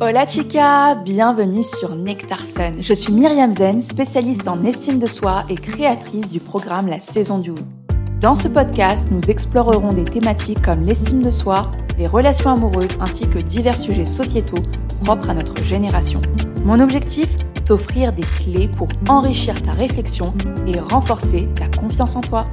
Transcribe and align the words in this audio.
Hola 0.00 0.26
chica, 0.26 0.94
bienvenue 0.96 1.62
sur 1.62 1.94
Nectar 1.94 2.44
Sun. 2.44 2.82
Je 2.82 2.94
suis 2.94 3.12
Myriam 3.12 3.52
Zen, 3.52 3.80
spécialiste 3.80 4.48
en 4.48 4.64
estime 4.64 4.98
de 4.98 5.06
soi 5.06 5.44
et 5.48 5.54
créatrice 5.54 6.30
du 6.30 6.40
programme 6.40 6.88
La 6.88 7.00
Saison 7.00 7.38
du 7.38 7.50
Oui. 7.50 7.64
Dans 8.20 8.34
ce 8.34 8.48
podcast, 8.48 9.08
nous 9.10 9.30
explorerons 9.30 9.92
des 9.92 10.04
thématiques 10.04 10.62
comme 10.62 10.84
l'estime 10.84 11.22
de 11.22 11.30
soi, 11.30 11.70
les 11.98 12.06
relations 12.06 12.50
amoureuses 12.50 12.98
ainsi 13.00 13.28
que 13.28 13.38
divers 13.38 13.78
sujets 13.78 14.06
sociétaux 14.06 14.62
propres 15.04 15.30
à 15.30 15.34
notre 15.34 15.62
génération. 15.62 16.20
Mon 16.64 16.80
objectif 16.80 17.28
T'offrir 17.64 18.12
des 18.12 18.22
clés 18.22 18.68
pour 18.68 18.88
enrichir 19.08 19.60
ta 19.62 19.70
réflexion 19.70 20.34
et 20.66 20.80
renforcer 20.80 21.48
ta 21.54 21.68
confiance 21.80 22.16
en 22.16 22.20
toi. 22.20 22.46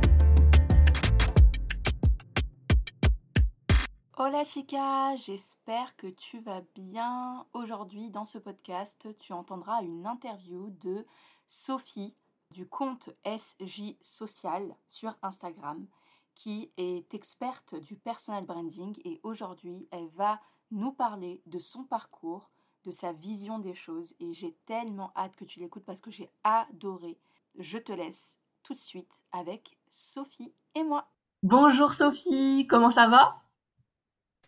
Hola 4.32 4.44
chica, 4.44 5.16
j'espère 5.16 5.96
que 5.96 6.06
tu 6.06 6.40
vas 6.40 6.62
bien. 6.76 7.48
Aujourd'hui 7.54 8.12
dans 8.12 8.26
ce 8.26 8.38
podcast, 8.38 9.08
tu 9.18 9.34
entendras 9.34 9.82
une 9.82 10.06
interview 10.06 10.70
de 10.84 11.04
Sophie 11.48 12.14
du 12.52 12.68
compte 12.68 13.10
SJ 13.26 13.96
Social 14.04 14.76
sur 14.88 15.16
Instagram 15.24 15.84
qui 16.36 16.70
est 16.78 17.12
experte 17.16 17.74
du 17.74 17.96
personal 17.96 18.46
branding 18.46 18.96
et 19.04 19.20
aujourd'hui 19.24 19.88
elle 19.90 20.10
va 20.10 20.40
nous 20.70 20.92
parler 20.92 21.42
de 21.48 21.58
son 21.58 21.84
parcours, 21.84 22.52
de 22.86 22.92
sa 22.92 23.14
vision 23.14 23.58
des 23.58 23.74
choses 23.74 24.14
et 24.20 24.36
j'ai 24.36 24.56
tellement 24.68 25.12
hâte 25.16 25.36
que 25.38 25.46
tu 25.46 25.60
l'écoutes 25.60 25.86
parce 25.86 26.02
que 26.02 26.12
j'ai 26.12 26.30
adoré. 26.44 27.18
Je 27.58 27.80
te 27.80 27.92
laisse 27.92 28.38
tout 28.62 28.76
de 28.76 28.80
suite 28.80 29.10
avec 29.32 29.76
Sophie 29.88 30.54
et 30.76 30.84
moi. 30.84 31.08
Bonjour 31.42 31.94
Sophie, 31.94 32.68
comment 32.70 32.92
ça 32.92 33.08
va? 33.08 33.42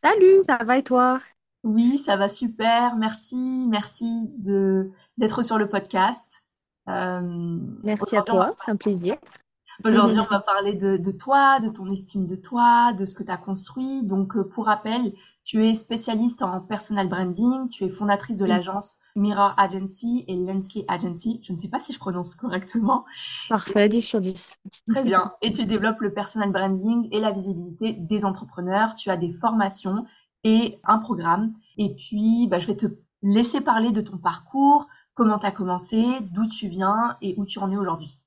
Salut, 0.03 0.41
ça 0.47 0.57
va 0.63 0.77
et 0.77 0.83
toi? 0.83 1.19
Oui, 1.63 1.99
ça 1.99 2.15
va 2.15 2.27
super. 2.27 2.95
Merci, 2.95 3.67
merci 3.69 4.31
de 4.37 4.89
d'être 5.17 5.43
sur 5.43 5.59
le 5.59 5.69
podcast. 5.69 6.43
Euh, 6.89 7.59
Merci 7.83 8.15
à 8.15 8.21
aujourd'hui, 8.23 8.33
on 8.33 8.37
va, 8.37 8.45
toi, 8.45 8.55
c'est 8.65 8.71
un 8.71 8.75
plaisir. 8.77 9.17
aujourd'hui, 9.85 10.19
on 10.19 10.25
va 10.25 10.39
parler 10.39 10.73
de, 10.73 10.97
de 10.97 11.11
toi, 11.11 11.59
de 11.59 11.69
ton 11.69 11.91
estime 11.91 12.25
de 12.25 12.35
toi, 12.35 12.93
de 12.93 13.05
ce 13.05 13.13
que 13.13 13.21
tu 13.21 13.29
as 13.29 13.37
construit. 13.37 14.03
Donc, 14.03 14.35
euh, 14.35 14.43
pour 14.43 14.65
rappel, 14.65 15.13
tu 15.43 15.65
es 15.65 15.75
spécialiste 15.75 16.41
en 16.43 16.61
personal 16.61 17.09
branding, 17.09 17.67
tu 17.69 17.83
es 17.83 17.89
fondatrice 17.89 18.37
de 18.37 18.45
l'agence 18.45 18.99
Mirror 19.15 19.53
Agency 19.57 20.23
et 20.27 20.35
Lensley 20.35 20.85
Agency. 20.87 21.39
Je 21.43 21.51
ne 21.51 21.57
sais 21.57 21.67
pas 21.67 21.79
si 21.79 21.93
je 21.93 21.99
prononce 21.99 22.35
correctement. 22.35 23.05
parfait, 23.49 23.89
10 23.89 24.01
sur 24.01 24.21
10. 24.21 24.59
Très 24.89 25.03
bien. 25.03 25.33
Et 25.41 25.51
tu 25.51 25.65
développes 25.65 26.01
le 26.01 26.13
personal 26.13 26.51
branding 26.51 27.07
et 27.11 27.19
la 27.19 27.31
visibilité 27.31 27.93
des 27.93 28.23
entrepreneurs. 28.23 28.95
Tu 28.95 29.09
as 29.09 29.17
des 29.17 29.33
formations 29.33 30.05
et 30.43 30.79
un 30.83 30.99
programme. 30.99 31.53
Et 31.77 31.95
puis, 31.95 32.47
bah, 32.47 32.59
je 32.59 32.67
vais 32.67 32.77
te 32.77 32.85
laisser 33.23 33.61
parler 33.61 33.91
de 33.91 34.01
ton 34.01 34.17
parcours, 34.17 34.87
comment 35.13 35.39
tu 35.39 35.45
as 35.45 35.51
commencé, 35.51 36.03
d'où 36.31 36.47
tu 36.47 36.67
viens 36.67 37.17
et 37.21 37.35
où 37.37 37.45
tu 37.45 37.59
en 37.59 37.71
es 37.71 37.77
aujourd'hui. 37.77 38.21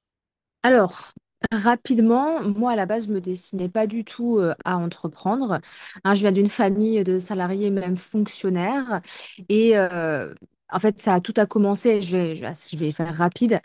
Alors, 0.63 1.13
rapidement, 1.53 2.43
moi 2.43 2.73
à 2.73 2.77
la 2.77 2.87
base, 2.87 3.07
je 3.07 3.13
me 3.13 3.21
destinais 3.21 3.69
pas 3.69 3.87
du 3.87 4.05
tout 4.05 4.39
euh, 4.39 4.55
à 4.65 4.79
entreprendre. 4.79 5.61
Hein, 6.05 6.15
je 6.15 6.21
viens 6.21 6.33
d'une 6.33 6.49
famille 6.49 7.03
de 7.05 7.19
salariés, 7.19 7.71
même 7.71 7.97
fonctionnaires. 7.97 9.01
Et 9.49 9.77
euh, 9.79 10.35
en 10.71 10.79
fait, 10.79 11.01
ça 11.01 11.15
a 11.15 11.21
tout 11.21 11.35
a 11.37 11.47
commencé, 11.47 12.03
je 12.03 12.17
vais, 12.17 12.35
je 12.35 12.41
vais 12.47 12.53
je 12.73 12.77
vais 12.77 12.93
faire 12.93 13.15
rapide. 13.15 13.61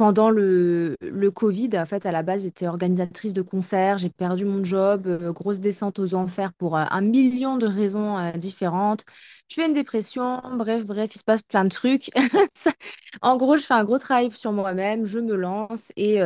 Pendant 0.00 0.30
le, 0.30 0.96
le 1.02 1.30
Covid, 1.30 1.68
en 1.74 1.84
fait, 1.84 2.06
à 2.06 2.10
la 2.12 2.22
base, 2.22 2.44
j'étais 2.44 2.66
organisatrice 2.66 3.34
de 3.34 3.42
concerts, 3.42 3.98
j'ai 3.98 4.08
perdu 4.08 4.46
mon 4.46 4.64
job, 4.64 5.06
euh, 5.06 5.30
grosse 5.30 5.60
descente 5.60 5.98
aux 5.98 6.14
enfers 6.14 6.54
pour 6.54 6.78
euh, 6.78 6.84
un 6.90 7.02
million 7.02 7.58
de 7.58 7.66
raisons 7.66 8.16
euh, 8.16 8.32
différentes. 8.32 9.04
Je 9.50 9.56
fais 9.56 9.66
une 9.66 9.74
dépression, 9.74 10.40
bref, 10.56 10.86
bref, 10.86 11.14
il 11.14 11.18
se 11.18 11.24
passe 11.24 11.42
plein 11.42 11.64
de 11.64 11.68
trucs. 11.68 12.10
En 13.22 13.36
gros, 13.36 13.56
je 13.58 13.62
fais 13.64 13.74
un 13.74 13.84
gros 13.84 13.98
travail 13.98 14.30
sur 14.32 14.52
moi-même, 14.52 15.04
je 15.06 15.18
me 15.18 15.34
lance 15.36 15.92
et, 15.96 16.20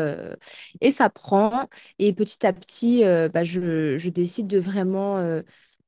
et 0.81 0.91
ça 0.91 1.11
prend. 1.11 1.69
Et 1.99 2.13
petit 2.13 2.47
à 2.47 2.53
petit, 2.53 3.03
bah, 3.33 3.43
je, 3.43 3.97
je 3.99 4.11
décide 4.11 4.47
de 4.47 4.59
vraiment 4.59 5.19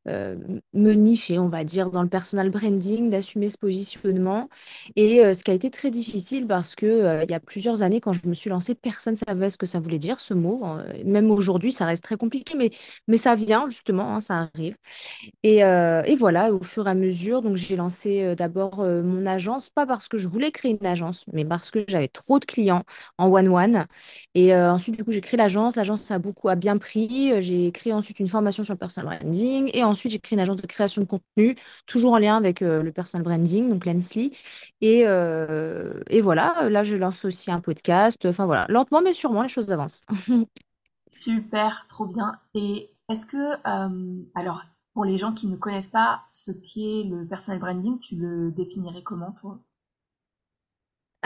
euh, 0.08 0.36
me 0.72 0.92
nicher, 0.92 1.38
on 1.38 1.48
va 1.48 1.64
dire, 1.64 1.90
dans 1.90 2.02
le 2.02 2.08
personal 2.08 2.50
branding, 2.50 3.10
d'assumer 3.10 3.48
ce 3.50 3.58
positionnement. 3.58 4.48
Et 4.96 5.24
euh, 5.24 5.34
ce 5.34 5.42
qui 5.44 5.50
a 5.50 5.54
été 5.54 5.70
très 5.70 5.90
difficile 5.90 6.46
parce 6.46 6.74
que 6.74 6.86
euh, 6.86 7.24
il 7.24 7.30
y 7.30 7.34
a 7.34 7.40
plusieurs 7.40 7.82
années, 7.82 8.00
quand 8.00 8.12
je 8.12 8.26
me 8.28 8.34
suis 8.34 8.50
lancée, 8.50 8.74
personne 8.74 9.14
ne 9.14 9.18
savait 9.26 9.50
ce 9.50 9.58
que 9.58 9.66
ça 9.66 9.80
voulait 9.80 9.98
dire, 9.98 10.20
ce 10.20 10.34
mot. 10.34 10.62
Euh, 10.64 10.84
Même 11.04 11.30
aujourd'hui, 11.30 11.72
ça 11.72 11.86
reste 11.86 12.04
très 12.04 12.16
compliqué, 12.16 12.54
mais, 12.56 12.70
mais 13.08 13.16
ça 13.18 13.34
vient 13.34 13.66
justement, 13.66 14.14
hein, 14.16 14.20
ça 14.20 14.48
arrive. 14.54 14.76
Et, 15.42 15.64
euh, 15.64 16.02
et 16.04 16.14
voilà, 16.14 16.52
au 16.52 16.62
fur 16.62 16.86
et 16.86 16.90
à 16.90 16.94
mesure, 16.94 17.42
donc 17.42 17.56
j'ai 17.56 17.76
lancé 17.76 18.34
d'abord 18.36 18.78
mon 18.84 19.26
agence, 19.26 19.68
pas 19.70 19.86
parce 19.86 20.08
que 20.08 20.16
je 20.16 20.28
voulais 20.28 20.50
créer 20.50 20.76
une 20.80 20.86
agence, 20.86 21.24
mais 21.32 21.44
parce 21.44 21.70
que 21.70 21.84
j'avais 21.88 22.08
trop 22.08 22.38
de 22.38 22.44
clients 22.44 22.82
en 23.18 23.28
one-one. 23.32 23.86
Et 24.34 24.54
ensuite, 24.54 24.96
du 24.96 25.04
coup, 25.04 25.12
j'ai 25.12 25.20
créé 25.20 25.38
l'agence. 25.38 25.76
L'agence 25.76 26.10
a 26.10 26.18
beaucoup 26.18 26.48
a 26.48 26.56
bien 26.56 26.78
pris. 26.78 27.32
J'ai 27.42 27.72
créé 27.72 27.92
ensuite 27.92 28.20
une 28.20 28.26
formation 28.28 28.64
sur 28.64 28.74
le 28.74 28.78
personal 28.78 29.18
branding. 29.20 29.70
Et 29.74 29.84
ensuite, 29.84 29.95
j'ai 30.04 30.18
créé 30.20 30.36
une 30.36 30.40
agence 30.40 30.56
de 30.56 30.66
création 30.66 31.02
de 31.02 31.06
contenu, 31.06 31.56
toujours 31.86 32.12
en 32.14 32.18
lien 32.18 32.36
avec 32.36 32.62
euh, 32.62 32.82
le 32.82 32.92
personal 32.92 33.24
branding, 33.24 33.68
donc 33.70 33.86
Lensly. 33.86 34.32
Et, 34.80 35.02
euh, 35.06 36.00
et 36.10 36.20
voilà, 36.20 36.68
là, 36.70 36.82
je 36.82 36.96
lance 36.96 37.24
aussi 37.24 37.50
un 37.50 37.60
podcast. 37.60 38.18
Enfin 38.26 38.46
voilà, 38.46 38.66
lentement 38.68 39.02
mais 39.02 39.12
sûrement, 39.12 39.42
les 39.42 39.48
choses 39.48 39.70
avancent. 39.72 40.02
Super, 41.08 41.86
trop 41.88 42.06
bien. 42.06 42.40
Et 42.54 42.90
est-ce 43.08 43.26
que, 43.26 43.36
euh, 43.36 44.24
alors, 44.34 44.62
pour 44.94 45.04
les 45.04 45.18
gens 45.18 45.32
qui 45.32 45.46
ne 45.48 45.56
connaissent 45.56 45.88
pas 45.88 46.24
ce 46.30 46.50
qu'est 46.52 47.04
le 47.04 47.26
personal 47.26 47.58
branding, 47.60 47.98
tu 48.00 48.16
le 48.16 48.50
définirais 48.52 49.02
comment, 49.02 49.32
toi? 49.32 49.60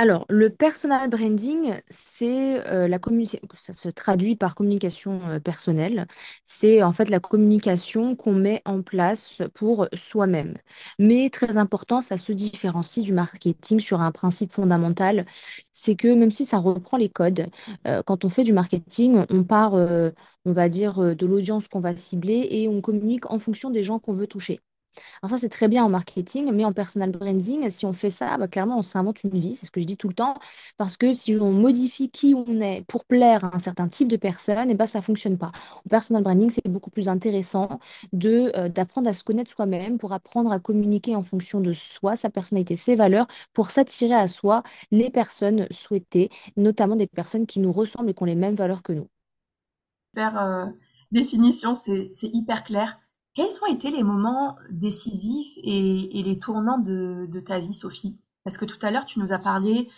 Alors, 0.03 0.25
le 0.31 0.49
personal 0.49 1.11
branding, 1.11 1.75
c'est 1.91 2.67
euh, 2.69 2.89
la 2.89 2.99
communication, 2.99 3.47
ça 3.55 3.75
se 3.75 3.91
traduit 3.91 4.35
par 4.35 4.55
communication 4.55 5.21
euh, 5.29 5.41
personnelle. 5.41 6.07
C'est 6.43 6.83
en 6.83 6.91
fait 6.91 7.11
la 7.11 7.21
communication 7.21 8.17
qu'on 8.17 8.33
met 8.33 8.63
en 8.65 8.81
place 8.81 9.43
pour 9.53 9.89
soi-même. 9.93 10.57
Mais 10.99 11.29
très 11.29 11.59
important, 11.59 12.01
ça 12.01 12.17
se 12.17 12.33
différencie 12.33 13.05
du 13.05 13.13
marketing 13.13 13.79
sur 13.79 14.01
un 14.01 14.11
principe 14.11 14.53
fondamental, 14.53 15.27
c'est 15.75 15.97
que 15.97 16.09
même 16.09 16.31
si 16.31 16.47
ça 16.47 16.57
reprend 16.59 16.97
les 16.97 17.11
codes, 17.11 17.49
euh, 17.87 18.03
quand 18.03 18.25
on 18.25 18.31
fait 18.31 18.45
du 18.45 18.55
marketing, 18.55 19.25
on 19.29 19.45
part, 19.45 19.75
on 19.75 20.53
va 20.53 20.69
dire, 20.71 21.15
de 21.15 21.27
l'audience 21.27 21.69
qu'on 21.69 21.81
va 21.81 21.95
cibler 21.97 22.49
et 22.51 22.69
on 22.69 22.81
communique 22.81 23.31
en 23.31 23.39
fonction 23.39 23.69
des 23.71 23.83
gens 23.83 23.99
qu'on 23.99 24.13
veut 24.15 24.27
toucher. 24.27 24.61
Alors 25.23 25.31
ça, 25.31 25.39
c'est 25.39 25.49
très 25.49 25.69
bien 25.69 25.85
en 25.85 25.89
marketing, 25.89 26.51
mais 26.53 26.65
en 26.65 26.73
personal 26.73 27.11
branding, 27.11 27.69
si 27.71 27.87
on 27.87 27.93
fait 27.93 28.11
ça, 28.11 28.37
bah, 28.39 28.49
clairement, 28.49 28.79
on 28.79 28.83
s'invente 28.83 29.23
une 29.25 29.39
vie, 29.39 29.55
c'est 29.57 29.67
ce 29.67 29.71
que 29.71 29.81
je 29.81 29.87
dis 29.87 29.97
tout 29.97 30.09
le 30.09 30.15
temps, 30.15 30.35
parce 30.77 30.97
que 30.97 31.13
si 31.13 31.37
on 31.41 31.53
modifie 31.53 32.11
qui 32.11 32.35
on 32.35 32.61
est 32.61 32.83
pour 32.89 33.05
plaire 33.05 33.45
à 33.45 33.57
un 33.57 33.59
certain 33.59 33.89
type 33.89 34.09
de 34.09 34.17
personne, 34.17 34.71
et 34.71 34.75
ben, 34.75 34.87
ça 34.87 35.01
fonctionne 35.03 35.39
pas. 35.39 35.53
En 35.85 35.89
personal 35.89 36.23
branding, 36.23 36.51
c'est 36.51 36.67
beaucoup 36.69 36.91
plus 36.91 37.09
intéressant 37.09 37.79
euh, 38.25 38.69
d'apprendre 38.69 39.09
à 39.09 39.13
se 39.13 39.25
connaître 39.25 39.51
soi-même, 39.51 39.99
pour 39.99 40.13
apprendre 40.13 40.53
à 40.53 40.59
communiquer 40.59 41.17
en 41.17 41.23
fonction 41.23 41.61
de 41.61 41.73
soi, 41.73 42.17
sa 42.17 42.31
personnalité, 42.31 42.77
ses 42.77 42.97
valeurs, 42.97 43.27
pour 43.53 43.71
s'attirer 43.71 44.15
à 44.15 44.29
soi 44.29 44.63
les 44.91 45.11
personnes 45.11 45.67
souhaitées, 45.71 46.31
notamment 46.57 46.97
des 46.97 47.07
personnes 47.07 47.47
qui 47.47 47.61
nous 47.61 47.73
ressemblent 47.73 48.11
et 48.11 48.15
qui 48.15 48.23
ont 48.23 48.27
les 48.27 48.35
mêmes 48.35 48.55
valeurs 48.55 48.83
que 48.83 48.93
nous. 48.93 49.09
Super 50.15 50.39
euh, 50.41 50.67
définition, 51.13 51.75
c'est 51.75 52.11
hyper 52.23 52.65
clair. 52.65 53.01
Quels 53.35 53.53
ont 53.63 53.73
été 53.73 53.91
les 53.91 54.03
moments 54.03 54.57
décisifs 54.71 55.57
et, 55.63 56.23
les 56.23 56.39
tournants 56.39 56.79
de, 56.79 57.41
ta 57.41 57.61
vie, 57.61 57.75
Sophie? 57.75 58.19
Parce 58.45 58.59
que 58.59 58.65
tout 58.65 58.79
à 58.83 58.91
l'heure, 58.91 59.07
tu 59.07 59.19
nous 59.21 59.33
as 59.33 59.39
parlé 59.39 59.89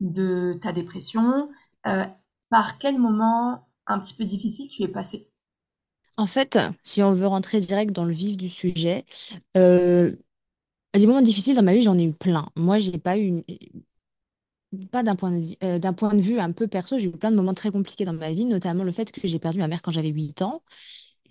de 0.00 0.58
ta 0.62 0.72
dépression. 0.72 1.50
Euh, 1.86 2.04
par 2.50 2.78
quel 2.78 2.98
moment 2.98 3.66
un 3.86 3.98
petit 3.98 4.14
peu 4.14 4.24
difficile 4.24 4.68
tu 4.68 4.82
es 4.82 4.88
passé? 4.88 5.30
En 6.16 6.26
fait, 6.26 6.58
si 6.82 7.02
on 7.02 7.12
veut 7.12 7.26
rentrer 7.26 7.60
direct 7.60 7.92
dans 7.92 8.04
le 8.04 8.12
vif 8.12 8.36
du 8.36 8.48
sujet, 8.48 9.04
euh, 9.56 10.14
des 10.94 11.06
moments 11.06 11.22
difficiles 11.22 11.54
dans 11.54 11.62
ma 11.62 11.74
vie, 11.74 11.82
j'en 11.82 11.96
ai 11.96 12.04
eu 12.04 12.12
plein. 12.12 12.48
Moi, 12.56 12.78
j'ai 12.78 12.98
pas 12.98 13.18
eu 13.18 13.44
pas 14.90 15.02
d'un 15.02 15.16
point 15.16 15.30
de 15.30 15.38
vue, 15.38 15.56
euh, 15.62 15.78
d'un 15.78 15.92
point 15.92 16.14
de 16.14 16.20
vue 16.20 16.38
un 16.38 16.52
peu 16.52 16.68
perso, 16.68 16.98
j'ai 16.98 17.08
eu 17.08 17.12
plein 17.12 17.30
de 17.30 17.36
moments 17.36 17.54
très 17.54 17.70
compliqués 17.70 18.04
dans 18.04 18.12
ma 18.12 18.32
vie, 18.32 18.44
notamment 18.44 18.84
le 18.84 18.92
fait 18.92 19.10
que 19.10 19.26
j'ai 19.26 19.38
perdu 19.38 19.58
ma 19.58 19.68
mère 19.68 19.80
quand 19.80 19.90
j'avais 19.90 20.10
8 20.10 20.42
ans. 20.42 20.62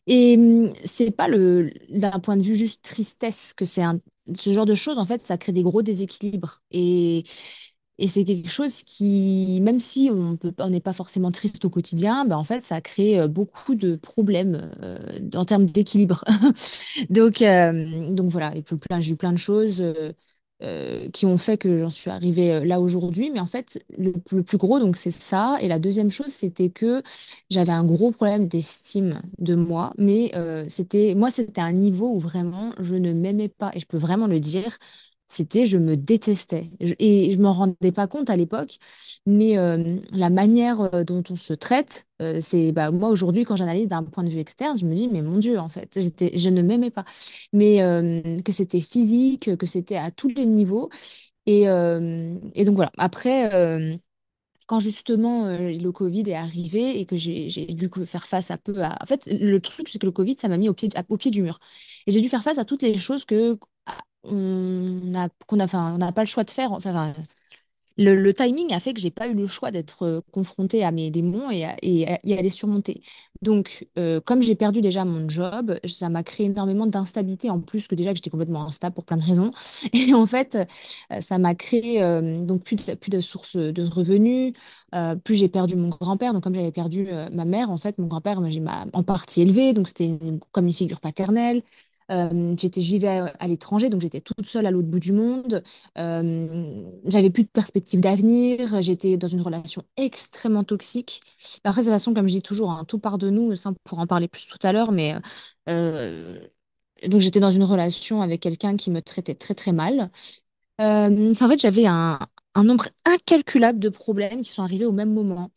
Et 0.07 0.37
hum, 0.37 0.73
c'est 0.85 1.11
pas 1.11 1.27
le 1.27 1.71
d'un 1.89 2.19
point 2.19 2.37
de 2.37 2.43
vue 2.43 2.55
juste 2.55 2.83
tristesse 2.83 3.53
que 3.53 3.65
c'est 3.65 3.83
un 3.83 3.99
ce 4.39 4.51
genre 4.53 4.65
de 4.65 4.73
choses 4.75 4.97
en 4.97 5.05
fait 5.05 5.21
ça 5.25 5.37
crée 5.37 5.51
des 5.53 5.63
gros 5.63 5.81
déséquilibres. 5.83 6.61
Et 6.71 7.23
et 7.99 8.07
c'est 8.07 8.23
quelque 8.25 8.49
chose 8.49 8.83
qui 8.83 9.59
même 9.61 9.79
si 9.79 10.09
on 10.13 10.37
peut 10.37 10.53
on 10.59 10.69
n'est 10.69 10.79
pas 10.81 10.93
forcément 10.93 11.31
triste 11.31 11.65
au 11.65 11.69
quotidien 11.69 12.25
ben 12.25 12.37
en 12.37 12.43
fait 12.43 12.63
ça 12.63 12.79
crée 12.81 13.19
euh, 13.19 13.27
beaucoup 13.27 13.73
de 13.75 13.95
problèmes 13.95 14.69
euh, 14.83 14.99
en 15.35 15.45
termes 15.45 15.65
d'équilibre. 15.65 16.23
Donc 17.09 17.41
euh, 17.41 18.11
donc 18.13 18.29
voilà 18.29 18.55
et 18.55 18.61
plein 18.63 18.99
j'ai 19.01 19.13
eu 19.13 19.17
plein 19.17 19.31
de 19.33 19.37
choses 19.37 19.83
euh, 20.63 21.09
qui 21.11 21.25
ont 21.25 21.37
fait 21.37 21.57
que 21.57 21.79
j'en 21.79 21.89
suis 21.89 22.09
arrivée 22.09 22.51
euh, 22.53 22.65
là 22.65 22.79
aujourd'hui. 22.81 23.29
Mais 23.31 23.39
en 23.39 23.45
fait, 23.45 23.83
le, 23.97 24.13
le 24.31 24.43
plus 24.43 24.57
gros, 24.57 24.79
donc 24.79 24.97
c'est 24.97 25.11
ça. 25.11 25.57
Et 25.61 25.67
la 25.67 25.79
deuxième 25.79 26.11
chose, 26.11 26.27
c'était 26.27 26.69
que 26.69 27.03
j'avais 27.49 27.71
un 27.71 27.83
gros 27.85 28.11
problème 28.11 28.47
d'estime 28.47 29.21
de 29.39 29.55
moi. 29.55 29.93
Mais 29.97 30.31
euh, 30.35 30.65
c'était, 30.69 31.15
moi, 31.15 31.29
c'était 31.31 31.61
un 31.61 31.73
niveau 31.73 32.09
où 32.15 32.19
vraiment 32.19 32.73
je 32.79 32.95
ne 32.95 33.13
m'aimais 33.13 33.49
pas. 33.49 33.71
Et 33.75 33.79
je 33.79 33.85
peux 33.85 33.97
vraiment 33.97 34.27
le 34.27 34.39
dire. 34.39 34.77
C'était, 35.29 35.65
je 35.65 35.77
me 35.77 35.97
détestais. 35.97 36.69
Et 36.99 37.31
je 37.33 37.39
m'en 37.41 37.51
rendais 37.53 37.91
pas 37.91 38.07
compte 38.07 38.29
à 38.29 38.35
l'époque, 38.37 38.77
mais 39.25 39.57
euh, 39.57 39.97
la 40.11 40.29
manière 40.29 40.81
euh, 40.95 41.03
dont 41.03 41.23
on 41.29 41.35
se 41.35 41.53
traite, 41.53 42.07
euh, 42.21 42.39
c'est, 42.41 42.71
bah, 42.71 42.91
moi 42.91 43.09
aujourd'hui, 43.09 43.43
quand 43.43 43.57
j'analyse 43.57 43.89
d'un 43.89 44.03
point 44.03 44.23
de 44.23 44.29
vue 44.29 44.39
externe, 44.39 44.77
je 44.77 44.85
me 44.85 44.95
dis, 44.95 45.09
mais 45.09 45.21
mon 45.21 45.37
Dieu, 45.37 45.59
en 45.59 45.67
fait, 45.69 45.99
je 45.99 46.49
ne 46.49 46.61
m'aimais 46.61 46.91
pas. 46.91 47.03
Mais 47.53 47.77
que 48.43 48.51
c'était 48.51 48.81
physique, 48.81 49.55
que 49.57 49.65
c'était 49.65 49.97
à 49.97 50.11
tous 50.11 50.29
les 50.29 50.45
niveaux. 50.45 50.89
Et, 51.45 51.63
et 51.63 52.65
donc 52.65 52.75
voilà. 52.75 52.91
Après, 52.97 53.99
quand 54.67 54.79
justement 54.79 55.45
le 55.57 55.91
Covid 55.91 56.23
est 56.29 56.35
arrivé 56.35 56.99
et 56.99 57.05
que 57.05 57.15
j'ai 57.15 57.47
dû 57.67 57.89
faire 58.05 58.25
face 58.27 58.51
un 58.51 58.57
peu 58.57 58.81
à... 58.83 58.97
En 59.01 59.05
fait, 59.05 59.25
le 59.27 59.59
truc, 59.61 59.87
c'est 59.89 59.99
que 59.99 60.05
le 60.05 60.11
Covid, 60.11 60.35
ça 60.39 60.49
m'a 60.49 60.57
mis 60.57 60.67
au 60.69 60.73
pied, 60.73 60.89
au 61.09 61.17
pied 61.17 61.31
du 61.31 61.41
mur. 61.41 61.59
Et 62.05 62.11
j'ai 62.11 62.21
dû 62.21 62.29
faire 62.29 62.43
face 62.43 62.57
à 62.57 62.65
toutes 62.65 62.81
les 62.81 62.95
choses 62.95 63.25
que 63.25 63.57
on 64.27 65.13
a, 65.15 65.29
qu'on 65.47 65.59
a, 65.59 65.65
enfin, 65.65 65.93
on 65.95 65.97
n'a 65.99 66.11
pas 66.11 66.23
le 66.23 66.27
choix 66.29 66.43
de 66.43 66.51
faire. 66.51 66.71
Enfin, 66.71 67.13
le, 67.97 68.15
le 68.15 68.33
timing 68.33 68.73
a 68.73 68.79
fait 68.79 68.93
que 68.93 68.99
j'ai 68.99 69.09
pas 69.11 69.27
eu 69.27 69.33
le 69.33 69.47
choix 69.47 69.71
d'être 69.71 70.03
euh, 70.03 70.21
confrontée 70.31 70.83
à 70.83 70.91
mes 70.91 71.09
démons 71.11 71.49
et 71.49 71.65
à, 71.65 71.75
et 71.81 72.05
les 72.23 72.49
surmonter. 72.51 73.01
Donc, 73.41 73.87
euh, 73.97 74.21
comme 74.21 74.41
j'ai 74.43 74.55
perdu 74.55 74.81
déjà 74.81 75.03
mon 75.05 75.27
job, 75.29 75.79
ça 75.85 76.09
m'a 76.09 76.23
créé 76.23 76.47
énormément 76.47 76.85
d'instabilité 76.87 77.49
en 77.49 77.59
plus 77.59 77.87
que 77.87 77.95
déjà 77.95 78.11
que 78.11 78.17
j'étais 78.17 78.29
complètement 78.29 78.65
instable 78.67 78.93
pour 78.95 79.05
plein 79.05 79.17
de 79.17 79.23
raisons. 79.23 79.51
Et 79.93 80.13
en 80.13 80.25
fait, 80.27 80.57
euh, 81.11 81.21
ça 81.21 81.37
m'a 81.39 81.55
créé 81.55 81.99
donc 82.43 82.63
plus 82.63 82.75
de, 82.75 82.93
plus 82.95 83.09
de 83.09 83.21
sources 83.21 83.55
de 83.57 83.83
revenus. 83.83 84.53
plus 85.23 85.35
j'ai 85.35 85.49
perdu 85.49 85.75
mon 85.75 85.89
grand-père. 85.89 86.33
Donc, 86.33 86.43
comme 86.43 86.55
j'avais 86.55 86.71
perdu 86.71 87.07
ma 87.31 87.45
mère, 87.45 87.71
en 87.71 87.77
fait, 87.77 87.97
mon 87.97 88.07
grand-père, 88.07 88.41
j'ai 88.49 88.61
en 88.93 89.03
partie 89.03 89.41
élevé. 89.41 89.73
Donc, 89.73 89.87
c'était 89.87 90.17
comme 90.51 90.67
une 90.67 90.73
figure 90.73 90.99
paternelle. 90.99 91.61
Euh, 92.11 92.55
j'étais, 92.57 92.81
je 92.81 92.87
vivais 92.87 93.07
à, 93.07 93.47
l'étranger, 93.47 93.89
donc 93.89 94.01
j'étais 94.01 94.21
toute 94.21 94.47
seule 94.47 94.65
à 94.65 94.71
l'autre 94.71 94.87
bout 94.87 94.99
du 94.99 95.11
monde. 95.11 95.63
J'avais 95.95 97.29
plus 97.29 97.43
de 97.43 97.49
perspective 97.49 98.01
d'avenir. 98.01 98.81
J'étais 98.81 99.17
dans 99.17 99.27
une 99.27 99.41
relation 99.41 99.83
extrêmement 99.97 100.63
toxique. 100.63 101.21
Après, 101.63 101.81
de 101.81 101.85
toute 101.85 101.93
façon, 101.93 102.13
comme 102.13 102.27
je 102.27 102.33
dis 102.33 102.41
toujours, 102.41 102.71
hein, 102.71 102.85
tout 102.87 102.99
part 102.99 103.17
de 103.17 103.29
nous. 103.29 103.55
Ça, 103.55 103.69
on 103.69 103.75
pourra 103.83 104.03
en 104.03 104.07
parler 104.07 104.27
plus 104.27 104.47
tout 104.47 104.59
à 104.63 104.71
l'heure, 104.71 104.91
mais 104.91 105.15
euh, 105.69 106.39
donc 107.07 107.21
j'étais 107.21 107.39
dans 107.39 107.51
une 107.51 107.63
relation 107.63 108.21
avec 108.21 108.41
quelqu'un 108.41 108.75
qui 108.77 108.91
me 108.91 109.01
traitait 109.01 109.35
très 109.35 109.55
très 109.55 109.71
mal. 109.71 110.09
En 110.79 111.49
fait, 111.49 111.59
j'avais 111.59 111.85
un, 111.87 112.19
nombre 112.55 112.87
incalculable 113.05 113.79
de 113.79 113.89
problèmes 113.89 114.41
qui 114.41 114.51
sont 114.51 114.63
arrivés 114.63 114.85
au 114.85 114.91
même 114.91 115.13
moment. 115.13 115.51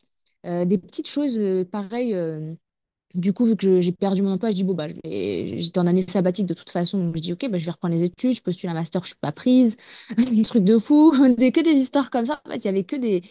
Des 0.45 0.79
petites 0.79 1.09
choses 1.09 1.39
euh, 1.39 1.65
pareilles. 1.65 2.15
euh, 2.15 2.55
du 3.15 3.33
coup, 3.33 3.45
vu 3.45 3.57
que 3.57 3.81
j'ai 3.81 3.93
perdu 3.93 4.23
mon 4.23 4.33
emploi, 4.33 4.51
je 4.51 4.57
dis, 4.57 4.65
bon, 4.65 4.75
bah, 4.75 4.87
j'étais 5.05 5.79
en 5.79 5.87
année 5.87 6.07
sabbatique 6.09 6.47
de 6.47 6.55
toute 6.55 6.71
façon. 6.71 6.99
Donc, 7.05 7.17
je 7.17 7.23
dis, 7.23 7.33
ok, 7.33 7.49
bah, 7.51 7.59
je 7.59 7.65
vais 7.65 7.71
reprendre 7.73 7.95
les 7.95 8.05
études, 8.05 8.35
je 8.35 8.43
postule 8.43 8.71
un 8.71 8.75
master, 8.75 9.03
je 9.05 9.09
suis 9.11 9.19
pas 9.21 9.33
prise. 9.33 9.77
Un 10.19 10.43
truc 10.43 10.65
de 10.65 10.79
fou. 10.79 11.13
Des, 11.39 11.53
que 11.53 11.61
des 11.61 11.71
histoires 11.73 12.11
comme 12.11 12.27
ça. 12.27 12.41
En 12.47 12.51
fait, 12.51 12.59
il 12.59 12.65
y 12.67 12.69
avait 12.69 12.85
que 12.85 12.97
des, 12.97 13.23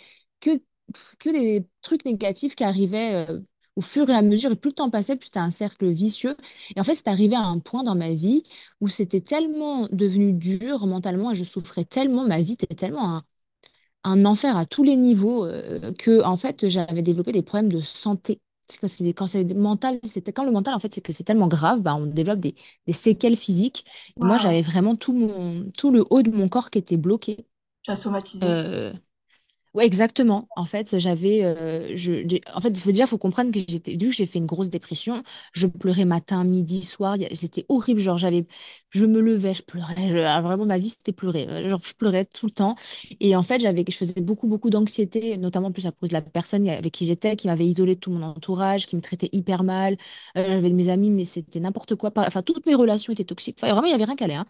que, 0.41 0.51
que 1.19 1.29
des 1.29 1.65
trucs 1.81 2.05
négatifs 2.05 2.55
qui 2.55 2.63
arrivaient 2.63 3.27
euh, 3.29 3.39
au 3.75 3.81
fur 3.81 4.09
et 4.09 4.13
à 4.13 4.21
mesure. 4.21 4.51
Et 4.51 4.55
plus 4.55 4.69
le 4.69 4.75
temps 4.75 4.89
passait, 4.89 5.15
plus 5.15 5.27
c'était 5.27 5.39
un 5.39 5.51
cercle 5.51 5.87
vicieux. 5.89 6.35
Et 6.75 6.79
en 6.79 6.83
fait, 6.83 6.95
c'est 6.95 7.07
arrivé 7.07 7.35
à 7.35 7.41
un 7.45 7.59
point 7.59 7.83
dans 7.83 7.95
ma 7.95 8.09
vie 8.11 8.43
où 8.81 8.87
c'était 8.87 9.21
tellement 9.21 9.87
devenu 9.91 10.33
dur 10.33 10.87
mentalement 10.87 11.31
et 11.31 11.35
je 11.35 11.43
souffrais 11.43 11.85
tellement. 11.85 12.25
Ma 12.27 12.41
vie 12.41 12.53
était 12.53 12.75
tellement 12.75 13.17
un, 13.17 13.23
un 14.03 14.25
enfer 14.25 14.57
à 14.57 14.65
tous 14.65 14.83
les 14.83 14.95
niveaux 14.95 15.45
euh, 15.45 15.91
que, 15.93 16.23
en 16.23 16.37
fait, 16.37 16.67
j'avais 16.69 17.01
développé 17.01 17.31
des 17.31 17.43
problèmes 17.43 17.71
de 17.71 17.81
santé. 17.81 18.39
Parce 18.69 18.79
que 18.79 18.87
c'est 18.87 19.13
quand 19.13 19.27
c'est 19.27 19.53
mental, 19.55 19.99
c'était 20.05 20.31
quand 20.33 20.45
le 20.45 20.51
mental, 20.51 20.73
en 20.75 20.79
fait, 20.79 20.93
c'est 20.93 21.01
que 21.01 21.13
c'est 21.13 21.23
tellement 21.23 21.47
grave, 21.47 21.81
bah, 21.81 21.95
on 21.95 22.05
développe 22.05 22.39
des, 22.39 22.55
des 22.87 22.93
séquelles 22.93 23.35
physiques. 23.35 23.85
Moi, 24.19 24.37
j'avais 24.37 24.61
vraiment 24.61 24.95
tout 24.95 25.13
mon, 25.13 25.71
tout 25.77 25.91
le 25.91 26.05
haut 26.09 26.21
de 26.21 26.31
mon 26.31 26.49
corps 26.49 26.69
qui 26.69 26.79
était 26.79 26.97
bloqué. 26.97 27.37
tu 27.83 27.91
as 27.91 27.95
somatisé. 27.95 28.45
Euh, 28.45 28.93
Ouais, 29.75 29.85
exactement. 29.85 30.47
En 30.55 30.65
fait, 30.65 30.97
j'avais, 30.97 31.41
euh, 31.43 31.95
en 32.55 32.59
fait, 32.61 32.69
il 32.69 32.77
faut 32.79 32.89
déjà, 32.91 33.05
faut 33.05 33.19
comprendre 33.19 33.51
que 33.51 33.59
j'étais, 33.67 33.95
que 33.95 34.11
j'ai 34.11 34.25
fait 34.25 34.39
une 34.39 34.47
grosse 34.47 34.71
dépression, 34.71 35.21
je 35.53 35.67
pleurais 35.67 36.05
matin, 36.05 36.43
midi, 36.43 36.81
soir. 36.81 37.17
C'était 37.33 37.65
horrible. 37.69 37.99
Genre, 38.01 38.17
j'avais, 38.17 38.47
je 38.89 39.05
me 39.05 39.21
levais, 39.21 39.53
je 39.53 39.61
pleurais. 39.61 39.95
ah, 40.25 40.41
vraiment, 40.41 40.65
ma 40.65 40.79
vie, 40.79 40.89
c'était 40.89 41.11
pleurer. 41.11 41.47
Euh, 41.47 41.69
Genre, 41.69 41.81
je 41.85 41.93
pleurais 41.93 42.25
tout 42.25 42.47
le 42.47 42.51
temps. 42.51 42.75
Et 43.19 43.35
en 43.35 43.43
fait, 43.43 43.59
j'avais, 43.59 43.85
je 43.87 43.95
faisais 43.95 44.21
beaucoup, 44.21 44.47
beaucoup 44.47 44.71
d'anxiété, 44.71 45.37
notamment 45.37 45.71
plus 45.71 45.85
à 45.85 45.91
cause 45.91 46.09
de 46.09 46.13
la 46.15 46.21
personne 46.23 46.67
avec 46.67 46.91
qui 46.91 47.05
j'étais, 47.05 47.35
qui 47.35 47.45
m'avait 47.47 47.67
isolée 47.67 47.93
de 47.95 47.99
tout 47.99 48.11
mon 48.11 48.23
entourage, 48.23 48.87
qui 48.87 48.95
me 48.95 49.01
traitait 49.01 49.29
hyper 49.33 49.63
mal. 49.63 49.97
Euh, 50.37 50.43
j'avais 50.47 50.69
mes 50.71 50.89
amis, 50.89 51.11
mais 51.11 51.25
c'était 51.25 51.59
n'importe 51.59 51.93
quoi. 51.95 52.11
Enfin, 52.15 52.41
toutes 52.41 52.65
mes 52.65 52.73
relations 52.75 53.13
étaient 53.13 53.23
toxiques. 53.23 53.57
Enfin, 53.61 53.71
vraiment, 53.71 53.87
il 53.87 53.91
y 53.91 53.93
avait 53.93 54.05
rien 54.05 54.15
qu'à 54.15 54.25
aller. 54.25 54.33
hein. 54.33 54.45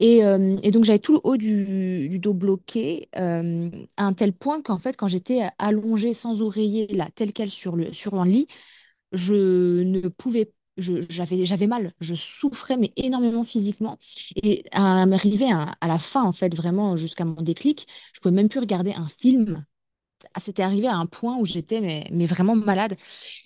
Et, 0.00 0.70
donc, 0.70 0.84
j'avais 0.84 0.98
tout 0.98 1.12
le 1.14 1.20
haut 1.24 1.36
du, 1.36 2.08
du 2.08 2.18
dos 2.18 2.34
bloqué, 2.34 3.08
à 3.14 3.42
un 4.06 4.12
tel 4.12 4.32
point 4.32 4.49
qu'en 4.62 4.78
fait, 4.78 4.96
quand 4.96 5.08
j'étais 5.08 5.42
allongée 5.58 6.14
sans 6.14 6.42
oreiller, 6.42 6.86
là, 6.88 7.08
telle 7.14 7.32
quelle 7.32 7.50
sur 7.50 7.76
le, 7.76 7.92
sur 7.92 8.22
lit, 8.24 8.46
je 9.12 9.82
ne 9.82 10.08
pouvais 10.08 10.52
j'avais 10.78 11.44
j'avais 11.44 11.66
mal, 11.66 11.92
je 12.00 12.14
souffrais 12.14 12.76
mais 12.78 12.92
énormément 12.96 13.42
physiquement 13.42 13.98
et 14.36 14.64
à 14.72 15.06
m'arriver 15.06 15.50
à, 15.52 15.74
à 15.80 15.88
la 15.88 15.98
fin 15.98 16.22
en 16.24 16.32
fait 16.32 16.54
vraiment 16.56 16.96
jusqu'à 16.96 17.24
mon 17.26 17.42
déclic, 17.42 17.86
je 18.14 18.20
pouvais 18.20 18.34
même 18.34 18.48
plus 18.48 18.60
regarder 18.60 18.92
un 18.94 19.08
film. 19.08 19.64
Ah, 20.34 20.40
C'était 20.40 20.62
arrivé 20.62 20.86
à 20.88 20.96
un 20.96 21.06
point 21.06 21.36
où 21.38 21.44
j'étais 21.44 21.80
mais, 21.80 22.04
mais 22.12 22.26
vraiment 22.26 22.54
malade. 22.56 22.94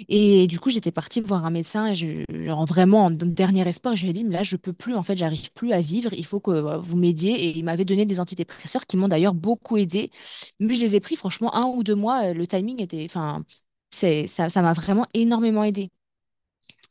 Et 0.08 0.46
du 0.48 0.60
coup 0.60 0.70
j'étais 0.70 0.92
partie 0.92 1.20
voir 1.20 1.44
un 1.46 1.50
médecin 1.50 1.86
et 1.88 1.94
je, 1.94 2.24
vraiment 2.66 3.06
en 3.06 3.10
dernier 3.10 3.66
espoir 3.68 3.96
je 3.96 4.02
lui 4.04 4.10
ai 4.10 4.12
dit 4.12 4.24
mais 4.24 4.34
là 4.34 4.42
je 4.42 4.56
peux 4.56 4.72
plus 4.72 4.94
en 4.94 5.02
fait 5.02 5.16
j'arrive 5.16 5.52
plus 5.52 5.72
à 5.72 5.80
vivre. 5.80 6.12
Il 6.14 6.26
faut 6.26 6.40
que 6.40 6.50
euh, 6.50 6.78
vous 6.78 6.96
m'aidiez. 6.96 7.32
Et 7.46 7.58
il 7.58 7.64
m'avait 7.64 7.84
donné 7.84 8.06
des 8.06 8.20
antidépresseurs 8.20 8.86
qui 8.86 8.96
m'ont 8.96 9.08
d'ailleurs 9.08 9.34
beaucoup 9.34 9.76
aidé. 9.76 10.10
Mais 10.60 10.74
je 10.74 10.82
les 10.82 10.96
ai 10.96 11.00
pris 11.00 11.16
franchement 11.16 11.54
un 11.54 11.66
ou 11.66 11.82
deux 11.84 11.94
mois 11.94 12.24
euh, 12.30 12.34
le 12.34 12.46
timing 12.46 12.82
était 12.82 13.04
enfin 13.06 13.44
ça 13.90 14.48
ça 14.50 14.62
m'a 14.62 14.72
vraiment 14.72 15.06
énormément 15.14 15.64
aidé 15.64 15.90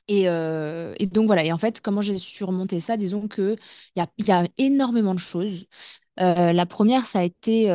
et, 0.07 0.27
euh, 0.29 0.93
et 0.99 1.05
donc 1.07 1.27
voilà, 1.27 1.45
et 1.45 1.51
en 1.53 1.57
fait, 1.57 1.81
comment 1.81 2.01
j'ai 2.01 2.17
surmonté 2.17 2.79
ça? 2.79 2.97
Disons 2.97 3.27
que 3.27 3.55
il 3.95 3.99
y 3.99 4.01
a, 4.01 4.07
y 4.27 4.31
a 4.31 4.47
énormément 4.57 5.13
de 5.13 5.19
choses. 5.19 5.65
La 6.17 6.65
première, 6.65 7.05
ça 7.05 7.19
a 7.19 7.23
été 7.23 7.69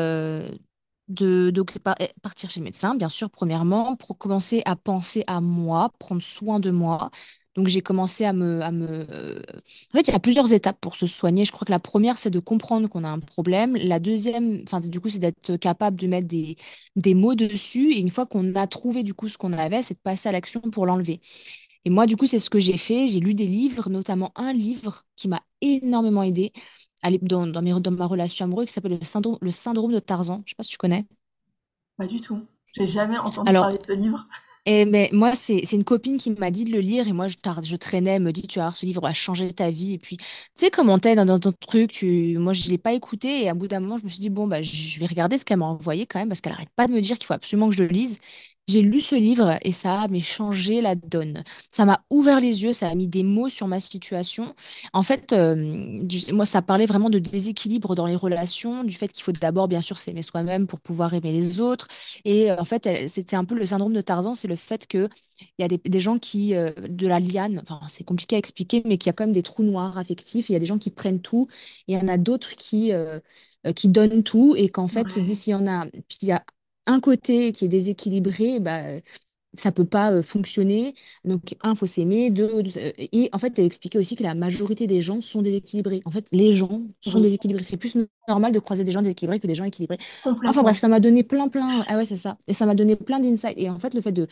de, 1.08 1.50
de 1.50 1.64
eh, 2.00 2.08
partir 2.22 2.50
chez 2.50 2.60
le 2.60 2.64
médecin, 2.64 2.94
bien 2.94 3.08
sûr, 3.08 3.30
premièrement, 3.30 3.96
pour 3.96 4.18
commencer 4.18 4.62
à 4.66 4.76
penser 4.76 5.24
à 5.26 5.40
moi, 5.40 5.90
prendre 5.98 6.22
soin 6.22 6.60
de 6.60 6.70
moi. 6.70 7.10
Donc 7.54 7.66
j'ai 7.68 7.80
commencé 7.82 8.24
à 8.24 8.32
me, 8.32 8.60
à 8.62 8.70
me... 8.70 8.86
euh, 9.10 9.40
En 9.92 9.96
fait, 9.98 10.06
il 10.08 10.12
y 10.12 10.14
a 10.14 10.20
plusieurs 10.20 10.52
étapes 10.52 10.78
pour 10.80 10.94
se 10.96 11.06
soigner. 11.06 11.44
Je 11.44 11.50
crois 11.52 11.64
que 11.66 11.72
la 11.72 11.80
première, 11.80 12.16
c'est 12.18 12.30
de 12.30 12.38
comprendre 12.38 12.88
qu'on 12.88 13.02
a 13.04 13.08
un 13.08 13.18
problème. 13.18 13.76
La 13.76 13.98
deuxième, 13.98 14.62
enfin, 14.64 14.78
du 14.80 15.00
coup, 15.00 15.08
c'est 15.08 15.18
d'être 15.18 15.56
capable 15.56 15.98
de 15.98 16.06
mettre 16.06 16.28
des, 16.28 16.56
des 16.94 17.14
mots 17.14 17.34
dessus. 17.34 17.90
Et 17.92 18.00
une 18.00 18.10
fois 18.10 18.26
qu'on 18.26 18.54
a 18.54 18.66
trouvé, 18.68 19.02
du 19.02 19.14
coup, 19.14 19.28
ce 19.28 19.38
qu'on 19.38 19.52
avait, 19.52 19.82
c'est 19.82 19.94
de 19.94 20.00
passer 20.00 20.28
à 20.28 20.32
l'action 20.32 20.60
pour 20.60 20.86
l'enlever. 20.86 21.20
Et 21.84 21.90
moi, 21.90 22.06
du 22.06 22.16
coup, 22.16 22.26
c'est 22.26 22.38
ce 22.38 22.50
que 22.50 22.58
j'ai 22.60 22.76
fait. 22.76 23.08
J'ai 23.08 23.20
lu 23.20 23.34
des 23.34 23.46
livres, 23.46 23.88
notamment 23.90 24.32
un 24.36 24.52
livre 24.52 25.04
qui 25.16 25.28
m'a 25.28 25.42
énormément 25.60 26.22
aidé 26.22 26.52
dans, 27.22 27.46
dans, 27.46 27.62
mes- 27.62 27.80
dans 27.80 27.90
ma 27.90 28.06
relation 28.06 28.44
amoureuse 28.44 28.66
qui 28.66 28.72
s'appelle 28.74 28.98
le 28.98 29.04
syndrome, 29.04 29.38
le 29.40 29.50
syndrome 29.50 29.92
de 29.92 29.98
Tarzan. 30.00 30.42
Je 30.46 30.50
sais 30.52 30.56
pas 30.56 30.62
si 30.62 30.70
tu 30.70 30.78
connais. 30.78 31.06
Pas 31.96 32.06
du 32.06 32.20
tout. 32.20 32.46
J'ai 32.74 32.86
jamais 32.86 33.18
entendu 33.18 33.50
Alors, 33.50 33.60
parler 33.60 33.78
de 33.78 33.82
ce 33.82 33.92
livre. 33.92 34.26
et, 34.66 34.84
mais 34.84 35.08
moi, 35.12 35.34
c'est, 35.34 35.60
une 35.72 35.84
copine 35.84 36.18
qui 36.18 36.30
m'a 36.30 36.50
dit 36.50 36.64
de 36.64 36.72
le 36.72 36.80
lire 36.80 37.08
et 37.08 37.12
moi, 37.12 37.26
je, 37.28 37.36
je 37.62 37.76
traînais, 37.76 38.10
elle 38.16 38.22
me 38.22 38.32
dit, 38.32 38.46
tu 38.46 38.58
vas 38.58 38.66
voir, 38.66 38.76
ce 38.76 38.84
livre 38.84 39.00
va 39.00 39.14
changer 39.14 39.50
ta 39.52 39.70
vie. 39.70 39.94
Et 39.94 39.98
puis, 39.98 40.18
tu 40.18 40.24
sais 40.56 40.70
comment 40.70 40.98
t'es 40.98 41.14
dans, 41.14 41.24
dans 41.24 41.38
ton 41.40 41.52
truc, 41.52 41.90
tu... 41.92 42.36
moi, 42.38 42.52
je 42.52 42.68
l'ai 42.68 42.76
pas 42.78 42.92
écouté 42.92 43.44
et 43.44 43.48
à 43.48 43.54
bout 43.54 43.66
d'un 43.68 43.80
moment, 43.80 43.96
je 43.96 44.04
me 44.04 44.08
suis 44.10 44.20
dit, 44.20 44.30
bon, 44.30 44.46
bah, 44.46 44.60
je 44.62 44.70
je 44.76 45.00
vais 45.00 45.06
regarder 45.06 45.38
ce 45.38 45.44
qu'elle 45.46 45.58
m'a 45.58 45.66
envoyé 45.66 46.06
quand 46.06 46.18
même 46.18 46.28
parce 46.28 46.40
qu'elle 46.42 46.52
arrête 46.52 46.70
pas 46.76 46.86
de 46.86 46.92
me 46.92 47.00
dire 47.00 47.18
qu'il 47.18 47.26
faut 47.26 47.34
absolument 47.34 47.70
que 47.70 47.74
je 47.76 47.82
le 47.84 47.88
lise. 47.88 48.20
J'ai 48.68 48.82
lu 48.82 49.00
ce 49.00 49.14
livre 49.14 49.56
et 49.62 49.72
ça 49.72 50.02
a 50.02 50.08
mais, 50.08 50.20
changé 50.20 50.82
la 50.82 50.94
donne. 50.94 51.42
Ça 51.70 51.86
m'a 51.86 52.04
ouvert 52.10 52.38
les 52.38 52.62
yeux, 52.64 52.74
ça 52.74 52.88
a 52.88 52.94
mis 52.94 53.08
des 53.08 53.22
mots 53.22 53.48
sur 53.48 53.66
ma 53.66 53.80
situation. 53.80 54.54
En 54.92 55.02
fait, 55.02 55.32
euh, 55.32 56.02
moi, 56.32 56.44
ça 56.44 56.60
parlait 56.60 56.84
vraiment 56.84 57.08
de 57.08 57.18
déséquilibre 57.18 57.94
dans 57.94 58.04
les 58.06 58.14
relations, 58.16 58.84
du 58.84 58.94
fait 58.94 59.08
qu'il 59.10 59.22
faut 59.24 59.32
d'abord, 59.32 59.68
bien 59.68 59.80
sûr, 59.80 59.96
s'aimer 59.96 60.20
soi-même 60.22 60.66
pour 60.66 60.80
pouvoir 60.80 61.14
aimer 61.14 61.32
les 61.32 61.60
autres. 61.60 61.88
Et 62.26 62.50
euh, 62.50 62.56
en 62.58 62.64
fait, 62.66 63.08
c'était 63.08 63.36
un 63.36 63.44
peu 63.46 63.54
le 63.54 63.64
syndrome 63.64 63.94
de 63.94 64.02
Tarzan, 64.02 64.34
c'est 64.34 64.48
le 64.48 64.56
fait 64.56 64.86
que 64.86 65.08
il 65.58 65.62
y 65.62 65.64
a 65.64 65.68
des, 65.68 65.78
des 65.78 66.00
gens 66.00 66.18
qui, 66.18 66.54
euh, 66.54 66.70
de 66.88 67.06
la 67.06 67.20
liane, 67.20 67.60
enfin, 67.62 67.80
c'est 67.88 68.04
compliqué 68.04 68.36
à 68.36 68.38
expliquer, 68.38 68.82
mais 68.84 68.98
qu'il 68.98 69.08
y 69.08 69.10
a 69.10 69.12
quand 69.14 69.24
même 69.24 69.32
des 69.32 69.42
trous 69.42 69.62
noirs 69.62 69.96
affectifs. 69.98 70.48
Il 70.50 70.52
y 70.52 70.56
a 70.56 70.58
des 70.58 70.66
gens 70.66 70.78
qui 70.78 70.90
prennent 70.90 71.20
tout 71.20 71.48
et 71.86 71.92
il 71.94 71.98
y 71.98 72.02
en 72.02 72.08
a 72.08 72.18
d'autres 72.18 72.54
qui, 72.56 72.92
euh, 72.92 73.18
qui 73.76 73.88
donnent 73.88 74.22
tout 74.22 74.54
et 74.56 74.68
qu'en 74.68 74.86
fait, 74.88 75.16
ils 75.16 75.22
Ouais. 75.22 75.24
disent 75.24 75.40
s'il 75.42 75.52
y 75.52 75.54
en 75.54 75.66
a, 75.66 75.86
puis 75.86 76.18
il 76.22 76.28
y 76.28 76.32
a 76.32 76.44
un 76.88 77.00
côté 77.00 77.52
qui 77.52 77.66
est 77.66 77.68
déséquilibré, 77.68 78.60
bah, 78.60 78.82
ça 79.54 79.72
peut 79.72 79.84
pas 79.86 80.12
euh, 80.12 80.22
fonctionner. 80.22 80.94
Donc, 81.24 81.56
un, 81.62 81.74
faut 81.74 81.86
s'aimer. 81.86 82.30
Deux, 82.30 82.48
euh, 82.76 82.92
et 82.98 83.30
en 83.32 83.38
fait, 83.38 83.58
elle 83.58 83.66
expliquait 83.66 83.98
aussi 83.98 84.16
que 84.16 84.22
la 84.22 84.34
majorité 84.34 84.86
des 84.86 85.00
gens 85.00 85.20
sont 85.20 85.42
déséquilibrés. 85.42 86.02
En 86.04 86.10
fait, 86.10 86.28
les 86.32 86.52
gens 86.52 86.82
sont 87.00 87.20
déséquilibrés. 87.20 87.64
C'est 87.64 87.76
plus 87.78 87.96
normal 88.28 88.52
de 88.52 88.58
croiser 88.60 88.84
des 88.84 88.92
gens 88.92 89.02
déséquilibrés 89.02 89.40
que 89.40 89.46
des 89.46 89.54
gens 89.54 89.64
équilibrés. 89.64 89.98
Enfin 90.46 90.62
bref, 90.62 90.78
ça 90.78 90.88
m'a 90.88 91.00
donné 91.00 91.24
plein, 91.24 91.48
plein. 91.48 91.84
Ah 91.88 91.96
ouais, 91.96 92.06
c'est 92.06 92.16
ça. 92.16 92.38
Et 92.46 92.54
ça 92.54 92.66
m'a 92.66 92.74
donné 92.74 92.96
plein 92.96 93.20
d'insights. 93.20 93.54
Et 93.58 93.70
en 93.70 93.78
fait, 93.78 93.94
le 93.94 94.00
fait 94.02 94.12
de, 94.12 94.26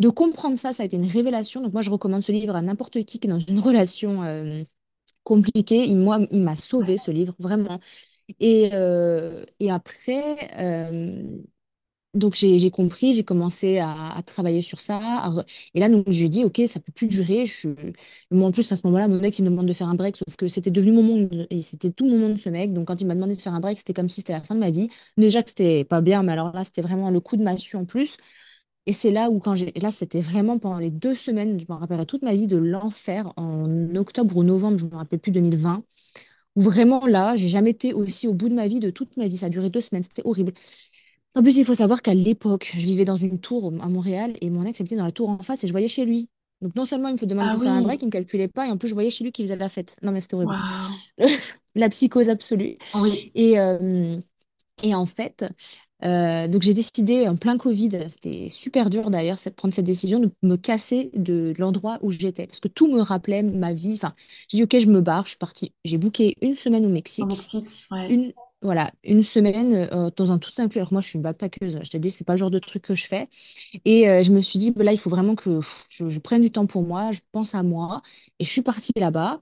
de 0.00 0.08
comprendre 0.10 0.58
ça, 0.58 0.72
ça 0.72 0.82
a 0.82 0.86
été 0.86 0.96
une 0.96 1.06
révélation. 1.06 1.60
Donc, 1.62 1.72
moi, 1.72 1.82
je 1.82 1.90
recommande 1.90 2.22
ce 2.22 2.32
livre 2.32 2.56
à 2.56 2.62
n'importe 2.62 3.04
qui 3.04 3.18
qui 3.20 3.26
est 3.26 3.30
dans 3.30 3.38
une 3.38 3.60
relation 3.60 4.22
euh, 4.24 4.62
compliquée. 5.24 5.86
Il, 5.86 5.98
moi, 5.98 6.20
il 6.32 6.42
m'a 6.42 6.56
sauvé 6.56 6.98
ce 6.98 7.10
livre, 7.10 7.34
vraiment. 7.38 7.80
Et, 8.40 8.70
euh, 8.74 9.44
et 9.60 9.70
après, 9.70 10.50
euh, 10.58 11.22
donc 12.14 12.34
j'ai 12.34 12.70
compris, 12.70 13.12
j'ai 13.14 13.24
commencé 13.24 13.78
à, 13.78 14.22
travailler 14.26 14.60
sur 14.62 14.80
ça. 14.80 15.30
Et 15.74 15.80
là, 15.80 15.88
donc, 15.88 16.04
je 16.10 16.18
lui 16.18 16.26
ai 16.26 16.28
dit, 16.28 16.44
OK, 16.44 16.60
ça 16.66 16.78
peut 16.80 16.92
plus 16.92 17.06
durer. 17.06 17.44
Moi, 18.30 18.46
en 18.48 18.52
plus, 18.52 18.70
à 18.70 18.76
ce 18.76 18.82
moment-là, 18.86 19.08
mon 19.08 19.20
ex, 19.20 19.38
il 19.38 19.44
me 19.44 19.50
demande 19.50 19.66
de 19.66 19.72
faire 19.72 19.88
un 19.88 19.94
break, 19.94 20.16
sauf 20.16 20.36
que 20.36 20.46
c'était 20.48 20.70
devenu 20.70 20.92
mon 20.92 21.02
monde. 21.02 21.46
Et 21.50 21.62
c'était 21.62 21.90
tout 21.90 22.06
mon 22.06 22.18
monde, 22.18 22.38
ce 22.38 22.48
mec. 22.50 22.72
Donc, 22.74 22.88
quand 22.88 23.00
il 23.00 23.06
m'a 23.06 23.14
demandé 23.14 23.34
de 23.36 23.40
faire 23.40 23.54
un 23.54 23.60
break, 23.60 23.78
c'était 23.78 23.94
comme 23.94 24.08
si 24.08 24.16
c'était 24.16 24.32
la 24.34 24.42
fin 24.42 24.54
de 24.54 24.60
ma 24.60 24.70
vie. 24.70 24.88
Déjà 25.16 25.42
que 25.42 25.50
c'était 25.50 25.84
pas 25.84 26.00
bien, 26.02 26.22
mais 26.22 26.32
alors 26.32 26.52
là, 26.52 26.64
c'était 26.64 26.82
vraiment 26.82 27.10
le 27.10 27.20
coup 27.20 27.36
de 27.36 27.42
massue 27.42 27.76
en 27.76 27.84
plus. 27.86 28.18
Et 28.86 28.92
c'est 28.92 29.10
là 29.12 29.30
où, 29.30 29.38
quand 29.38 29.54
j'ai... 29.54 29.72
Là, 29.80 29.90
c'était 29.92 30.20
vraiment 30.20 30.58
pendant 30.58 30.78
les 30.78 30.90
deux 30.90 31.14
semaines, 31.14 31.58
je 31.60 31.66
me 31.68 31.74
rappellerai 31.78 32.06
toute 32.06 32.22
ma 32.22 32.34
vie 32.34 32.48
de 32.48 32.56
l'enfer, 32.56 33.32
en 33.36 33.94
octobre 33.96 34.36
ou 34.36 34.42
novembre, 34.44 34.78
je 34.78 34.86
me 34.86 34.96
rappelle 34.96 35.20
plus, 35.20 35.30
2020, 35.32 35.84
où 36.56 36.60
vraiment 36.62 37.06
là, 37.06 37.36
j'ai 37.36 37.48
jamais 37.48 37.70
été 37.70 37.94
aussi 37.94 38.28
au 38.28 38.34
bout 38.34 38.48
de 38.48 38.54
ma 38.54 38.66
vie 38.68 38.80
de 38.80 38.90
toute 38.90 39.16
ma 39.16 39.28
vie. 39.28 39.36
Ça 39.38 39.46
a 39.46 39.48
duré 39.50 39.70
deux 39.70 39.80
semaines, 39.80 40.02
c'était 40.02 40.22
horrible. 40.26 40.52
En 41.34 41.42
plus, 41.42 41.56
il 41.56 41.64
faut 41.64 41.74
savoir 41.74 42.02
qu'à 42.02 42.14
l'époque, 42.14 42.70
je 42.74 42.80
vivais 42.86 43.04
dans 43.04 43.16
une 43.16 43.40
tour 43.40 43.72
à 43.80 43.88
Montréal 43.88 44.34
et 44.40 44.50
mon 44.50 44.64
ex 44.64 44.80
habitait 44.80 44.96
dans 44.96 45.04
la 45.04 45.12
tour 45.12 45.30
en 45.30 45.38
face 45.38 45.64
et 45.64 45.66
je 45.66 45.72
voyais 45.72 45.88
chez 45.88 46.04
lui. 46.04 46.28
Donc 46.60 46.76
non 46.76 46.84
seulement 46.84 47.08
il 47.08 47.14
me 47.14 47.26
demander 47.26 47.50
Ah 47.50 47.54
de 47.56 47.60
faire 47.60 47.72
un 47.72 47.82
break, 47.82 48.02
il 48.02 48.04
ne 48.04 48.08
me 48.08 48.12
calculait 48.12 48.48
pas 48.48 48.68
et 48.68 48.70
en 48.70 48.76
plus 48.76 48.88
je 48.88 48.94
voyais 48.94 49.10
chez 49.10 49.24
lui 49.24 49.32
qu'il 49.32 49.44
faisait 49.44 49.56
la 49.56 49.68
fête. 49.68 49.96
Non 50.02 50.12
mais 50.12 50.20
c'était 50.20 50.34
horrible. 50.34 50.54
La 51.74 51.88
psychose 51.88 52.28
absolue. 52.28 52.76
Oui, 52.94 53.32
Et, 53.34 53.58
euh, 53.58 54.20
et 54.82 54.94
en 54.94 55.06
fait, 55.06 55.44
euh, 56.04 56.48
donc 56.48 56.62
j'ai 56.62 56.74
décidé 56.74 57.28
en 57.28 57.36
plein 57.36 57.56
Covid, 57.58 57.90
c'était 58.08 58.48
super 58.48 58.90
dur 58.90 59.10
d'ailleurs, 59.10 59.38
de 59.44 59.50
prendre 59.50 59.74
cette 59.74 59.86
décision 59.86 60.20
de 60.20 60.30
me 60.42 60.56
casser 60.56 61.10
de, 61.14 61.52
de 61.52 61.54
l'endroit 61.58 61.98
où 62.02 62.10
j'étais 62.10 62.46
parce 62.46 62.60
que 62.60 62.68
tout 62.68 62.88
me 62.92 63.00
rappelait 63.00 63.42
ma 63.42 63.72
vie. 63.72 63.94
Enfin, 63.94 64.12
j'ai 64.48 64.58
dit 64.58 64.64
ok, 64.64 64.78
je 64.78 64.86
me 64.88 65.00
barre, 65.00 65.24
je 65.24 65.30
suis 65.30 65.38
partie. 65.38 65.72
J'ai 65.84 65.98
booké 65.98 66.36
une 66.42 66.54
semaine 66.54 66.86
au 66.86 66.90
au 67.18 67.26
Mexique 67.26 67.26
Mexique, 67.26 67.86
ouais. 67.90 68.08
une, 68.08 68.32
voilà, 68.62 68.92
une 69.04 69.22
semaine 69.22 69.88
euh, 69.92 70.10
dans 70.16 70.32
un 70.32 70.38
tout 70.38 70.52
inclus. 70.58 70.78
Alors 70.78 70.92
moi, 70.92 71.02
je 71.02 71.08
suis 71.08 71.16
une 71.16 71.22
backpackeuse. 71.22 71.80
Je 71.82 71.90
te 71.90 71.96
dis, 71.96 72.10
c'est 72.10 72.24
pas 72.24 72.34
le 72.34 72.38
genre 72.38 72.50
de 72.50 72.58
truc 72.58 72.82
que 72.82 72.94
je 72.94 73.06
fais. 73.06 73.28
Et 73.84 74.08
euh, 74.08 74.22
je 74.22 74.30
me 74.30 74.40
suis 74.40 74.58
dit, 74.58 74.70
bah, 74.70 74.84
là, 74.84 74.92
il 74.92 74.98
faut 74.98 75.10
vraiment 75.10 75.34
que 75.34 75.60
je, 75.88 76.18
prenne 76.20 76.42
du 76.42 76.50
temps 76.50 76.66
pour 76.66 76.82
moi. 76.82 77.10
Je 77.10 77.20
pense 77.32 77.54
à 77.54 77.62
moi. 77.62 78.02
Et 78.38 78.44
je 78.44 78.50
suis 78.50 78.62
partie 78.62 78.92
là-bas. 78.96 79.40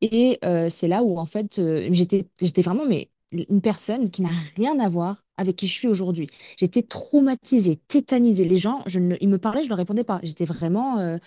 Et 0.00 0.38
euh, 0.44 0.70
c'est 0.70 0.88
là 0.88 1.02
où, 1.02 1.18
en 1.18 1.26
fait, 1.26 1.60
j'étais, 1.90 2.28
j'étais 2.40 2.62
vraiment, 2.62 2.86
mais 2.86 3.10
une 3.48 3.60
personne 3.62 4.10
qui 4.10 4.22
n'a 4.22 4.30
rien 4.56 4.78
à 4.78 4.88
voir 4.88 5.22
avec 5.36 5.56
qui 5.56 5.66
je 5.66 5.72
suis 5.72 5.88
aujourd'hui. 5.88 6.28
J'étais 6.58 6.82
traumatisée, 6.82 7.76
tétanisée. 7.76 8.44
Les 8.44 8.58
gens, 8.58 8.82
je 8.86 8.98
ne, 9.00 9.16
ils 9.20 9.28
me 9.28 9.38
parlaient, 9.38 9.64
je 9.64 9.68
leur 9.68 9.78
répondais 9.78 10.04
pas. 10.04 10.20
J'étais 10.22 10.44
vraiment, 10.44 11.18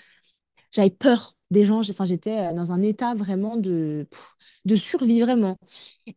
j'avais 0.72 0.90
peur 0.90 1.35
des 1.52 1.66
gens. 1.66 1.80
Enfin, 1.80 2.06
j'étais 2.06 2.50
euh, 2.52 2.54
dans 2.54 2.72
un 2.72 2.82
état 2.82 3.14
vraiment 3.16 3.58
de, 3.58 4.08
de 4.66 4.76
survie, 4.76 5.22
vraiment. 5.22 5.58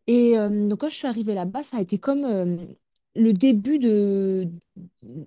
Et 0.07 0.37
euh, 0.37 0.67
donc 0.67 0.81
quand 0.81 0.89
je 0.89 0.95
suis 0.95 1.07
arrivée 1.07 1.33
là-bas, 1.33 1.63
ça 1.63 1.77
a 1.77 1.81
été 1.81 1.97
comme 1.99 2.25
euh, 2.25 2.57
le 3.15 3.33
début 3.33 3.79
de 3.79 4.49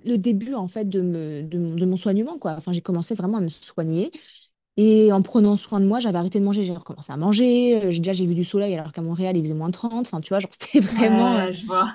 le 0.05 0.17
début 0.17 0.55
en 0.55 0.69
fait 0.69 0.89
de, 0.89 1.01
me, 1.03 1.43
de, 1.43 1.59
mon 1.59 1.75
de 1.75 1.87
mon 1.87 1.97
soignement 1.97 2.39
quoi. 2.39 2.53
Enfin, 2.57 2.73
j'ai 2.73 2.81
commencé 2.83 3.15
vraiment 3.15 3.39
à 3.39 3.41
me 3.41 3.49
soigner 3.49 4.11
et 4.79 5.13
en 5.13 5.23
prenant 5.23 5.57
soin 5.57 5.81
de 5.81 5.87
moi, 5.87 6.01
j'avais 6.01 6.19
arrêté 6.19 6.41
de 6.41 6.45
manger, 6.45 6.63
j'ai 6.65 6.75
recommencé 6.75 7.13
à 7.13 7.17
manger. 7.19 7.91
J'ai 7.91 7.99
déjà 8.01 8.13
j'ai 8.15 8.27
vu 8.27 8.35
du 8.35 8.45
soleil 8.45 8.75
alors 8.75 8.93
qu'à 8.93 9.03
Montréal, 9.03 9.37
il 9.37 9.43
faisait 9.45 9.55
moins 9.55 9.71
30. 9.71 10.07
Enfin, 10.07 10.21
tu 10.21 10.31
vois, 10.31 10.41
genre 10.41 10.51
c'était 10.59 10.81
vraiment 10.81 11.37
Ouais, 11.37 11.53
je 11.53 11.67
vois. 11.67 11.93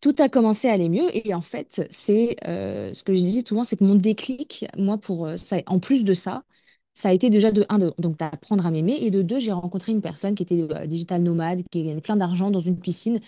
tout 0.00 0.14
a 0.18 0.28
commencé 0.28 0.68
à 0.68 0.72
aller 0.72 0.88
mieux 0.88 1.08
et 1.16 1.34
en 1.34 1.40
fait, 1.40 1.86
c'est 1.90 2.36
euh, 2.46 2.92
ce 2.94 3.04
que 3.04 3.14
je 3.14 3.20
disais 3.20 3.44
souvent, 3.46 3.64
c'est 3.64 3.76
que 3.76 3.84
mon 3.84 3.94
déclic, 3.94 4.66
moi 4.76 4.98
pour 4.98 5.28
ça 5.36 5.56
en 5.66 5.78
plus 5.78 6.04
de 6.04 6.14
ça, 6.14 6.42
ça 6.96 7.10
a 7.10 7.12
été 7.12 7.28
déjà 7.28 7.52
de 7.52 7.66
un 7.68 7.76
de, 7.76 7.92
donc 7.98 8.16
d'apprendre 8.16 8.64
à 8.64 8.70
m'aimer 8.70 8.96
et 8.98 9.10
de 9.10 9.20
deux, 9.20 9.38
j'ai 9.38 9.52
rencontré 9.52 9.92
une 9.92 10.00
personne 10.00 10.34
qui 10.34 10.42
était 10.42 10.62
euh, 10.62 10.86
digital 10.86 11.22
nomade, 11.22 11.62
qui 11.70 11.84
gagnait 11.84 12.00
plein 12.00 12.16
d'argent 12.16 12.50
dans 12.50 12.60
une 12.60 12.80
piscine. 12.80 13.20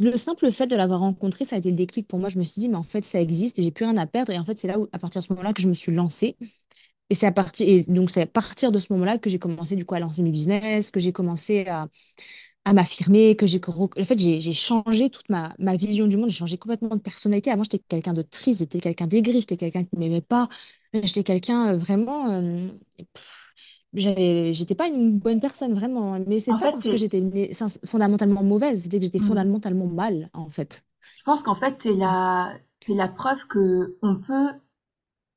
Le 0.00 0.16
simple 0.16 0.48
fait 0.52 0.68
de 0.68 0.76
l'avoir 0.76 1.00
rencontré, 1.00 1.44
ça 1.44 1.56
a 1.56 1.58
été 1.58 1.70
le 1.70 1.76
déclic 1.76 2.06
pour 2.06 2.20
moi. 2.20 2.28
Je 2.28 2.38
me 2.38 2.44
suis 2.44 2.60
dit, 2.60 2.68
mais 2.68 2.76
en 2.76 2.84
fait, 2.84 3.04
ça 3.04 3.20
existe 3.20 3.58
et 3.58 3.64
j'ai 3.64 3.72
plus 3.72 3.84
rien 3.84 3.96
à 3.96 4.06
perdre. 4.06 4.30
Et 4.32 4.38
en 4.38 4.44
fait, 4.44 4.56
c'est 4.60 4.68
là 4.68 4.78
où, 4.78 4.88
à 4.92 5.00
partir 5.00 5.20
de 5.20 5.26
ce 5.26 5.32
moment-là, 5.32 5.52
que 5.52 5.60
je 5.60 5.68
me 5.68 5.74
suis 5.74 5.92
lancée. 5.92 6.36
Et 7.10 7.14
c'est 7.14 7.26
à 7.26 7.32
partir, 7.32 7.68
et 7.68 7.82
donc 7.84 8.10
c'est 8.10 8.22
à 8.22 8.26
partir 8.26 8.72
de 8.72 8.78
ce 8.78 8.92
moment-là 8.92 9.18
que 9.18 9.30
j'ai 9.30 9.38
commencé 9.38 9.76
du 9.76 9.84
coup 9.84 9.94
à 9.94 10.00
lancer 10.00 10.22
mes 10.22 10.30
business, 10.30 10.90
que 10.90 11.00
j'ai 11.00 11.12
commencé 11.12 11.66
à, 11.66 11.88
à 12.66 12.72
m'affirmer, 12.72 13.36
que 13.36 13.46
j'ai, 13.46 13.60
en 13.64 14.04
fait, 14.04 14.18
j'ai, 14.18 14.52
changé 14.52 15.08
toute 15.08 15.28
ma, 15.28 15.54
ma 15.60 15.76
vision 15.76 16.08
du 16.08 16.16
monde, 16.16 16.30
j'ai 16.30 16.38
changé 16.38 16.58
complètement 16.58 16.96
de 16.96 17.00
personnalité. 17.00 17.52
Avant, 17.52 17.62
j'étais 17.62 17.78
quelqu'un 17.78 18.12
de 18.12 18.22
triste, 18.22 18.58
j'étais 18.58 18.80
quelqu'un 18.80 19.06
d'aigri, 19.06 19.40
j'étais 19.40 19.56
quelqu'un 19.56 19.84
qui 19.84 19.94
ne 19.94 20.00
m'aimait 20.00 20.20
pas, 20.20 20.48
j'étais 20.92 21.22
quelqu'un 21.22 21.68
euh, 21.68 21.76
vraiment, 21.76 22.28
euh, 22.28 22.66
j'étais 23.92 24.74
pas 24.74 24.88
une 24.88 25.16
bonne 25.16 25.40
personne 25.40 25.74
vraiment, 25.74 26.18
mais 26.26 26.40
c'est 26.40 26.50
pas 26.50 26.58
fait, 26.58 26.72
parce 26.72 26.88
que 26.88 26.96
j'étais 26.96 27.52
fondamentalement 27.84 28.42
mauvaise, 28.42 28.82
c'était 28.82 28.98
que 28.98 29.04
j'étais 29.04 29.20
hmm. 29.20 29.28
fondamentalement 29.28 29.86
mal 29.86 30.28
en 30.32 30.50
fait. 30.50 30.82
je 31.16 31.22
pense 31.22 31.44
qu'en 31.44 31.54
fait, 31.54 31.78
t'es 31.78 31.94
la, 31.94 32.52
t'es 32.80 32.94
la 32.94 33.06
preuve 33.06 33.46
que 33.46 33.96
on 34.02 34.16
peut 34.16 34.50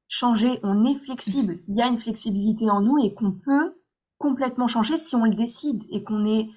changer, 0.07 0.59
on 0.63 0.83
est 0.83 0.95
flexible. 0.95 1.59
Il 1.67 1.75
y 1.75 1.83
a 1.83 1.88
une 1.88 2.00
flexibilité 2.00 2.71
en 2.71 2.81
nous 2.81 2.98
et 2.98 3.13
qu'on 3.13 3.33
peut 3.33 3.75
complètement 4.17 4.67
changer 4.67 4.98
si 4.98 5.15
on 5.15 5.25
le 5.25 5.36
décide 5.36 5.83
et 5.91 6.03
qu'on 6.03 6.25
est 6.25 6.50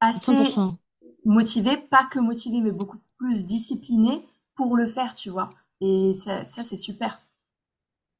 assez 0.00 0.62
motivé, 1.24 1.76
pas 1.76 2.06
que 2.10 2.18
motivé, 2.18 2.60
mais 2.60 2.72
beaucoup 2.72 2.98
plus 3.18 3.44
discipliné 3.44 4.24
pour 4.54 4.76
le 4.76 4.88
faire, 4.88 5.14
tu 5.14 5.30
vois. 5.30 5.50
Et 5.80 6.14
ça, 6.14 6.44
ça 6.44 6.62
c'est 6.64 6.76
super. 6.76 7.20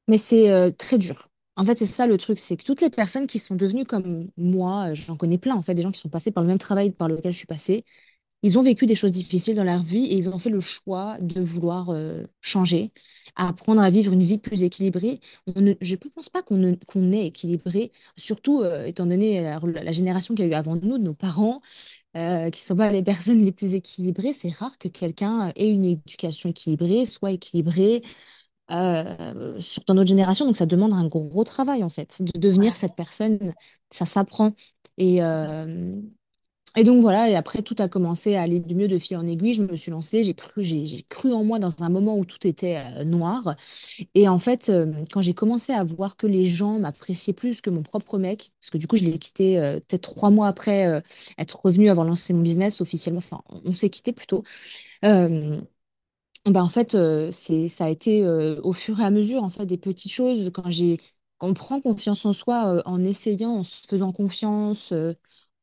Mais 0.07 0.17
c'est 0.17 0.51
euh, 0.51 0.71
très 0.71 0.97
dur. 0.97 1.29
En 1.55 1.63
fait, 1.63 1.77
c'est 1.77 1.85
ça 1.85 2.07
le 2.07 2.17
truc, 2.17 2.39
c'est 2.39 2.57
que 2.57 2.63
toutes 2.63 2.81
les 2.81 2.89
personnes 2.89 3.27
qui 3.27 3.39
sont 3.39 3.55
devenues 3.55 3.85
comme 3.85 4.29
moi, 4.37 4.91
euh, 4.91 4.95
j'en 4.95 5.15
connais 5.17 5.37
plein 5.37 5.55
en 5.55 5.61
fait, 5.61 5.73
des 5.73 5.81
gens 5.81 5.91
qui 5.91 5.99
sont 5.99 6.09
passés 6.09 6.31
par 6.31 6.43
le 6.43 6.47
même 6.47 6.57
travail 6.59 6.91
par 6.91 7.07
lequel 7.07 7.31
je 7.31 7.37
suis 7.37 7.45
passée, 7.47 7.85
Ils 8.43 8.57
ont 8.57 8.61
vécu 8.63 8.85
des 8.87 8.95
choses 8.95 9.11
difficiles 9.11 9.55
dans 9.55 9.63
leur 9.63 9.83
vie 9.83 10.05
et 10.05 10.15
ils 10.15 10.29
ont 10.29 10.37
fait 10.39 10.49
le 10.49 10.59
choix 10.61 11.17
de 11.21 11.41
vouloir 11.41 11.89
euh, 11.91 12.23
changer, 12.41 12.91
apprendre 13.35 13.81
à 13.81 13.89
vivre 13.89 14.13
une 14.13 14.23
vie 14.23 14.37
plus 14.39 14.63
équilibrée. 14.63 15.19
On 15.55 15.61
ne- 15.61 15.73
je 15.81 15.93
ne 15.95 16.09
pense 16.09 16.29
pas 16.29 16.41
qu'on 16.41 16.75
qu'on 16.87 17.11
est 17.11 17.27
équilibré, 17.27 17.91
surtout 18.17 18.61
euh, 18.61 18.85
étant 18.85 19.05
donné 19.05 19.41
la, 19.41 19.59
la 19.59 19.91
génération 19.91 20.33
qu'il 20.35 20.45
y 20.45 20.47
a 20.49 20.51
eu 20.51 20.55
avant 20.55 20.75
nous, 20.75 20.97
de 20.97 21.03
nos 21.03 21.13
parents, 21.13 21.61
euh, 22.17 22.49
qui 22.51 22.61
ne 22.61 22.65
sont 22.65 22.75
pas 22.75 22.91
les 22.91 23.03
personnes 23.03 23.39
les 23.39 23.51
plus 23.53 23.75
équilibrées. 23.75 24.33
C'est 24.33 24.51
rare 24.51 24.77
que 24.79 24.87
quelqu'un 24.89 25.51
ait 25.55 25.69
une 25.71 25.85
éducation 25.85 26.49
équilibrée, 26.49 27.05
soit 27.07 27.31
équilibré, 27.31 28.03
euh, 28.71 29.59
surtout 29.59 29.87
dans 29.87 29.95
notre 29.95 30.09
génération. 30.09 30.45
Donc 30.45 30.57
ça 30.57 30.65
demande 30.65 30.93
un 30.93 31.07
gros 31.07 31.43
travail 31.43 31.83
en 31.83 31.89
fait, 31.89 32.21
de 32.21 32.39
devenir 32.39 32.75
cette 32.75 32.95
personne. 32.95 33.53
Ça 33.89 34.05
s'apprend. 34.05 34.53
Et, 34.97 35.21
euh, 35.23 35.93
et 36.77 36.83
donc 36.85 37.01
voilà, 37.01 37.29
et 37.29 37.35
après 37.35 37.61
tout 37.63 37.75
a 37.79 37.89
commencé 37.89 38.35
à 38.35 38.43
aller 38.43 38.59
du 38.61 38.75
mieux 38.75 38.87
de 38.87 38.97
fil 38.97 39.17
en 39.17 39.27
aiguille. 39.27 39.53
Je 39.53 39.63
me 39.63 39.75
suis 39.75 39.91
lancée, 39.91 40.23
j'ai 40.23 40.33
cru, 40.33 40.63
j'ai, 40.63 41.03
cru 41.03 41.33
en 41.33 41.43
moi 41.43 41.59
dans 41.59 41.83
un 41.83 41.89
moment 41.89 42.17
où 42.17 42.23
tout 42.25 42.47
était 42.47 42.77
euh, 42.97 43.03
noir. 43.03 43.55
Et 44.15 44.27
en 44.29 44.39
fait, 44.39 44.69
euh, 44.69 44.91
quand 45.11 45.21
j'ai 45.21 45.33
commencé 45.33 45.73
à 45.73 45.83
voir 45.83 46.17
que 46.17 46.27
les 46.27 46.45
gens 46.45 46.79
m'appréciaient 46.79 47.33
plus 47.33 47.61
que 47.61 47.69
mon 47.69 47.83
propre 47.83 48.17
mec, 48.19 48.51
parce 48.61 48.71
que 48.71 48.77
du 48.77 48.87
coup, 48.87 48.97
je 48.97 49.03
l'ai 49.05 49.19
quitté 49.19 49.59
euh, 49.59 49.75
peut-être 49.79 50.01
trois 50.03 50.29
mois 50.31 50.47
après 50.47 51.03
être 51.37 51.59
revenu 51.65 51.89
avoir 51.89 52.05
lancé 52.07 52.33
mon 52.33 52.41
business 52.41 52.81
officiellement, 52.81 53.19
enfin, 53.19 53.41
on, 53.65 53.73
s'est 53.73 53.89
quitté 53.89 54.13
plutôt. 54.13 54.43
Ben 56.45 56.63
en 56.63 56.69
fait, 56.69 56.97
c'est, 57.31 57.67
ça 57.67 57.85
a 57.85 57.89
été 57.89 58.25
au 58.63 58.73
fur 58.73 58.99
et 58.99 59.03
à 59.03 59.11
mesure 59.11 59.43
en 59.43 59.49
fait 59.49 59.65
des 59.67 59.77
petites 59.77 60.11
choses 60.11 60.49
quand 60.53 60.69
j'ai, 60.71 60.97
on 61.39 61.53
prend 61.53 61.79
confiance 61.81 62.25
en 62.25 62.33
soi 62.33 62.81
en 62.87 63.03
essayant, 63.03 63.51
en 63.59 63.63
se 63.63 63.87
faisant 63.87 64.11
confiance. 64.11 64.91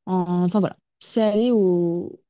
en- 0.07 0.45
enfin 0.47 0.61
voilà, 0.61 0.77
c'est 0.99 1.23
allé 1.23 1.51
au, 1.53 2.21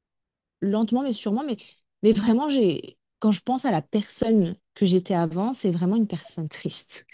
lentement 0.61 1.03
mais 1.03 1.13
sûrement. 1.13 1.45
Mais, 1.45 1.57
mais 2.03 2.13
vraiment, 2.13 2.49
j'ai, 2.49 2.99
quand 3.19 3.31
je 3.31 3.43
pense 3.43 3.65
à 3.65 3.71
la 3.71 3.83
personne 3.83 4.57
que 4.75 4.87
j'étais 4.87 5.15
avant, 5.15 5.53
c'est 5.53 5.71
vraiment 5.71 5.97
une 5.97 6.07
personne 6.07 6.49
triste. 6.49 7.07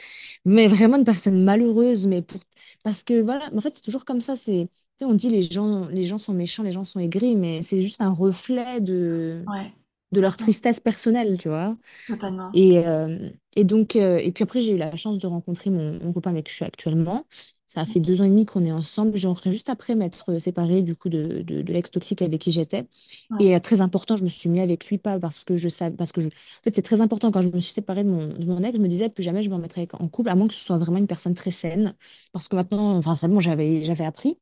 Mais 0.44 0.66
vraiment 0.66 0.96
une 0.98 1.04
personne 1.04 1.42
malheureuse. 1.44 2.06
Mais 2.06 2.22
pour... 2.22 2.40
Parce 2.82 3.04
que 3.04 3.20
voilà, 3.22 3.50
en 3.54 3.60
fait, 3.60 3.76
c'est 3.76 3.82
toujours 3.82 4.04
comme 4.04 4.20
ça. 4.20 4.36
C'est, 4.36 4.68
on 5.00 5.14
dit 5.14 5.30
les 5.30 5.42
gens, 5.42 5.86
les 5.88 6.04
gens 6.04 6.18
sont 6.18 6.34
méchants, 6.34 6.62
les 6.62 6.72
gens 6.72 6.84
sont 6.84 7.00
aigris, 7.00 7.36
mais 7.36 7.62
c'est 7.62 7.82
juste 7.82 8.00
un 8.00 8.12
reflet 8.12 8.80
de, 8.80 9.44
Ouais. 9.46 9.72
De 10.14 10.20
leur 10.20 10.36
tristesse 10.36 10.80
personnelle, 10.80 11.36
tu 11.38 11.48
vois. 11.48 11.76
Totalement. 12.06 12.50
Et, 12.54 12.78
euh, 12.86 13.30
et 13.56 13.64
donc, 13.64 13.96
euh, 13.96 14.18
et 14.18 14.32
puis 14.32 14.44
après, 14.44 14.60
j'ai 14.60 14.72
eu 14.72 14.76
la 14.78 14.96
chance 14.96 15.18
de 15.18 15.26
rencontrer 15.26 15.70
mon, 15.70 15.98
mon 16.02 16.12
copain 16.12 16.30
avec 16.30 16.46
qui 16.46 16.50
je 16.52 16.56
suis 16.56 16.64
actuellement. 16.64 17.26
Ça 17.66 17.80
a 17.80 17.84
fait 17.84 17.98
deux 18.00 18.20
ans 18.20 18.24
et 18.24 18.28
demi 18.30 18.46
qu'on 18.46 18.64
est 18.64 18.72
ensemble. 18.72 19.16
J'ai 19.16 19.26
rencontré 19.26 19.50
juste 19.50 19.68
après 19.70 19.96
m'être 19.96 20.38
séparée 20.38 20.82
du 20.82 20.94
coup 20.96 21.08
de, 21.08 21.42
de, 21.42 21.62
de 21.62 21.72
l'ex 21.72 21.90
toxique 21.90 22.22
avec 22.22 22.40
qui 22.40 22.52
j'étais. 22.52 22.86
Ouais. 23.30 23.44
Et 23.46 23.56
euh, 23.56 23.58
très 23.60 23.80
important, 23.80 24.16
je 24.16 24.24
me 24.24 24.28
suis 24.28 24.48
mis 24.48 24.60
avec 24.60 24.86
lui, 24.88 24.98
pas 24.98 25.18
parce 25.18 25.44
que 25.44 25.56
je 25.56 25.68
savais, 25.68 25.96
parce 25.96 26.12
que 26.12 26.20
je... 26.20 26.28
En 26.28 26.30
fait, 26.62 26.74
c'est 26.74 26.82
très 26.82 27.00
important 27.00 27.30
quand 27.30 27.40
je 27.42 27.48
me 27.48 27.58
suis 27.58 27.72
séparée 27.72 28.04
de 28.04 28.10
mon, 28.10 28.28
de 28.28 28.44
mon 28.46 28.62
ex, 28.62 28.76
je 28.76 28.82
me 28.82 28.88
disais 28.88 29.08
plus 29.08 29.22
jamais 29.24 29.42
je 29.42 29.50
me 29.50 29.54
remettrai 29.56 29.88
en 29.98 30.08
couple, 30.08 30.28
à 30.30 30.34
moins 30.36 30.46
que 30.48 30.54
ce 30.54 30.64
soit 30.64 30.78
vraiment 30.78 30.98
une 30.98 31.06
personne 31.08 31.34
très 31.34 31.50
saine. 31.50 31.94
Parce 32.32 32.48
que 32.48 32.56
maintenant, 32.56 32.96
enfin, 32.96 33.14
c'est 33.16 33.28
bon, 33.28 33.40
j'avais, 33.40 33.82
j'avais 33.82 34.04
appris. 34.04 34.38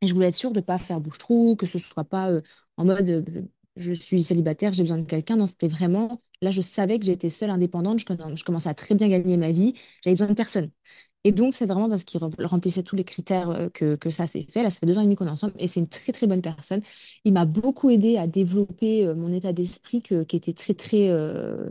Et 0.00 0.06
je 0.06 0.14
voulais 0.14 0.28
être 0.28 0.36
sûre 0.36 0.52
de 0.52 0.58
ne 0.60 0.64
pas 0.64 0.78
faire 0.78 1.00
bouche-trou, 1.00 1.56
que 1.56 1.66
ce 1.66 1.78
ne 1.78 1.82
soit 1.82 2.04
pas 2.04 2.30
euh, 2.30 2.40
en 2.76 2.84
mode 2.84 3.08
euh, 3.08 3.22
je 3.78 3.92
suis 3.92 4.22
célibataire, 4.22 4.72
j'ai 4.72 4.82
besoin 4.82 4.98
de 4.98 5.04
quelqu'un. 5.06 5.36
Non, 5.36 5.46
c'était 5.46 5.68
vraiment, 5.68 6.20
là, 6.42 6.50
je 6.50 6.60
savais 6.60 6.98
que 6.98 7.04
j'étais 7.06 7.30
seule, 7.30 7.50
indépendante, 7.50 7.98
je, 8.00 8.04
comm- 8.06 8.36
je 8.36 8.44
commençais 8.44 8.68
à 8.68 8.74
très 8.74 8.94
bien 8.94 9.08
gagner 9.08 9.36
ma 9.36 9.50
vie, 9.52 9.74
j'avais 10.04 10.14
besoin 10.14 10.28
de 10.28 10.34
personne. 10.34 10.70
Et 11.24 11.32
donc, 11.32 11.54
c'est 11.54 11.66
vraiment 11.66 11.88
parce 11.88 12.04
qu'il 12.04 12.20
rem- 12.22 12.32
remplissait 12.44 12.82
tous 12.84 12.96
les 12.96 13.04
critères 13.04 13.50
euh, 13.50 13.68
que, 13.70 13.96
que 13.96 14.10
ça 14.10 14.26
s'est 14.26 14.46
fait. 14.50 14.62
Là, 14.62 14.70
ça 14.70 14.78
fait 14.80 14.86
deux 14.86 14.98
ans 14.98 15.02
et 15.02 15.04
demi 15.04 15.16
qu'on 15.16 15.26
est 15.26 15.30
ensemble 15.30 15.54
et 15.58 15.68
c'est 15.68 15.80
une 15.80 15.88
très, 15.88 16.12
très 16.12 16.26
bonne 16.26 16.42
personne. 16.42 16.80
Il 17.24 17.32
m'a 17.34 17.44
beaucoup 17.44 17.90
aidé 17.90 18.16
à 18.18 18.26
développer 18.26 19.06
euh, 19.06 19.14
mon 19.14 19.32
état 19.32 19.52
d'esprit 19.52 20.00
qui 20.02 20.14
était 20.36 20.52
très, 20.54 20.74
très. 20.74 21.10
euh, 21.10 21.70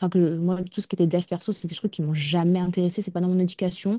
Enfin, 0.00 0.08
que 0.10 0.36
moi, 0.36 0.62
tout 0.62 0.80
ce 0.80 0.86
qui 0.86 0.94
était 0.94 1.08
dev 1.08 1.24
perso, 1.26 1.50
c'est 1.52 1.66
des 1.66 1.74
trucs 1.74 1.90
qui 1.92 2.02
m'ont 2.02 2.14
jamais 2.14 2.60
intéressé, 2.60 3.02
c'est 3.02 3.10
pas 3.10 3.20
dans 3.20 3.28
mon 3.28 3.38
éducation. 3.40 3.98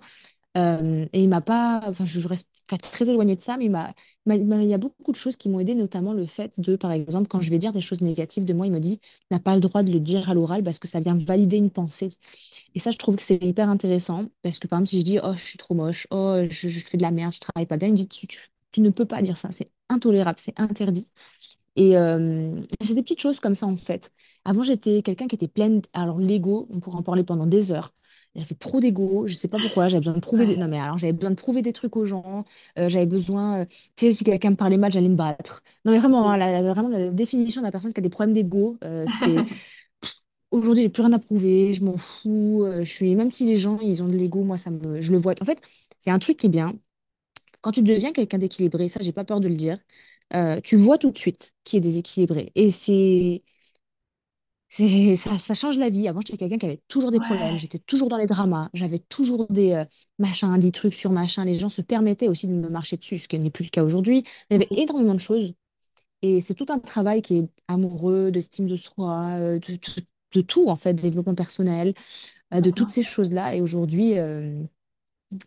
Euh, 0.58 1.06
et 1.14 1.24
il 1.24 1.30
m'a 1.30 1.42
pas, 1.42 1.82
enfin, 1.86 2.06
je, 2.06 2.28
reste 2.28 2.50
très 2.82 3.10
éloignée 3.10 3.36
de 3.36 3.42
ça, 3.42 3.58
mais 3.58 3.66
il 3.66 4.68
y 4.68 4.74
a 4.74 4.78
beaucoup 4.78 5.12
de 5.12 5.16
choses 5.16 5.38
qui 5.38 5.48
m'ont 5.48 5.60
aidé, 5.60 5.76
notamment 5.76 6.14
le 6.14 6.26
fait 6.26 6.60
de, 6.60 6.76
par 6.76 6.92
exemple, 6.92 7.28
quand 7.28 7.40
je 7.40 7.50
vais 7.52 7.60
dire 7.60 7.72
des 7.72 7.82
choses 7.82 8.02
négatives 8.02 8.46
de 8.46 8.54
moi, 8.54 8.66
il 8.66 8.72
me 8.72 8.80
dit, 8.80 9.00
n'as 9.32 9.40
pas 9.40 9.54
le 9.56 9.62
droit 9.62 9.84
de 9.84 9.92
le 9.92 10.00
dire 10.00 10.30
à 10.30 10.34
l'oral 10.34 10.64
parce 10.64 10.80
que 10.80 10.88
ça 10.88 11.00
vient 11.00 11.16
valider 11.16 11.58
une 11.58 11.70
pensée. 11.70 12.10
Et 12.76 12.80
ça, 12.80 12.92
je 12.92 12.98
trouve 12.98 13.16
que 13.16 13.24
c'est 13.24 13.44
hyper 13.44 13.70
intéressant 13.70 14.26
parce 14.42 14.60
que, 14.60 14.68
par 14.68 14.80
exemple, 14.80 14.90
si 14.90 15.00
je 15.00 15.06
dis, 15.06 15.20
oh, 15.24 15.34
je 15.36 15.44
suis 15.44 15.58
trop 15.58 15.76
moche, 15.76 16.08
oh, 16.12 16.42
je, 16.50 16.70
fais 16.70 16.98
de 16.98 17.04
la 17.04 17.12
merde, 17.12 17.34
je 17.34 17.40
travaille 17.40 17.66
pas 17.68 17.78
bien, 17.78 17.90
il 17.90 17.92
me 17.92 17.98
dit, 17.98 18.08
tu, 18.08 18.82
ne 18.82 18.90
peux 18.90 19.06
pas 19.06 19.22
dire 19.22 19.38
ça, 19.38 19.50
c'est 19.52 19.68
intolérable, 19.90 20.40
c'est 20.40 20.60
interdit. 20.60 21.12
Et 21.76 21.98
euh, 21.98 22.62
c'est 22.82 22.94
des 22.96 23.04
petites 23.04 23.22
choses 23.22 23.40
comme 23.40 23.56
ça, 23.56 23.68
en 23.68 23.76
fait. 23.76 24.12
Avant, 24.46 24.64
j'étais 24.64 25.02
quelqu'un 25.02 25.28
qui 25.28 25.36
était 25.36 25.48
pleine. 25.48 25.82
Alors, 25.94 26.20
l'ego, 26.20 26.68
on 26.72 26.80
pourrait 26.80 26.98
en 26.98 27.04
parler 27.04 27.24
pendant 27.24 27.46
des 27.46 27.72
heures. 27.72 27.94
J'avais 28.36 28.56
trop 28.56 28.80
d'ego, 28.80 29.26
je 29.28 29.34
sais 29.36 29.48
pas 29.48 29.58
pourquoi, 29.60 29.88
j'avais 29.90 30.02
besoin 30.02 30.14
de 30.14 30.20
prouver 30.20 30.46
des... 30.46 30.54
Ouais. 30.54 30.58
Non, 30.58 30.68
mais 30.68 30.80
alors, 30.80 30.98
j'avais 30.98 31.14
besoin 31.14 31.32
de 31.32 31.36
prouver 31.36 31.62
des 31.62 31.74
trucs 31.74 31.96
aux 31.98 32.06
gens. 32.06 32.46
euh, 32.78 32.88
j'avais 32.88 33.06
besoin... 33.08 33.62
euh, 33.62 33.66
Tu 33.96 34.06
sais, 34.08 34.14
si 34.14 34.24
quelqu'un 34.24 34.52
me 34.52 34.56
parlait 34.56 34.78
mal, 34.78 34.92
j'allais 34.92 35.10
me 35.10 35.16
battre. 35.16 35.62
Non, 35.84 35.92
mais 35.92 36.00
vraiment, 36.00 36.30
hein, 36.30 36.38
la, 36.38 36.62
la- 36.62 36.74
vraiment, 36.74 36.90
la 36.90 37.10
définition 37.10 37.62
de 37.62 37.66
la 37.66 37.72
personne 37.72 37.92
qui 37.92 38.00
a 38.00 38.04
des 38.04 38.10
problèmes 38.10 38.34
d'ego, 38.34 38.78
euh, 38.84 39.08
c'était... 39.08 39.46
Aujourd'hui, 40.52 40.84
j'ai 40.84 40.90
plus 40.90 41.04
rien 41.04 41.14
à 41.14 41.20
prouver, 41.20 41.74
je 41.74 41.84
m'en 41.84 41.98
fous. 41.98 42.64
euh, 42.66 42.84
je 42.84 42.92
suis... 42.92 43.16
Même 43.16 43.32
si 43.32 43.46
les 43.46 43.58
gens, 43.58 43.80
ils 43.82 44.02
ont 44.04 44.08
de 44.08 44.18
l'ego, 44.18 44.44
moi, 44.44 44.58
ça 44.58 44.72
me... 44.72 45.02
je 45.02 45.12
le 45.12 45.18
vois. 45.20 45.34
En 45.42 45.46
fait, 45.46 45.62
c'est 46.00 46.12
un 46.12 46.20
truc 46.20 46.38
qui 46.38 46.48
est 46.48 46.50
bien. 46.50 46.74
Quand 47.62 47.72
tu 47.72 47.84
deviens 47.84 48.14
quelqu'un 48.14 48.38
d'équilibré, 48.40 48.90
ça, 48.90 49.00
j'ai 49.02 49.12
pas 49.14 49.26
peur 49.26 49.40
de 49.42 49.48
le 49.50 49.56
dire, 49.56 49.80
tu 50.64 50.76
vois 50.78 50.98
tout 50.98 51.12
de 51.12 51.18
suite 51.18 51.54
qui 51.64 51.78
est 51.78 51.82
déséquilibré. 51.82 52.52
Et 52.56 52.72
c'est, 52.72 53.42
c'est, 54.70 55.16
ça, 55.16 55.38
ça 55.40 55.54
change 55.56 55.78
la 55.78 55.90
vie. 55.90 56.08
Avant, 56.08 56.22
j'étais 56.22 56.38
quelqu'un 56.38 56.58
qui 56.58 56.66
avait 56.66 56.82
toujours 56.88 57.12
des 57.12 57.20
problèmes, 57.20 57.58
j'étais 57.58 57.80
toujours 57.80 58.10
dans 58.10 58.18
les 58.18 58.28
dramas, 58.28 58.70
j'avais 58.74 59.00
toujours 59.00 59.48
des 59.50 59.74
euh, 59.74 59.86
machins, 60.20 60.58
des 60.58 60.72
trucs 60.72 60.94
sur 60.94 61.12
machin. 61.12 61.46
Les 61.46 61.56
gens 61.60 61.70
se 61.70 61.82
permettaient 61.82 62.28
aussi 62.28 62.48
de 62.48 62.54
me 62.54 62.70
marcher 62.70 62.98
dessus, 62.98 63.18
ce 63.18 63.28
qui 63.28 63.40
n'est 63.40 63.50
plus 63.50 63.66
le 63.66 63.70
cas 63.72 63.84
aujourd'hui. 63.84 64.24
Il 64.50 64.54
y 64.54 64.56
avait 64.56 64.68
Oui. 64.72 64.78
énormément 64.84 65.14
de 65.16 65.20
choses. 65.20 65.54
Et 66.22 66.42
c'est 66.42 66.56
tout 66.56 66.66
un 66.70 66.80
travail 66.80 67.22
qui 67.22 67.38
est 67.38 67.50
amoureux, 67.68 68.32
d'estime 68.32 68.68
de 68.68 68.76
soi, 68.76 69.28
euh, 69.40 69.60
de, 69.60 69.74
de- 69.76 70.04
de 70.34 70.42
tout, 70.42 70.68
en 70.70 70.76
fait, 70.76 70.94
développement 70.96 71.36
personnel, 71.36 71.94
euh, 72.54 72.62
de 72.62 72.72
toutes 72.72 72.92
ces 72.92 73.04
choses-là. 73.04 73.56
Et 73.56 73.62
aujourd'hui, 73.62 74.18
euh, 74.20 74.64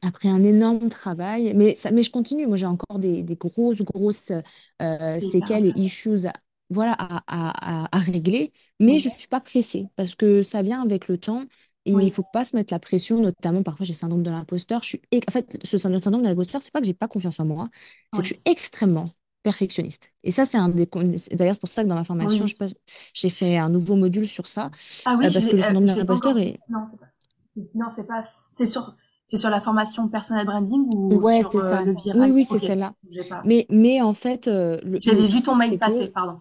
après 0.02 0.28
un 0.28 0.42
énorme 0.44 0.88
travail, 0.88 1.52
mais, 1.54 1.74
ça, 1.74 1.90
mais 1.90 2.02
je 2.02 2.10
continue. 2.10 2.46
Moi, 2.46 2.56
j'ai 2.56 2.66
encore 2.66 2.98
des, 2.98 3.22
des 3.22 3.36
grosses, 3.36 3.82
grosses 3.82 4.32
euh, 4.80 5.20
séquelles 5.20 5.66
et 5.66 5.72
issues 5.78 6.26
à, 6.26 6.32
voilà, 6.72 6.92
à, 6.94 7.18
à, 7.26 7.84
à, 7.84 7.96
à 7.96 7.98
régler, 8.00 8.52
mais 8.80 8.98
Oui. 8.98 9.00
je 9.00 9.08
ne 9.08 9.14
suis 9.14 9.28
pas 9.28 9.40
pressée 9.40 9.88
parce 9.96 10.14
que 10.14 10.42
ça 10.42 10.62
vient 10.62 10.82
avec 10.82 11.08
le 11.08 11.18
temps 11.18 11.44
et 11.84 11.92
il 11.92 12.04
ne 12.04 12.08
Oui. 12.08 12.10
faut 12.10 12.22
pas 12.24 12.44
se 12.44 12.56
mettre 12.56 12.72
la 12.72 12.78
pression, 12.80 13.20
notamment 13.20 13.62
parfois 13.62 13.84
j'ai 13.84 13.92
le 13.92 13.98
syndrome 13.98 14.22
de 14.22 14.30
l'imposteur. 14.30 14.82
Je 14.82 14.88
suis, 14.88 15.02
en 15.28 15.30
fait, 15.32 15.58
ce 15.64 15.78
syndrome 15.78 16.22
de 16.22 16.28
l'imposteur, 16.28 16.62
c'est 16.62 16.72
pas 16.72 16.80
que 16.80 16.86
j'ai 16.86 16.94
pas 16.94 17.08
confiance 17.08 17.40
en 17.40 17.44
moi, 17.46 17.68
c'est 18.12 18.22
que 18.22 18.28
je 18.28 18.34
Oui. 18.34 18.34
suis 18.34 18.42
extrêmement 18.44 19.10
perfectionniste. 19.42 20.12
Et 20.22 20.30
ça, 20.30 20.44
c'est 20.44 20.58
un 20.58 20.68
des... 20.68 20.88
c'est- 21.18 21.34
D'ailleurs, 21.34 21.54
c'est 21.54 21.60
pour 21.60 21.68
ça 21.68 21.82
que 21.82 21.88
dans 21.88 21.96
ma 21.96 22.04
formation, 22.04 22.46
je 22.46 22.54
Oui. 22.54 22.56
passe- 22.56 22.74
j'ai 23.14 23.30
fait 23.30 23.56
un 23.58 23.68
nouveau 23.70 23.96
module 23.96 24.28
sur 24.28 24.46
ça, 24.46 24.70
Ah 25.04 25.16
oui, 25.18 25.26
euh, 25.26 25.30
parce 25.32 25.46
que 25.48 25.56
le 25.56 25.62
euh, 25.62 25.64
syndrome 25.64 25.86
de 25.86 25.94
l'ai 25.94 26.04
pas 26.04 26.16
l'imposteur 26.16 26.38
est... 26.38 26.60
Non, 26.68 26.84
c'est 26.86 26.98
pas. 26.98 27.06
c'est- 27.22 27.74
Non, 27.74 27.86
c'est 27.94 28.06
pas. 28.06 28.22
C'est 28.50 28.66
sur. 28.66 28.96
C'est 29.26 29.36
sur 29.38 29.50
la 29.50 29.60
formation 29.60 30.08
personal 30.08 30.44
branding 30.46 30.84
ou 30.94 31.24
Ouais, 31.24 31.42
sur 31.42 31.50
c'est 31.50 31.58
euh, 31.58 31.60
ça. 31.60 31.84
le 31.84 31.92
Oui, 32.14 32.30
viral? 32.30 32.30
oui, 32.30 32.44
c'est 32.44 32.58
Ok. 32.58 32.58
celle-là. 32.58 32.94
J'ai 33.10 33.24
pas. 33.24 33.44
Mais, 33.44 33.66
mais 33.70 34.00
en 34.00 34.14
fait, 34.14 34.48
euh, 34.48 34.80
le, 34.82 35.00
J'avais 35.00 35.26
vu 35.28 35.42
ton 35.42 35.54
mail 35.54 35.76
c'est 35.76 35.78
passer, 35.78 36.06
que 36.06 36.14
pardon. 36.14 36.40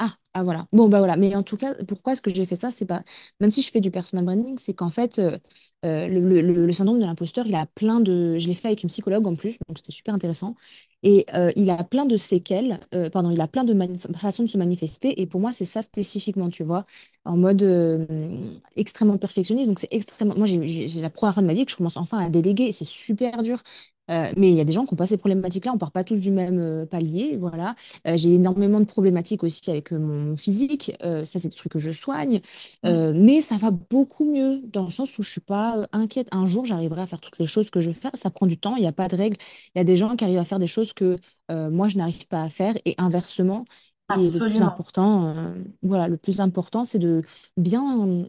Ah, 0.00 0.14
ah 0.34 0.44
voilà. 0.44 0.66
Bon, 0.72 0.88
bah 0.88 0.98
voilà. 0.98 1.16
Mais 1.16 1.34
en 1.34 1.42
tout 1.42 1.56
cas, 1.56 1.74
pourquoi 1.88 2.12
est-ce 2.12 2.22
que 2.22 2.32
j'ai 2.32 2.46
fait 2.46 2.54
ça? 2.54 2.70
C'est 2.70 2.86
pas. 2.86 3.02
Même 3.40 3.50
si 3.50 3.62
je 3.62 3.70
fais 3.70 3.80
du 3.80 3.90
personal 3.90 4.24
branding, 4.24 4.56
c'est 4.56 4.72
qu'en 4.72 4.90
fait, 4.90 5.18
euh, 5.18 5.36
euh, 5.84 6.06
le, 6.06 6.72
syndrome 6.72 7.00
de 7.00 7.04
l'imposteur, 7.04 7.46
il 7.48 7.54
a 7.56 7.66
plein 7.66 7.98
de. 8.00 8.38
Je 8.38 8.46
l'ai 8.46 8.54
fait 8.54 8.68
avec 8.68 8.84
une 8.84 8.88
psychologue 8.90 9.26
en 9.26 9.34
plus, 9.34 9.58
donc 9.68 9.78
c'était 9.78 9.90
super 9.92 10.14
intéressant. 10.14 10.54
Et 11.02 11.26
euh, 11.34 11.50
il 11.56 11.68
a 11.70 11.82
plein 11.82 12.06
de 12.06 12.16
séquelles, 12.16 12.78
pardon, 13.12 13.30
il 13.30 13.40
a 13.40 13.48
plein 13.48 13.64
de 13.64 13.74
façons 14.16 14.44
de 14.44 14.48
se 14.48 14.58
manifester. 14.58 15.20
Et 15.20 15.26
pour 15.26 15.40
moi, 15.40 15.52
c'est 15.52 15.64
ça 15.64 15.82
spécifiquement, 15.82 16.48
tu 16.48 16.62
vois, 16.62 16.86
en 17.24 17.36
mode 17.36 17.62
extrêmement 18.76 19.18
perfectionniste. 19.18 19.68
Donc 19.68 19.80
c'est 19.80 19.92
extrêmement. 19.92 20.36
Moi, 20.36 20.46
j'ai 20.46 21.00
la 21.00 21.10
première 21.10 21.34
fois 21.34 21.42
de 21.42 21.48
ma 21.48 21.54
vie 21.54 21.64
que 21.64 21.72
je 21.72 21.76
commence 21.76 21.96
enfin 21.96 22.18
à 22.18 22.28
déléguer. 22.28 22.70
C'est 22.72 22.84
super 22.84 23.42
dur. 23.42 23.62
Euh, 24.10 24.32
mais 24.36 24.50
il 24.50 24.56
y 24.56 24.60
a 24.60 24.64
des 24.64 24.72
gens 24.72 24.84
qui 24.84 24.94
n'ont 24.94 24.96
pas 24.96 25.06
ces 25.06 25.16
problématiques-là, 25.18 25.72
on 25.74 25.78
part 25.78 25.92
pas 25.92 26.04
tous 26.04 26.20
du 26.20 26.30
même 26.30 26.58
euh, 26.58 26.86
palier, 26.86 27.36
voilà. 27.36 27.74
Euh, 28.06 28.16
j'ai 28.16 28.34
énormément 28.34 28.80
de 28.80 28.84
problématiques 28.84 29.42
aussi 29.44 29.70
avec 29.70 29.92
mon 29.92 30.36
physique. 30.36 30.92
Euh, 31.04 31.24
ça, 31.24 31.38
c'est 31.38 31.48
des 31.48 31.54
trucs 31.56 31.72
que 31.72 31.78
je 31.78 31.90
soigne. 31.90 32.40
Euh, 32.86 33.12
mais 33.14 33.40
ça 33.40 33.56
va 33.56 33.70
beaucoup 33.70 34.24
mieux 34.30 34.60
dans 34.64 34.84
le 34.84 34.90
sens 34.90 35.18
où 35.18 35.22
je 35.22 35.30
suis 35.30 35.40
pas 35.40 35.86
inquiète. 35.92 36.28
Un 36.32 36.46
jour, 36.46 36.64
j'arriverai 36.64 37.02
à 37.02 37.06
faire 37.06 37.20
toutes 37.20 37.38
les 37.38 37.46
choses 37.46 37.70
que 37.70 37.80
je 37.80 37.88
veux 37.88 37.92
faire. 37.94 38.10
Ça 38.14 38.30
prend 38.30 38.46
du 38.46 38.58
temps. 38.58 38.76
Il 38.76 38.80
n'y 38.82 38.86
a 38.88 38.92
pas 38.92 39.08
de 39.08 39.16
règle. 39.16 39.36
Il 39.74 39.78
y 39.78 39.80
a 39.80 39.84
des 39.84 39.96
gens 39.96 40.16
qui 40.16 40.24
arrivent 40.24 40.38
à 40.38 40.44
faire 40.44 40.58
des 40.58 40.66
choses 40.66 40.92
que 40.92 41.16
moi, 41.50 41.88
je 41.88 41.96
n'arrive 41.96 42.26
pas 42.28 42.42
à 42.42 42.48
faire 42.48 42.76
et 42.84 42.94
inversement. 42.98 43.64
Et 44.10 44.30
le 44.30 44.40
plus 44.40 44.62
Absolument. 44.62 44.62
important, 44.62 45.28
euh, 45.36 45.54
voilà, 45.82 46.08
le 46.08 46.16
plus 46.16 46.40
important, 46.40 46.82
c'est 46.84 46.98
de 46.98 47.22
bien 47.58 48.08
euh, 48.08 48.24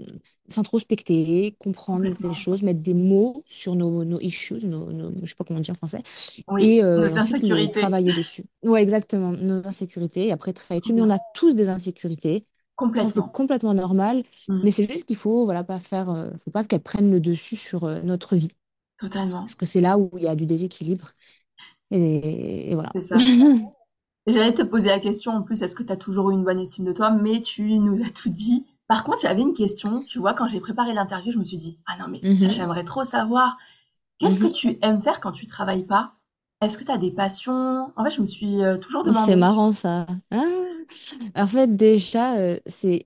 s'introspecter, 0.49 1.55
comprendre 1.59 2.13
les 2.19 2.33
Complètement. 2.33 2.33
choses, 2.33 2.63
mettre 2.63 2.81
des 2.81 2.93
mots 2.93 3.43
sur 3.47 3.75
nos, 3.75 4.03
nos 4.03 4.19
issues, 4.19 4.65
nos, 4.67 4.91
nos- 4.91 5.11
je 5.21 5.25
sais 5.27 5.35
pas 5.35 5.45
comment 5.45 5.61
dire 5.61 5.71
en 5.73 5.75
français, 5.77 6.03
Oui. 6.47 6.63
et 6.63 6.83
euh, 6.83 7.09
Nos 7.09 7.17
ensuite 7.17 7.43
les 7.43 7.69
insécurités. 7.69 7.71
travailler 7.71 8.13
dessus. 8.13 8.43
Ouais, 8.63 8.81
exactement, 8.83 9.31
nos 9.31 9.65
insécurités, 9.67 10.27
et 10.27 10.31
après 10.33 10.53
travailler 10.53 10.81
dessus. 10.81 10.93
Mais 10.93 11.01
on 11.01 11.09
a 11.09 11.19
tous 11.33 11.55
des 11.55 11.69
insécurités. 11.69 12.45
Ça, 12.95 13.07
c'est 13.09 13.21
Complètement. 13.21 13.31
complètement 13.31 13.73
normal, 13.73 14.23
Mm. 14.47 14.63
mais 14.63 14.71
c'est 14.71 14.89
juste 14.89 15.05
qu'il 15.07 15.15
faut, 15.15 15.45
voilà, 15.45 15.63
pas 15.63 15.79
faire, 15.79 16.09
euh, 16.09 16.31
faut 16.37 16.51
pas 16.51 16.63
qu'elles 16.65 16.81
prennent 16.81 17.11
le 17.11 17.19
dessus 17.21 17.55
sur 17.55 17.85
euh, 17.85 18.01
notre 18.01 18.35
vie, 18.35 18.49
Totalement. 18.97 19.47
parce 19.47 19.55
que 19.55 19.65
c'est 19.65 19.81
là 19.81 19.97
où 19.97 20.09
il 20.17 20.23
y 20.23 20.27
a 20.27 20.35
du 20.35 20.45
déséquilibre. 20.45 21.11
Et, 21.91 22.71
et 22.71 22.75
voilà. 22.75 22.93
C'est 22.93 23.01
ça. 23.01 23.15
J'allais 24.33 24.53
te 24.53 24.61
poser 24.63 24.89
la 24.89 24.99
question 24.99 25.31
en 25.33 25.41
plus, 25.41 25.61
est-ce 25.61 25.75
que 25.75 25.83
tu 25.83 25.91
as 25.93 25.97
toujours 25.97 26.31
eu 26.31 26.33
une 26.33 26.43
bonne 26.43 26.59
estime 26.59 26.85
de 26.85 26.93
toi? 26.93 27.11
Mais 27.11 27.41
tu 27.41 27.79
nous 27.79 28.01
as 28.03 28.09
tout 28.09 28.29
dit. 28.29 28.65
Par 28.87 29.03
contre, 29.03 29.19
j'avais 29.21 29.41
une 29.41 29.53
question. 29.53 30.03
Tu 30.03 30.19
vois, 30.19 30.33
quand 30.33 30.47
j'ai 30.47 30.59
préparé 30.59 30.93
l'interview, 30.93 31.31
je 31.31 31.37
me 31.39 31.43
suis 31.43 31.57
dit, 31.57 31.79
ah 31.85 31.97
non, 31.99 32.07
mais 32.09 32.23
ça, 32.33 32.49
Mhm, 32.49 32.51
j'aimerais 32.51 32.83
trop 32.85 33.03
savoir. 33.03 33.57
Qu'est-ce 34.19 34.39
que 34.39 34.47
mhm. 34.47 34.53
tu 34.53 34.79
aimes 34.81 35.01
faire 35.01 35.19
quand 35.21 35.31
tu 35.33 35.47
travailles 35.47 35.85
pas? 35.85 36.15
Est-ce 36.61 36.77
que 36.77 36.83
tu 36.85 36.91
as 36.91 36.97
des 36.99 37.11
passions? 37.11 37.91
En 37.97 38.03
fait, 38.05 38.11
je 38.11 38.21
me 38.21 38.27
suis 38.27 38.63
euh, 38.63 38.77
toujours 38.77 39.03
C'est 39.13 39.35
demandé. 39.35 39.35
marrant 39.35 39.71
ça. 39.73 40.05
Ah. 40.31 40.43
En 41.35 41.47
fait, 41.47 41.75
déjà, 41.75 42.37
euh, 42.37 42.57
c'est 42.65 43.05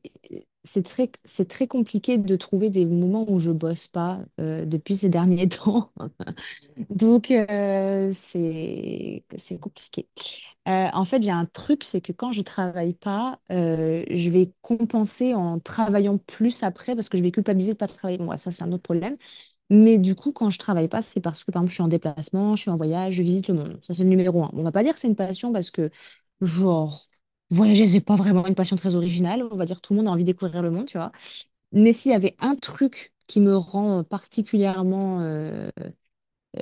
c'est 0.64 0.84
très, 0.86 1.12
c'est 1.26 1.48
très 1.50 1.68
compliqué 1.68 2.18
de 2.18 2.36
trouver 2.38 2.70
des 2.70 2.86
moments 2.86 3.30
où 3.30 3.40
je 3.40 3.52
bosse 3.52 3.88
pas 3.88 4.20
euh, 4.40 4.66
depuis 4.66 4.96
ces 4.96 5.10
derniers 5.10 5.48
temps. 5.50 5.92
Donc, 6.90 7.32
euh, 7.32 8.10
c'est 8.14 9.24
c'est 9.38 9.60
compliqué. 9.60 10.08
Euh, 10.68 10.88
en 10.94 11.06
fait, 11.06 11.22
j'ai 11.24 11.32
un 11.32 11.46
truc, 11.46 11.84
c'est 11.84 12.02
que 12.02 12.12
quand 12.14 12.32
je 12.32 12.42
travaille 12.42 12.94
pas, 12.94 13.40
je 13.50 14.30
vais 14.30 14.52
compenser 14.62 15.34
en 15.34 15.60
travaillant 15.60 16.18
plus 16.18 16.64
après 16.64 16.96
parce 16.96 17.10
que 17.10 17.18
je 17.18 17.24
vais 17.24 17.32
culpabiliser 17.32 17.74
de 17.74 17.78
pas 17.78 17.88
travailler. 17.88 18.22
Ouais, 18.22 18.38
ça, 18.38 18.52
c'est 18.52 18.64
un 18.64 18.70
autre 18.70 18.84
problème. 18.84 19.18
Mais 19.70 19.98
du 19.98 20.16
coup, 20.16 20.32
quand 20.34 20.50
je 20.50 20.60
travaille 20.60 20.88
pas, 20.88 21.02
c'est 21.02 21.22
parce 21.22 21.44
que, 21.44 21.52
par 21.52 21.62
exemple, 21.62 21.72
je 21.72 21.76
suis 21.76 21.84
en 21.84 21.88
déplacement, 21.88 22.56
je 22.56 22.62
suis 22.64 22.72
en 22.72 22.76
voyage, 22.78 23.16
je 23.16 23.24
visite 23.24 23.48
le 23.48 23.56
monde. 23.56 23.80
Ça, 23.84 23.94
c'est 23.94 24.04
le 24.04 24.10
numéro 24.10 24.44
un. 24.44 24.52
On 24.54 24.64
va 24.64 24.72
pas 24.72 24.84
dire 24.84 24.94
que 24.94 25.00
c'est 25.00 25.08
une 25.08 25.16
passion 25.16 25.52
parce 25.54 25.72
que, 25.72 25.90
genre, 26.42 27.08
voyager, 27.54 27.88
c'est 27.88 28.06
pas 28.06 28.16
vraiment 28.16 28.46
une 28.48 28.56
passion 28.56 28.76
très 28.76 28.96
originale. 28.96 29.44
On 29.52 29.56
va 29.58 29.66
dire 29.66 29.82
tout 29.82 29.94
le 29.94 29.98
monde 30.00 30.08
a 30.08 30.12
envie 30.12 30.24
de 30.24 30.32
découvrir 30.32 30.62
le 30.62 30.72
monde, 30.72 30.88
tu 30.88 30.98
vois. 30.98 31.12
Mais 31.74 31.94
s'il 31.94 32.12
y 32.12 32.16
avait 32.16 32.36
un 32.40 32.56
truc 32.56 33.14
qui 33.28 33.42
me 33.42 33.56
rend 33.58 34.04
particulièrement 34.04 35.22
euh, 35.22 35.70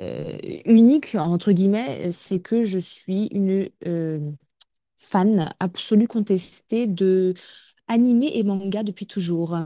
euh, 0.00 0.38
unique, 0.66 1.14
entre 1.16 1.52
guillemets, 1.52 2.10
c'est 2.10 2.40
que 2.40 2.64
je 2.64 2.78
suis 2.78 3.26
une 3.28 3.68
euh, 3.86 4.20
fan 4.96 5.52
absolue 5.60 6.08
contestée 6.08 6.86
de 6.86 7.34
animé 7.88 8.32
et 8.36 8.44
manga 8.44 8.82
depuis 8.84 9.06
toujours. 9.06 9.56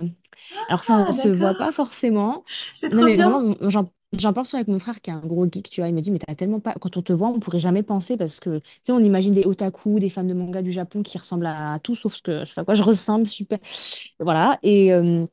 Alors 0.68 0.84
ça 0.84 1.06
Ah, 1.08 1.12
se 1.12 1.28
voit 1.28 1.54
d'accord. 1.54 1.56
pas 1.56 1.72
forcément. 1.72 2.44
C'est 2.74 2.90
Non 2.90 3.02
trop 3.02 3.04
mais 3.04 3.16
bien. 3.16 3.16
vraiment, 3.16 3.54
j'en 3.68 3.86
j'en 4.18 4.32
parle 4.32 4.46
souvent 4.46 4.58
avec 4.60 4.68
mon 4.68 4.78
frère 4.78 5.00
qui 5.00 5.10
est 5.10 5.12
un 5.12 5.20
gros 5.20 5.46
geek, 5.50 5.68
tu 5.70 5.80
vois. 5.80 5.88
Il 5.88 5.94
me 5.94 6.00
dit, 6.00 6.10
mais 6.10 6.18
t'as 6.18 6.34
tellement 6.34 6.60
pas... 6.60 6.74
Quand 6.80 6.96
on 6.96 7.02
te 7.02 7.12
voit, 7.12 7.28
on 7.28 7.40
pourrait 7.40 7.60
jamais 7.60 7.82
penser 7.82 8.16
parce 8.16 8.40
que, 8.40 8.58
tu 8.58 8.64
sais, 8.84 8.92
on 8.92 8.98
imagine 9.00 9.34
des 9.34 9.44
otaku, 9.46 9.98
des 10.00 10.10
fans 10.10 10.24
de 10.24 10.34
manga 10.34 10.62
du 10.62 10.72
Japon 10.72 11.02
qui 11.02 11.18
ressemblent 11.18 11.46
à 11.46 11.78
tout 11.82 11.94
sauf 11.94 12.14
ce 12.16 12.22
que, 12.22 12.44
ce 12.44 12.58
à 12.60 12.64
quoi 12.64 12.74
je 12.74 12.82
ressemble, 12.82 13.26
super. 13.26 13.58
Voilà. 14.20 14.58
Et, 14.62 14.92
euh, 14.92 15.26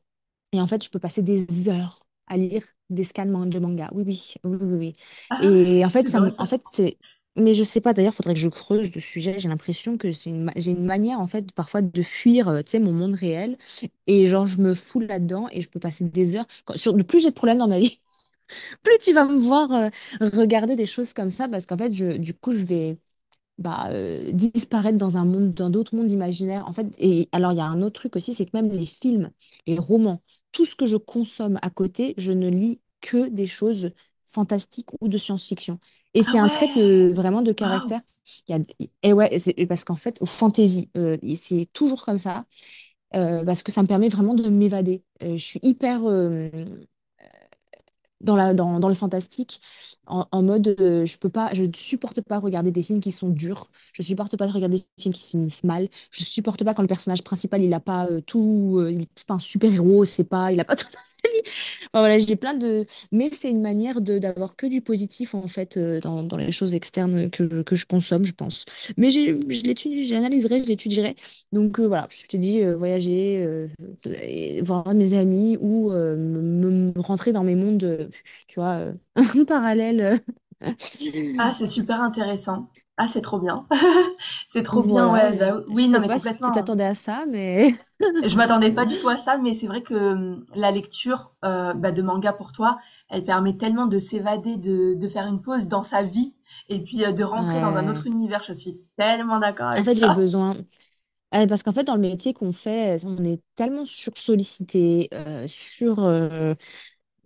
et 0.52 0.60
en 0.60 0.66
fait, 0.66 0.84
je 0.84 0.90
peux 0.90 0.98
passer 1.00 1.22
des 1.22 1.68
heures 1.68 2.00
à 2.28 2.36
lire 2.38 2.64
des 2.90 3.04
scans 3.04 3.26
man- 3.26 3.50
de 3.50 3.58
manga. 3.60 3.90
Oui, 3.94 4.04
oui, 4.06 4.34
oui, 4.44 4.56
oui, 4.62 4.74
oui. 4.78 4.92
Ah, 5.30 5.38
Et 5.38 5.84
en 5.84 5.88
fait, 5.90 6.06
c'est 6.06 6.10
ça, 6.10 6.20
drôle 6.20 6.32
en 6.38 6.46
fait, 6.46 6.62
c'est... 6.72 6.98
Mais 7.36 7.54
je 7.54 7.64
sais 7.64 7.80
pas, 7.80 7.94
d'ailleurs, 7.94 8.12
il 8.14 8.16
faudrait 8.16 8.34
que 8.34 8.40
je 8.40 8.48
creuse 8.48 8.94
le 8.94 9.00
sujet. 9.00 9.38
J'ai 9.40 9.48
l'impression 9.48 9.98
que 9.98 10.12
c'est 10.12 10.30
une, 10.30 10.44
ma- 10.44 10.52
j'ai 10.56 10.70
une 10.72 10.84
manière, 10.84 11.20
en 11.20 11.26
fait, 11.26 11.52
parfois 11.52 11.82
de 11.82 12.02
fuir, 12.02 12.48
euh, 12.48 12.62
tu 12.62 12.70
sais, 12.70 12.78
mon 12.80 12.92
monde 12.92 13.14
réel. 13.16 13.58
Et 14.06 14.26
genre, 14.26 14.46
je 14.46 14.58
me 14.60 14.74
fous 14.74 15.00
là-dedans 15.00 15.48
et 15.52 15.60
je 15.60 15.68
peux 15.70 15.80
passer 15.80 16.04
des 16.04 16.36
heures. 16.36 16.46
Quand, 16.64 16.76
sur, 16.76 16.94
plus 17.06 17.20
j'ai 17.20 17.30
de 17.30 17.34
problèmes 17.34 17.58
dans 17.58 17.68
ma 17.68 17.78
vie, 17.78 18.00
plus 18.82 18.98
tu 18.98 19.12
vas 19.12 19.24
me 19.24 19.38
voir 19.38 19.70
euh, 19.72 19.88
regarder 20.20 20.76
des 20.76 20.86
choses 20.86 21.12
comme 21.14 21.30
ça 21.30 21.48
parce 21.48 21.66
qu'en 21.66 21.76
fait, 21.78 21.92
je, 21.92 22.16
du 22.16 22.34
coup, 22.34 22.52
je 22.52 22.62
vais 22.62 22.98
bah, 23.58 23.88
euh, 23.90 24.32
disparaître 24.32 24.98
dans 24.98 25.16
un 25.16 25.24
monde, 25.24 25.54
dans 25.54 25.70
d'autres 25.70 25.94
mondes 25.96 26.10
imaginaires. 26.10 26.66
En 26.68 26.72
fait, 26.72 26.88
et 26.98 27.28
alors 27.32 27.52
il 27.52 27.58
y 27.58 27.60
a 27.60 27.66
un 27.66 27.82
autre 27.82 28.00
truc 28.00 28.16
aussi, 28.16 28.34
c'est 28.34 28.46
que 28.46 28.52
même 28.54 28.70
les 28.70 28.86
films, 28.86 29.30
les 29.66 29.78
romans, 29.78 30.22
tout 30.52 30.66
ce 30.66 30.76
que 30.76 30.86
je 30.86 30.96
consomme 30.96 31.58
à 31.62 31.70
côté, 31.70 32.14
je 32.18 32.32
ne 32.32 32.48
lis 32.48 32.80
que 33.00 33.28
des 33.28 33.46
choses 33.46 33.92
fantastiques 34.26 34.88
ou 35.00 35.08
de 35.08 35.18
science-fiction. 35.18 35.78
Et 36.14 36.22
Ah 36.26 36.32
c'est 36.32 36.38
un 36.38 36.48
trait 36.48 36.68
de, 36.76 37.12
vraiment 37.14 37.42
de 37.42 37.52
caractère. 37.52 38.00
Il 38.48 38.56
y 38.56 38.58
a, 38.58 38.62
et 39.02 39.12
ouais, 39.12 39.38
c'est 39.38 39.66
parce 39.66 39.84
qu'en 39.84 39.96
fait, 39.96 40.20
au 40.22 40.26
fantasy, 40.26 40.90
euh, 40.96 41.16
c'est 41.36 41.66
toujours 41.72 42.04
comme 42.04 42.18
ça, 42.18 42.44
euh, 43.14 43.44
parce 43.44 43.62
que 43.62 43.70
ça 43.72 43.82
me 43.82 43.86
permet 43.88 44.08
vraiment 44.08 44.34
de 44.34 44.48
m'évader. 44.48 45.02
Euh, 45.22 45.36
je 45.36 45.42
suis 45.44 45.60
hyper, 45.62 46.00
euh, 46.06 46.50
dans 48.24 48.36
la, 48.36 48.54
dans, 48.54 48.80
dans 48.80 48.88
le 48.88 48.94
fantastique, 48.94 49.60
en, 50.06 50.42
mode, 50.42 50.74
euh, 50.80 51.04
je 51.04 51.18
peux 51.18 51.28
pas, 51.28 51.50
je 51.52 51.64
ne 51.64 51.72
supporte 51.74 52.20
pas 52.20 52.38
regarder 52.38 52.72
des 52.72 52.82
films 52.82 53.00
qui 53.00 53.12
sont 53.12 53.28
durs, 53.28 53.68
je 53.92 54.02
supporte 54.02 54.36
pas 54.36 54.46
de 54.46 54.52
regarder 54.52 54.78
des 54.78 55.02
films 55.02 55.14
qui 55.14 55.22
se 55.22 55.30
finissent 55.30 55.64
mal, 55.64 55.88
je 56.10 56.24
supporte 56.24 56.64
pas 56.64 56.74
quand 56.74 56.82
le 56.82 56.88
personnage 56.88 57.22
principal, 57.22 57.62
il 57.62 57.72
a 57.74 57.80
pas 57.80 58.06
euh, 58.06 58.20
tout, 58.20 58.76
euh, 58.78 58.90
il 58.90 59.06
un 59.28 59.38
super-héros, 59.38 60.04
c'est 60.04 60.24
pas, 60.24 60.52
il 60.52 60.60
a 60.60 60.64
pas 60.64 60.76
tout. 60.76 60.86
Enfin, 61.92 62.00
voilà, 62.00 62.18
j'ai 62.18 62.36
plein 62.36 62.54
de... 62.54 62.86
Mais 63.12 63.30
c'est 63.32 63.50
une 63.50 63.60
manière 63.62 64.00
d'avoir 64.00 64.56
que 64.56 64.66
du 64.66 64.80
positif, 64.80 65.34
en 65.34 65.48
fait, 65.48 65.76
euh, 65.76 66.00
dans, 66.00 66.22
dans 66.22 66.36
les 66.36 66.50
choses 66.52 66.74
externes 66.74 67.30
que, 67.30 67.62
que 67.62 67.76
je 67.76 67.86
consomme, 67.86 68.24
je 68.24 68.32
pense. 68.32 68.64
Mais 68.96 69.10
je 69.10 69.20
l'étudie, 69.64 70.04
j'analyserai, 70.04 70.60
je 70.60 70.66
l'étudierai. 70.66 71.14
Donc 71.52 71.78
euh, 71.80 71.86
voilà, 71.86 72.06
je 72.10 72.26
te 72.26 72.36
dis, 72.36 72.62
euh, 72.62 72.74
voyager, 72.76 73.44
euh, 73.44 73.68
voir 74.62 74.92
mes 74.94 75.14
amis 75.14 75.56
ou 75.60 75.90
me, 75.90 76.92
rentrer 77.00 77.32
dans 77.32 77.44
mes 77.44 77.54
mondes, 77.56 78.08
tu 78.48 78.60
vois, 78.60 78.86
parallèles. 79.48 80.20
Ah, 81.38 81.52
c'est 81.52 81.66
super 81.66 82.00
intéressant. 82.02 82.70
Ah, 82.96 83.08
c'est 83.08 83.20
trop 83.20 83.40
bien. 83.40 83.66
C'est 84.46 84.62
trop 84.62 84.82
bien, 84.84 85.12
ouais. 85.12 85.32
je, 85.32 85.36
Bah, 85.36 85.62
je 85.74 85.74
oui, 85.74 85.88
non, 85.88 85.98
sais 85.98 86.00
mais 86.00 86.08
pas 86.08 86.18
si 86.18 86.38
tu 86.40 86.50
complètement. 86.50 86.52
t'attendais 86.52 86.84
à 86.84 86.94
ça, 86.94 87.24
mais 87.28 87.70
Je 88.26 88.36
m'attendais 88.36 88.72
pas 88.72 88.86
du 88.86 88.96
tout 88.98 89.08
à 89.08 89.16
ça, 89.16 89.38
mais 89.38 89.54
c'est 89.54 89.66
vrai 89.66 89.82
que 89.82 89.94
hum, 89.94 90.46
la 90.54 90.70
lecture 90.70 91.32
euh, 91.44 91.74
bah, 91.74 91.92
de 91.92 92.02
manga 92.02 92.32
pour 92.32 92.52
toi, 92.52 92.78
elle 93.08 93.24
permet 93.24 93.56
tellement 93.56 93.86
de 93.86 93.98
s'évader, 93.98 94.56
de, 94.56 94.94
de 94.94 95.08
faire 95.08 95.26
une 95.26 95.40
pause 95.42 95.68
dans 95.68 95.84
sa 95.84 96.02
vie 96.02 96.34
et 96.68 96.80
puis 96.82 97.04
euh, 97.04 97.12
de 97.12 97.24
rentrer 97.24 97.60
dans 97.60 97.76
un 97.78 97.88
autre 97.88 98.06
univers. 98.06 98.42
Je 98.46 98.52
suis 98.52 98.80
tellement 98.96 99.38
d'accord 99.38 99.68
En 99.76 99.82
avec 99.82 99.84
fait, 99.84 99.96
j'ai 99.96 100.08
ça. 100.08 100.10
besoin. 100.10 100.56
Euh, 101.34 101.46
Parce 101.46 101.62
qu'en 101.62 101.72
fait, 101.72 101.84
dans 101.84 101.96
le 101.96 102.00
métier 102.02 102.34
qu'on 102.34 102.52
fait, 102.52 102.98
on 103.06 103.24
est 103.24 103.40
tellement 103.56 103.86
sursollicité, 103.86 105.08
euh, 105.14 105.46
sur, 105.48 106.00
euh, 106.04 106.54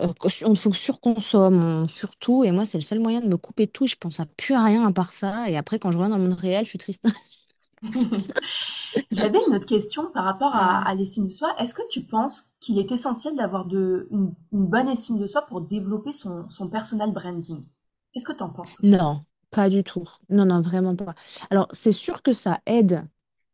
euh, 0.03 0.09
on 0.47 0.55
surconsomme, 0.57 1.65
on 1.65 1.89
surtout. 1.89 2.45
Et 2.45 2.53
moi, 2.53 2.67
c'est 2.67 2.79
le 2.79 2.85
seul 2.85 3.01
moyen 3.01 3.21
de 3.23 3.29
me 3.29 3.37
couper 3.39 3.69
tout. 3.69 3.87
Je 3.89 3.97
pense 3.97 4.21
à 4.21 4.27
plus 4.27 4.55
à 4.55 4.65
rien 4.65 4.87
à 4.87 4.93
part 4.93 5.13
ça. 5.15 5.51
Et 5.51 5.57
après, 5.57 5.79
quand 5.81 5.91
je 5.93 5.99
reviens 5.99 6.11
dans 6.11 6.19
le 6.23 6.29
monde 6.31 6.41
réel, 6.41 6.65
je 6.65 6.71
suis 6.71 6.79
triste. 6.79 7.07
J'avais 9.11 9.39
une 9.49 9.55
autre 9.57 9.67
question 9.67 10.11
par 10.13 10.25
rapport 10.25 10.55
à, 10.55 10.83
à 10.89 10.95
l'estime 10.95 11.25
de 11.25 11.31
soi. 11.31 11.55
Est-ce 11.59 11.75
que 11.75 11.87
tu 11.91 12.05
penses 12.05 12.51
qu'il 12.61 12.79
est 12.79 12.91
essentiel 12.93 13.37
d'avoir 13.37 13.67
de, 13.67 14.09
une, 14.11 14.35
une 14.53 14.67
bonne 14.67 14.89
estime 14.89 15.19
de 15.19 15.27
soi 15.27 15.43
pour 15.43 15.61
développer 15.63 16.13
son, 16.13 16.49
son 16.49 16.69
personal 16.69 17.13
branding? 17.13 17.65
Qu'est-ce 18.13 18.27
que 18.27 18.33
tu 18.33 18.43
en 18.43 18.51
penses? 18.51 18.83
Non, 18.83 19.25
pas 19.51 19.69
du 19.71 19.83
tout. 19.85 20.05
Non, 20.29 20.45
non, 20.47 20.61
vraiment 20.61 20.97
pas. 20.97 21.15
Alors, 21.51 21.69
c'est 21.73 21.93
sûr 21.93 22.23
que 22.23 22.33
ça 22.33 22.61
aide. 22.67 23.03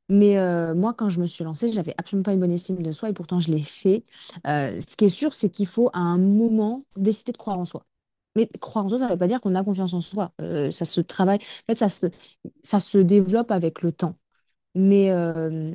Mais 0.09 0.39
euh, 0.39 0.75
moi, 0.75 0.95
quand 0.95 1.11
je 1.11 1.21
me 1.21 1.27
suis 1.27 1.45
lancée, 1.45 1.73
j'avais 1.73 1.95
absolument 1.99 2.25
pas 2.25 2.33
une 2.35 2.41
bonne 2.41 2.53
estime 2.53 2.83
de 2.83 2.93
soi 2.93 3.11
et 3.11 3.13
pourtant 3.15 3.41
je 3.41 3.51
l'ai 3.53 3.63
fait. 3.63 4.05
Euh, 4.47 4.81
ce 4.81 4.97
qui 4.97 5.07
est 5.07 5.11
sûr, 5.11 5.35
c'est 5.35 5.51
qu'il 5.51 5.67
faut 5.67 5.91
à 5.95 5.99
un 6.01 6.19
moment 6.19 6.83
décider 6.97 7.33
de 7.33 7.39
croire 7.39 7.59
en 7.59 7.67
soi. 7.67 7.87
Mais 8.37 8.49
croire 8.61 8.85
en 8.87 8.88
soi, 8.88 8.99
ça 8.99 9.07
ne 9.07 9.11
veut 9.12 9.18
pas 9.18 9.27
dire 9.29 9.40
qu'on 9.40 9.55
a 9.55 9.64
confiance 9.64 9.94
en 9.94 10.01
soi. 10.01 10.33
Euh, 10.40 10.70
ça 10.70 10.85
se 10.85 11.01
travaille. 11.01 11.38
En 11.38 11.73
fait, 11.73 11.77
ça 11.79 11.88
se, 11.88 12.07
ça 12.62 12.81
se 12.81 12.99
développe 12.99 13.51
avec 13.51 13.83
le 13.83 13.92
temps. 13.92 14.16
Mais, 14.75 15.11
euh, 15.12 15.73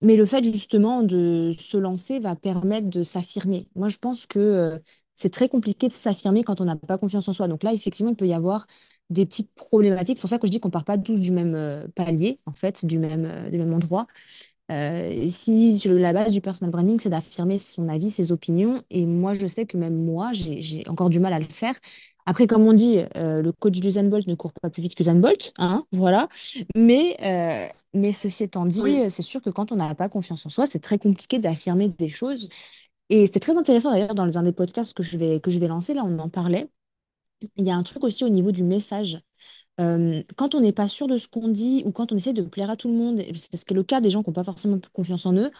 mais 0.00 0.16
le 0.16 0.24
fait 0.26 0.42
justement 0.44 1.02
de 1.02 1.52
se 1.58 1.76
lancer 1.76 2.18
va 2.18 2.34
permettre 2.36 2.88
de 2.90 3.02
s'affirmer. 3.02 3.68
Moi, 3.76 3.88
je 3.88 3.98
pense 3.98 4.26
que 4.26 4.38
euh, 4.40 4.78
c'est 5.14 5.30
très 5.32 5.48
compliqué 5.48 5.88
de 5.88 5.92
s'affirmer 5.92 6.42
quand 6.44 6.60
on 6.60 6.64
n'a 6.64 6.76
pas 6.76 6.98
confiance 6.98 7.28
en 7.28 7.32
soi. 7.32 7.46
Donc 7.48 7.62
là, 7.62 7.72
effectivement, 7.72 8.10
il 8.10 8.16
peut 8.16 8.26
y 8.26 8.34
avoir 8.34 8.66
des 9.10 9.26
petites 9.26 9.52
problématiques. 9.54 10.16
C'est 10.18 10.22
pour 10.22 10.30
ça 10.30 10.38
que 10.38 10.46
je 10.46 10.50
dis 10.50 10.58
qu'on 10.60 10.70
part 10.70 10.84
pas 10.84 10.98
tous 10.98 11.20
du 11.20 11.30
même 11.30 11.86
palier, 11.94 12.38
en 12.46 12.52
fait, 12.54 12.84
du 12.84 12.98
même, 12.98 13.48
du 13.50 13.58
même 13.58 13.72
endroit. 13.74 14.06
Euh, 14.72 15.26
si 15.28 15.78
je- 15.78 15.92
la 15.92 16.12
base 16.12 16.32
du 16.32 16.40
personal 16.40 16.70
branding, 16.70 16.98
c'est 16.98 17.10
d'affirmer 17.10 17.58
son 17.58 17.88
avis, 17.88 18.10
ses 18.10 18.32
opinions, 18.32 18.82
et 18.90 19.06
moi, 19.06 19.34
je 19.34 19.46
sais 19.46 19.66
que 19.66 19.76
même 19.76 19.94
moi, 20.04 20.30
j'ai, 20.32 20.84
encore 20.88 21.10
du 21.10 21.20
mal 21.20 21.32
à 21.32 21.38
le 21.38 21.44
faire. 21.44 21.74
Après, 22.24 22.46
comme 22.46 22.66
on 22.66 22.72
dit, 22.72 23.00
euh, 23.16 23.42
le 23.42 23.52
coach 23.52 23.80
du 23.80 23.86
Usain 23.86 24.04
Bolt 24.04 24.26
ne 24.26 24.34
court 24.34 24.52
pas 24.52 24.70
plus 24.70 24.82
vite 24.82 24.94
que 24.94 25.02
Usain 25.02 25.16
Bolt, 25.16 25.52
hein, 25.58 25.84
voilà. 25.92 26.28
Mais, 26.76 27.16
euh, 27.22 27.66
mais 27.94 28.12
ceci 28.12 28.44
étant 28.44 28.64
dit, 28.64 28.80
Oui, 28.80 29.10
c'est 29.10 29.22
sûr 29.22 29.42
que 29.42 29.50
quand 29.50 29.72
on 29.72 29.76
n'a 29.76 29.94
pas 29.94 30.08
confiance 30.08 30.46
en 30.46 30.48
soi, 30.48 30.66
c'est 30.66 30.78
très 30.78 30.98
compliqué 30.98 31.38
d'affirmer 31.38 31.88
des 31.88 32.08
choses. 32.08 32.48
Et 33.10 33.26
c'est 33.26 33.40
très 33.40 33.56
intéressant 33.58 33.90
d'ailleurs 33.90 34.14
dans 34.14 34.38
un 34.38 34.42
des 34.42 34.52
podcasts 34.52 34.94
que 34.94 35.02
je 35.02 35.18
vais, 35.18 35.40
que 35.40 35.50
je 35.50 35.58
vais 35.58 35.68
lancer, 35.68 35.94
là, 35.94 36.02
on 36.04 36.18
en 36.18 36.28
parlait. 36.28 36.70
Il 37.56 37.64
y 37.64 37.70
a 37.70 37.76
un 37.76 37.82
truc 37.82 38.04
aussi 38.04 38.24
au 38.24 38.28
niveau 38.28 38.52
du 38.52 38.62
message. 38.62 39.20
Euh, 39.80 40.22
quand 40.36 40.54
on 40.54 40.60
n'est 40.60 40.72
pas 40.72 40.88
sûr 40.88 41.06
de 41.08 41.18
ce 41.18 41.28
qu'on 41.28 41.48
dit 41.48 41.82
ou 41.86 41.92
quand 41.92 42.12
on 42.12 42.16
essaie 42.16 42.32
de 42.34 42.42
plaire 42.42 42.70
à 42.70 42.76
tout 42.76 42.88
le 42.88 42.94
monde, 42.94 43.22
c'est 43.34 43.56
ce 43.56 43.64
qui 43.64 43.72
est 43.72 43.76
le 43.76 43.82
cas 43.84 44.00
des 44.00 44.10
gens 44.10 44.22
qui 44.22 44.28
n'ont 44.30 44.34
pas 44.34 44.44
forcément 44.44 44.78
confiance 44.92 45.26
en 45.26 45.34
eux, 45.34 45.50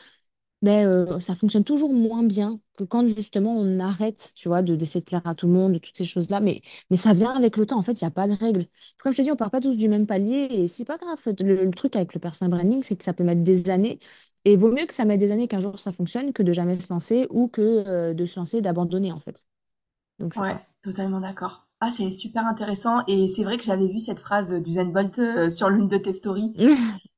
ben, 0.62 0.86
euh, 0.86 1.20
ça 1.20 1.34
fonctionne 1.34 1.64
toujours 1.64 1.92
moins 1.92 2.22
bien 2.22 2.60
que 2.76 2.84
quand 2.84 3.06
justement 3.06 3.56
on 3.56 3.80
arrête, 3.80 4.32
tu 4.36 4.48
vois, 4.48 4.62
de, 4.62 4.76
d'essayer 4.76 5.00
de 5.00 5.04
plaire 5.04 5.22
à 5.26 5.34
tout 5.34 5.46
le 5.48 5.52
monde, 5.52 5.72
de 5.74 5.78
toutes 5.78 5.96
ces 5.96 6.04
choses-là. 6.04 6.40
Mais, 6.40 6.60
mais 6.90 6.96
ça 6.96 7.12
vient 7.14 7.32
avec 7.32 7.56
le 7.56 7.66
temps, 7.66 7.78
en 7.78 7.82
fait, 7.82 8.00
il 8.00 8.04
n'y 8.04 8.08
a 8.08 8.12
pas 8.12 8.28
de 8.28 8.34
règle. 8.34 8.66
Comme 9.02 9.12
je 9.12 9.18
te 9.18 9.22
dis, 9.22 9.30
on 9.32 9.36
part 9.36 9.50
pas 9.50 9.60
tous 9.60 9.76
du 9.76 9.88
même 9.88 10.06
palier 10.06 10.46
et 10.50 10.68
c'est 10.68 10.84
pas 10.84 10.98
grave. 10.98 11.18
Le, 11.40 11.64
le 11.64 11.70
truc 11.72 11.96
avec 11.96 12.14
le 12.14 12.20
personal 12.20 12.50
branding, 12.50 12.82
c'est 12.82 12.96
que 12.96 13.04
ça 13.04 13.12
peut 13.12 13.24
mettre 13.24 13.42
des 13.42 13.70
années. 13.70 13.98
Et 14.44 14.56
vaut 14.56 14.70
mieux 14.72 14.86
que 14.86 14.94
ça 14.94 15.04
mette 15.04 15.20
des 15.20 15.32
années 15.32 15.48
qu'un 15.48 15.60
jour 15.60 15.78
ça 15.80 15.92
fonctionne 15.92 16.32
que 16.32 16.42
de 16.44 16.52
jamais 16.52 16.74
se 16.76 16.92
lancer 16.92 17.26
ou 17.30 17.48
que 17.48 17.60
euh, 17.88 18.14
de 18.14 18.24
se 18.26 18.38
lancer 18.38 18.60
d'abandonner, 18.60 19.10
en 19.12 19.20
fait. 19.20 19.44
Donc 20.18 20.34
ouais, 20.36 20.54
ça. 20.54 20.60
totalement 20.82 21.20
d'accord. 21.20 21.66
Ah, 21.84 21.90
c'est 21.90 22.12
super 22.12 22.46
intéressant 22.46 23.04
et 23.08 23.28
c'est 23.28 23.44
vrai 23.44 23.58
que 23.58 23.64
j'avais 23.64 23.88
vu 23.88 23.98
cette 23.98 24.20
phrase 24.20 24.54
du 24.54 24.72
Zen 24.72 24.92
Bolt 24.92 25.18
euh, 25.18 25.50
sur 25.50 25.68
l'une 25.68 25.88
de 25.88 25.98
tes 25.98 26.12
stories, 26.14 26.54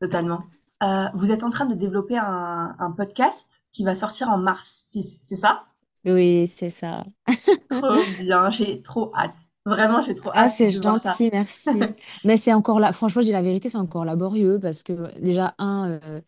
totalement. 0.00 0.40
Euh, 0.82 1.06
vous 1.14 1.32
êtes 1.32 1.42
en 1.42 1.50
train 1.50 1.66
de 1.66 1.74
développer 1.74 2.18
un, 2.18 2.76
un 2.78 2.90
podcast 2.92 3.62
qui 3.72 3.84
va 3.84 3.94
sortir 3.94 4.28
en 4.30 4.38
mars, 4.38 4.84
c'est 4.90 5.36
ça? 5.36 5.64
Oui, 6.04 6.46
c'est 6.46 6.70
ça. 6.70 7.04
Trop 7.68 8.04
bien, 8.06 8.50
j'ai 8.50 8.82
trop 8.82 9.12
hâte. 9.16 9.38
Vraiment, 9.64 10.02
j'ai 10.02 10.14
trop 10.16 10.30
Ah, 10.34 10.48
hâte 10.48 10.50
c'est 10.50 10.70
de 10.74 10.80
voir 10.80 10.98
ça. 10.98 11.16
gentil, 11.16 11.30
merci. 11.32 11.96
Mais 12.24 12.36
c'est 12.36 12.52
encore 12.52 12.78
là, 12.78 12.92
franchement, 12.92 13.22
je 13.22 13.26
dis 13.26 13.32
la 13.32 13.42
vérité, 13.42 13.68
c'est 13.70 13.78
encore 13.78 14.04
laborieux 14.04 14.58
parce 14.60 14.82
que 14.82 15.18
déjà, 15.20 15.54
un, 15.58 15.98
euh, 16.04 16.20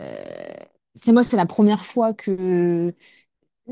euh, 0.00 0.14
c'est 0.94 1.12
moi, 1.12 1.22
c'est 1.22 1.36
la 1.38 1.46
première 1.46 1.84
fois 1.86 2.12
que 2.12 2.94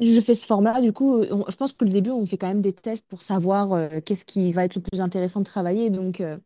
je 0.01 0.21
fais 0.21 0.35
ce 0.35 0.47
format. 0.47 0.81
Du 0.81 0.93
coup, 0.93 1.21
on- 1.31 1.45
je 1.49 1.57
pense 1.57 1.73
que 1.73 1.85
le 1.85 1.91
début, 1.91 2.11
on 2.11 2.27
fait 2.27 2.39
quand 2.39 2.49
même 2.49 2.61
des 2.61 2.73
tests 2.73 3.09
pour 3.09 3.23
savoir 3.23 3.73
euh, 3.73 3.89
qu'est-ce 4.05 4.25
qui 4.25 4.53
va 4.53 4.65
être 4.65 4.75
le 4.77 4.83
plus 4.83 5.01
intéressant 5.01 5.41
de 5.41 5.45
travailler. 5.47 5.91
Donc, 5.91 6.21
euh, 6.21 6.39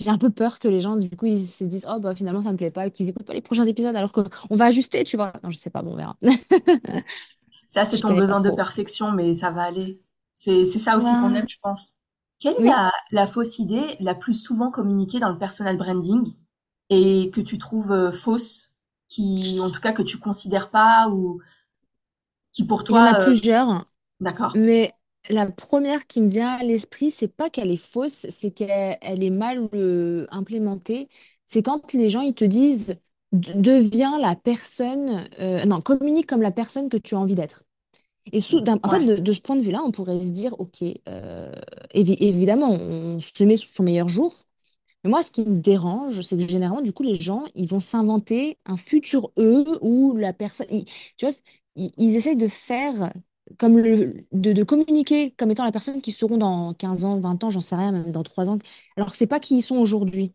j'ai 0.00 0.10
un 0.10 0.18
peu 0.18 0.30
peur 0.30 0.58
que 0.60 0.68
les 0.68 0.80
gens, 0.80 0.96
du 0.96 1.10
coup, 1.10 1.26
ils 1.26 1.44
se 1.46 1.64
disent, 1.64 1.86
oh, 1.90 1.98
bah 2.00 2.14
finalement, 2.14 2.42
ça 2.42 2.52
me 2.52 2.56
plaît 2.58 2.70
pas, 2.70 2.90
qu'ils 2.90 3.08
écoutent 3.08 3.26
pas 3.26 3.34
les 3.34 3.42
prochains 3.42 3.66
épisodes 3.66 3.96
alors 3.96 4.12
qu'on 4.12 4.24
va 4.50 4.66
ajuster, 4.66 5.04
tu 5.04 5.16
vois. 5.16 5.32
Non, 5.44 5.50
je 5.50 5.58
sais 5.58 5.70
pas, 5.70 5.82
bon, 5.82 5.92
on 5.94 5.96
verra. 5.96 6.16
Ça, 7.66 7.84
c'est 7.84 7.98
Je 7.98 8.00
ton 8.00 8.12
connais 8.12 8.22
pas 8.22 8.34
besoin 8.34 8.40
de 8.40 8.50
trop. 8.50 8.50
perfection, 8.50 9.12
mais 9.12 9.34
ça 9.34 9.50
va 9.50 9.62
aller. 9.64 10.00
C'est, 10.32 10.64
c'est 10.64 10.78
ça 10.78 10.96
aussi 10.96 11.16
qu'on 11.16 11.34
Ouais. 11.34 11.34
aime, 11.34 11.48
je 11.48 11.58
pense. 11.62 11.94
Quelle 12.38 12.54
est 12.56 12.60
Oui. 12.60 12.74
la, 12.76 12.92
la 13.10 13.26
fausse 13.26 13.58
idée 13.58 13.96
la 14.00 14.14
plus 14.14 14.34
souvent 14.34 14.70
communiquée 14.70 15.18
dans 15.20 15.30
le 15.30 15.38
personal 15.38 15.76
branding 15.76 16.34
et 16.90 17.30
que 17.32 17.40
tu 17.40 17.58
trouves 17.58 17.92
euh, 17.92 18.12
fausse, 18.12 18.72
qui, 19.08 19.58
en 19.60 19.70
tout 19.70 19.80
cas, 19.80 19.92
que 19.92 20.02
tu 20.02 20.18
considères 20.18 20.70
pas 20.70 21.08
ou 21.10 21.40
qui 22.58 22.66
pour 22.66 22.84
Il 22.88 22.96
y 22.96 22.98
en 22.98 23.06
toi, 23.06 23.06
a 23.06 23.14
euh, 23.14 23.34
plusieurs. 23.34 23.84
d'accord. 24.20 24.54
Mais 24.54 24.92
la 25.30 25.46
première 25.50 26.06
qui 26.06 26.20
me 26.20 26.28
vient 26.28 26.48
à 26.56 26.62
l'esprit, 26.64 27.10
c'est 27.10 27.28
pas 27.28 27.50
qu'elle 27.50 27.70
est 27.70 27.76
fausse, 27.76 28.26
c'est 28.30 28.50
qu'elle 28.50 28.98
elle 29.02 29.22
est 29.22 29.30
mal 29.30 29.68
euh, 29.74 30.26
implémentée. 30.30 31.08
C'est 31.46 31.62
quand 31.62 31.92
les 31.94 32.10
gens 32.10 32.22
ils 32.22 32.34
te 32.34 32.44
disent 32.44 32.96
deviens 33.32 34.18
la 34.20 34.36
personne, 34.36 35.28
euh, 35.40 35.64
non, 35.66 35.80
communique 35.80 36.26
comme 36.26 36.42
la 36.42 36.50
personne 36.52 36.88
que 36.88 36.96
tu 36.96 37.14
as 37.14 37.18
envie 37.18 37.34
d'être. 37.34 37.64
Et 38.32 38.40
sous, 38.40 38.62
en 38.82 38.88
fait, 38.88 39.00
de, 39.04 39.16
de 39.16 39.32
ce 39.32 39.40
point 39.40 39.56
de 39.56 39.62
vue-là, 39.62 39.82
on 39.84 39.90
pourrait 39.92 40.20
se 40.22 40.30
dire, 40.30 40.54
OK, 40.60 40.82
euh, 41.08 41.52
évi- 41.94 42.16
évidemment, 42.20 42.70
on 42.72 43.20
se 43.20 43.44
met 43.44 43.56
sous 43.56 43.68
son 43.70 43.84
meilleur 43.84 44.08
jour. 44.08 44.34
Mais 45.04 45.10
moi, 45.10 45.22
ce 45.22 45.30
qui 45.30 45.44
me 45.44 45.58
dérange, 45.60 46.20
c'est 46.22 46.36
que 46.36 46.48
généralement, 46.48 46.82
du 46.82 46.92
coup, 46.92 47.02
les 47.04 47.14
gens, 47.14 47.44
ils 47.54 47.68
vont 47.68 47.80
s'inventer 47.80 48.58
un 48.66 48.76
futur 48.76 49.30
eux 49.38 49.64
où 49.82 50.16
la 50.16 50.32
personne, 50.32 50.66
ils- 50.70 50.84
tu 51.16 51.26
vois, 51.26 51.34
ils, 51.96 52.16
essayent 52.16 52.36
de 52.36 52.48
faire 52.48 53.12
comme 53.58 53.78
le, 53.78 54.26
de, 54.32 54.62
communiquer 54.64 55.30
comme 55.32 55.50
étant 55.50 55.64
la 55.64 55.72
personne 55.72 56.00
qui 56.02 56.12
seront 56.12 56.38
dans 56.38 56.74
15 56.74 57.04
ans, 57.04 57.20
20 57.20 57.44
ans, 57.44 57.50
j'en 57.50 57.60
sais 57.60 57.76
rien, 57.76 57.92
même 57.92 58.12
dans 58.12 58.22
3 58.22 58.50
ans, 58.50 58.58
alors 58.96 59.10
que 59.12 59.16
c'est 59.16 59.26
pas 59.26 59.40
qui 59.40 59.56
ils 59.56 59.62
sont 59.62 59.76
aujourd'hui. 59.78 60.34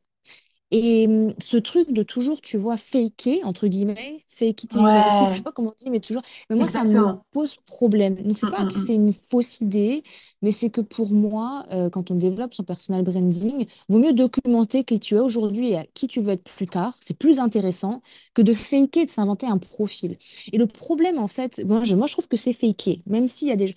Et 0.76 1.06
hum, 1.08 1.34
ce 1.40 1.58
truc 1.58 1.92
de 1.94 2.02
toujours, 2.04 2.42
tu 2.42 2.58
vois, 2.58 2.78
faker, 2.78 3.42
entre 3.46 3.68
guillemets, 3.68 4.26
fake 4.28 4.64
it 4.64 4.76
make 4.76 5.22
it, 5.22 5.30
je 5.30 5.36
sais 5.36 5.42
Ouais, 5.42 5.44
pas 5.44 5.52
comment 5.52 5.70
on 5.80 5.84
dit, 5.86 5.92
mais 5.92 6.00
toujours, 6.00 6.24
mais 6.50 6.56
moi, 6.56 6.68
ça 6.68 6.84
me 6.84 7.14
pose 7.32 7.58
problème. 7.68 8.16
Donc, 8.24 8.40
c'est 8.40 8.48
Mm, 8.48 8.50
pas 8.50 8.66
mm, 8.66 8.68
que 8.68 8.80
c'est 8.80 8.96
une 8.96 9.14
fausse 9.14 9.62
idée, 9.62 10.04
mais 10.42 10.52
c'est 10.52 10.72
que 10.72 10.82
pour 10.82 11.12
moi, 11.12 11.66
euh, 11.72 11.90
quand 11.92 12.10
on 12.10 12.16
développe 12.16 12.56
son 12.56 12.64
personal 12.64 13.04
branding, 13.04 13.68
vaut 13.88 14.00
mieux 14.00 14.14
documenter 14.14 14.84
qui 14.84 15.00
tu 15.00 15.16
es 15.16 15.20
aujourd'hui 15.20 15.70
et 15.74 15.78
à 15.78 15.86
qui 15.94 16.08
tu 16.08 16.22
veux 16.22 16.32
être 16.34 16.44
plus 16.44 16.68
tard. 16.68 16.98
C'est 17.06 17.18
plus 17.18 17.40
intéressant 17.40 18.02
que 18.34 18.42
de 18.42 18.54
faker, 18.54 19.06
de 19.06 19.12
s'inventer 19.12 19.46
un 19.48 19.60
profil. 19.60 20.18
Et 20.52 20.58
le 20.58 20.66
problème, 20.68 21.20
en 21.20 21.28
fait, 21.28 21.64
moi, 21.66 21.84
je, 21.84 21.96
moi, 21.96 22.08
je 22.08 22.14
trouve 22.14 22.28
que 22.28 22.38
c'est 22.38 22.54
faker, 22.54 22.98
même 23.06 23.28
s'il 23.28 23.48
y 23.50 23.52
a 23.52 23.56
des, 23.56 23.74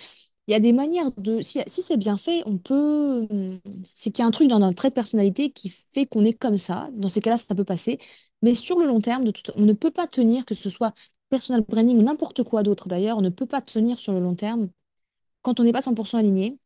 il 0.46 0.52
y 0.52 0.54
a 0.54 0.60
des 0.60 0.72
manières 0.72 1.10
de... 1.16 1.40
Si, 1.40 1.62
c'est 1.66 1.96
bien 1.96 2.16
fait, 2.16 2.42
on 2.46 2.58
peut... 2.58 3.26
C'est 3.84 4.10
qu'il 4.10 4.22
y 4.22 4.24
a 4.24 4.26
un 4.26 4.30
truc 4.30 4.48
dans 4.48 4.58
notre 4.60 4.76
trait 4.76 4.90
de 4.90 4.94
personnalité 4.94 5.50
qui 5.50 5.68
fait 5.70 6.06
qu'on 6.06 6.24
est 6.24 6.32
comme 6.34 6.58
ça. 6.58 6.88
Dans 6.94 7.08
ces 7.08 7.20
cas-là, 7.20 7.36
ça 7.36 7.54
peut 7.54 7.64
passer. 7.64 7.98
Mais 8.42 8.54
sur 8.54 8.78
le 8.78 8.86
long 8.86 9.00
terme, 9.00 9.24
on 9.56 9.62
ne 9.62 9.72
peut 9.72 9.90
pas 9.90 10.06
tenir, 10.06 10.44
que 10.44 10.54
ce 10.54 10.70
soit 10.70 10.94
personal 11.30 11.62
branding 11.62 11.98
ou 11.98 12.02
n'importe 12.02 12.42
quoi 12.44 12.62
d'autre 12.62 12.88
d'ailleurs, 12.88 13.18
on 13.18 13.22
ne 13.22 13.30
peut 13.30 13.46
pas 13.46 13.60
tenir 13.60 13.98
sur 13.98 14.12
le 14.12 14.20
long 14.20 14.34
terme 14.36 14.68
quand 15.42 15.60
on 15.60 15.64
n'est 15.64 15.72
pas 15.72 15.80
100% 15.80 16.18
aligné. 16.18 16.58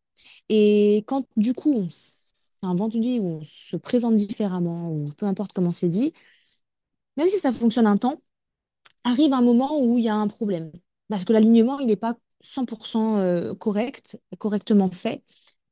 Et 0.49 0.99
quand, 1.07 1.27
du 1.37 1.55
coup, 1.55 1.73
on 1.73 1.89
s'invente 1.91 2.95
une 2.95 3.03
vie 3.03 3.21
où 3.21 3.41
on 3.41 3.43
se 3.45 3.77
présente 3.77 4.17
différemment, 4.17 4.91
ou 4.91 5.07
peu 5.17 5.27
importe 5.27 5.53
comment 5.53 5.71
c'est 5.71 5.89
dit, 5.89 6.13
même 7.17 7.29
si 7.29 7.39
ça 7.39 7.53
fonctionne 7.53 7.87
un 7.87 7.97
temps, 7.97 8.21
arrive 9.05 9.33
un 9.33 9.43
moment 9.43 9.81
où 9.81 9.99
il 9.99 10.05
y 10.05 10.09
a 10.09 10.17
un 10.17 10.29
problème. 10.29 10.73
Parce 11.09 11.25
que 11.25 11.33
l'alignement, 11.33 11.79
il 11.81 11.87
n'est 11.87 11.97
pas 11.97 12.17
100% 12.41 13.19
euh, 13.19 13.55
correct, 13.55 14.19
correctement 14.39 14.91
fait. 14.91 15.23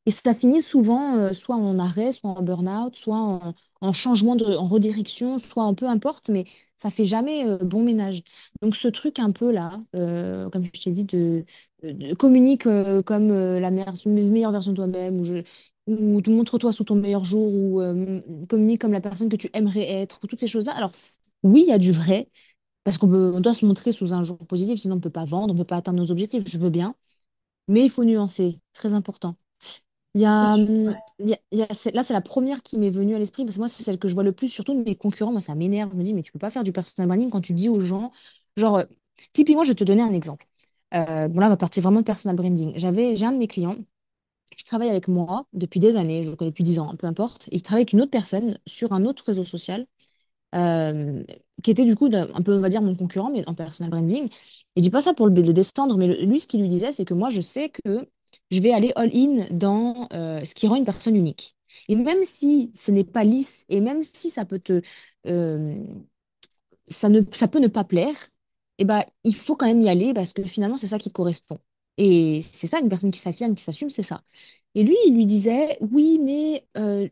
Et 0.06 0.10
ça 0.10 0.32
finit 0.34 0.62
souvent 0.62 1.16
euh, 1.16 1.32
soit 1.34 1.56
en 1.56 1.78
arrêt, 1.78 2.12
soit 2.12 2.30
en 2.30 2.42
burn-out, 2.42 2.96
soit 2.96 3.16
en, 3.18 3.54
en 3.82 3.92
changement 3.92 4.36
de, 4.36 4.44
en 4.44 4.64
redirection, 4.64 5.38
soit 5.38 5.64
en 5.64 5.74
peu 5.74 5.86
importe, 5.86 6.30
mais 6.30 6.44
ça 6.76 6.90
fait 6.90 7.04
jamais 7.04 7.46
euh, 7.46 7.58
bon 7.58 7.82
ménage. 7.82 8.22
Donc 8.62 8.74
ce 8.76 8.88
truc 8.88 9.18
un 9.18 9.32
peu 9.32 9.50
là, 9.52 9.80
comme 9.92 10.64
je 10.64 10.80
t'ai 10.82 10.90
dit, 10.92 11.04
de, 11.04 11.44
communique 12.18 12.64
comme 13.04 13.28
la 13.58 13.70
meilleure, 13.70 14.52
version 14.52 14.72
de 14.72 14.76
toi-même, 14.76 15.20
ou, 15.86 16.20
montre-toi 16.30 16.72
sous 16.72 16.84
ton 16.84 16.94
meilleur 16.96 17.24
jour, 17.24 17.52
ou 17.52 17.80
communique 18.48 18.80
comme 18.80 18.92
la 18.92 19.00
personne 19.00 19.28
que 19.28 19.36
tu 19.36 19.50
aimerais 19.54 19.90
être, 19.90 20.20
ou 20.22 20.26
toutes 20.26 20.40
ces 20.40 20.46
choses-là. 20.48 20.72
Alors 20.74 20.92
oui, 21.42 21.62
il 21.66 21.68
y 21.68 21.72
a 21.72 21.78
du 21.78 21.92
vrai, 21.92 22.28
parce 22.88 22.98
qu'on 22.98 23.12
on 23.12 23.40
doit 23.40 23.54
se 23.54 23.66
montrer 23.66 23.92
sous 23.92 24.12
un 24.14 24.22
jour 24.22 24.38
positif, 24.38 24.78
sinon 24.80 24.94
on 24.94 24.96
ne 24.98 25.02
peut 25.02 25.10
pas 25.10 25.24
vendre, 25.24 25.50
on 25.52 25.54
ne 25.54 25.58
peut 25.58 25.64
pas 25.66 25.76
atteindre 25.76 25.98
nos 26.00 26.10
objectifs, 26.10 26.44
je 26.48 26.58
veux 26.58 26.70
bien, 26.70 26.94
mais 27.68 27.84
il 27.84 27.90
faut 27.90 28.04
nuancer, 28.04 28.60
très 28.74 28.94
important. 28.94 29.36
Il 30.14 30.22
y 30.22 30.24
C'est 30.40 30.46
a, 30.46 30.56
sûr. 30.64 30.66
Ouais. 30.84 30.94
il 31.20 31.28
y 31.28 31.34
a- 31.34 31.38
il 31.52 31.58
y 31.58 31.62
a- 31.62 31.74
c'est- 31.74 31.94
là, 31.94 32.02
c'est 32.02 32.14
la 32.14 32.20
première 32.20 32.62
qui 32.62 32.78
m'est 32.78 32.90
venue 32.90 33.14
à 33.14 33.18
l'esprit 33.18 33.44
parce 33.44 33.56
que 33.56 33.60
moi, 33.60 33.68
c'est 33.68 33.82
celle 33.84 33.98
que 33.98 34.08
je 34.08 34.14
vois 34.14 34.24
le 34.24 34.32
plus, 34.32 34.48
surtout 34.48 34.74
de 34.74 34.82
mes 34.84 34.96
concurrents. 34.96 35.32
Moi, 35.32 35.40
ça 35.40 35.54
m'énerve. 35.54 35.90
Je 35.92 35.96
me 35.96 36.02
dis, 36.04 36.14
mais 36.14 36.22
tu 36.22 36.32
peux 36.32 36.38
pas 36.38 36.50
faire 36.50 36.64
du 36.64 36.72
personal 36.72 37.08
branding 37.08 37.30
quand 37.30 37.40
tu 37.40 37.52
dis 37.54 37.68
aux 37.68 37.80
gens, 37.80 38.12
genre, 38.56 38.78
euh, 38.78 38.84
typiquement, 39.32 39.64
je 39.64 39.70
vais 39.70 39.74
te 39.74 39.84
donner 39.84 40.02
un 40.02 40.12
exemple. 40.14 40.46
Euh, 40.94 41.28
bon, 41.28 41.40
là, 41.40 41.46
on 41.46 41.50
va 41.50 41.56
partir 41.56 41.82
vraiment 41.82 42.00
de 42.00 42.04
personal 42.06 42.36
branding. 42.36 42.72
J'avais, 42.76 43.16
j'ai 43.16 43.26
un 43.26 43.32
de 43.32 43.38
mes 43.38 43.48
clients 43.48 43.76
qui 44.56 44.64
travaille 44.64 44.88
avec 44.90 45.08
moi 45.08 45.46
depuis 45.52 45.80
des 45.80 45.96
années, 45.96 46.22
je 46.22 46.30
le 46.30 46.36
connais 46.36 46.50
depuis 46.50 46.64
10 46.64 46.78
ans, 46.78 46.94
peu 46.96 47.06
importe, 47.06 47.48
et 47.50 47.56
il 47.56 47.62
travaille 47.62 47.82
avec 47.82 47.92
une 47.92 48.00
autre 48.02 48.10
personne 48.10 48.58
sur 48.66 48.92
un 48.92 49.04
autre 49.04 49.24
réseau 49.26 49.44
social 49.44 49.86
euh, 50.54 51.24
qui 51.62 51.70
était 51.70 51.84
du 51.84 51.96
coup 51.96 52.08
un 52.12 52.42
peu, 52.42 52.56
on 52.56 52.60
va 52.60 52.68
dire, 52.68 52.82
mon 52.82 52.94
concurrent, 52.94 53.30
mais 53.30 53.46
en 53.48 53.54
personal 53.54 53.90
branding. 53.90 54.26
Et 54.26 54.30
je 54.76 54.82
dis 54.82 54.90
pas 54.90 55.00
ça 55.00 55.14
pour 55.14 55.26
le, 55.28 55.32
descendre, 55.32 55.96
mais 55.96 56.24
lui, 56.24 56.40
ce 56.40 56.46
qu'il 56.46 56.60
lui 56.60 56.68
disait, 56.68 56.92
c'est 56.92 57.04
que 57.04 57.14
moi, 57.14 57.30
je 57.30 57.40
sais 57.40 57.70
que 57.70 58.08
je 58.50 58.60
vais 58.60 58.72
aller 58.72 58.92
all-in 58.96 59.46
dans 59.50 60.08
euh, 60.12 60.44
ce 60.44 60.54
qui 60.54 60.66
rend 60.66 60.76
une 60.76 60.84
personne 60.84 61.16
unique. 61.16 61.56
Et 61.88 61.96
même 61.96 62.24
si 62.24 62.70
ce 62.74 62.90
n'est 62.90 63.04
pas 63.04 63.24
lisse, 63.24 63.64
et 63.68 63.80
même 63.80 64.02
si 64.02 64.30
ça 64.30 64.44
peut 64.44 64.58
te, 64.58 64.80
euh, 65.26 65.74
ça 66.88 67.08
ne, 67.08 67.20
ça 67.32 67.48
peut 67.48 67.58
ne 67.60 67.68
pas 67.68 67.84
plaire, 67.84 68.16
eh 68.78 68.84
ben, 68.84 69.04
il 69.24 69.34
faut 69.34 69.56
quand 69.56 69.66
même 69.66 69.82
y 69.82 69.88
aller 69.88 70.14
parce 70.14 70.32
que 70.32 70.44
finalement, 70.44 70.76
c'est 70.76 70.86
ça 70.86 70.98
qui 70.98 71.10
correspond. 71.10 71.58
Et 71.96 72.40
c'est 72.42 72.68
ça, 72.68 72.78
une 72.80 72.88
personne 72.88 73.10
qui 73.10 73.18
s'affirme, 73.18 73.54
qui 73.54 73.64
s'assume, 73.64 73.90
c'est 73.90 74.02
ça. 74.04 74.22
Et 74.74 74.84
lui, 74.84 74.96
il 75.06 75.14
lui 75.14 75.26
disait, 75.26 75.78
oui, 75.80 76.20
mais 76.22 76.64
euh, 76.76 77.08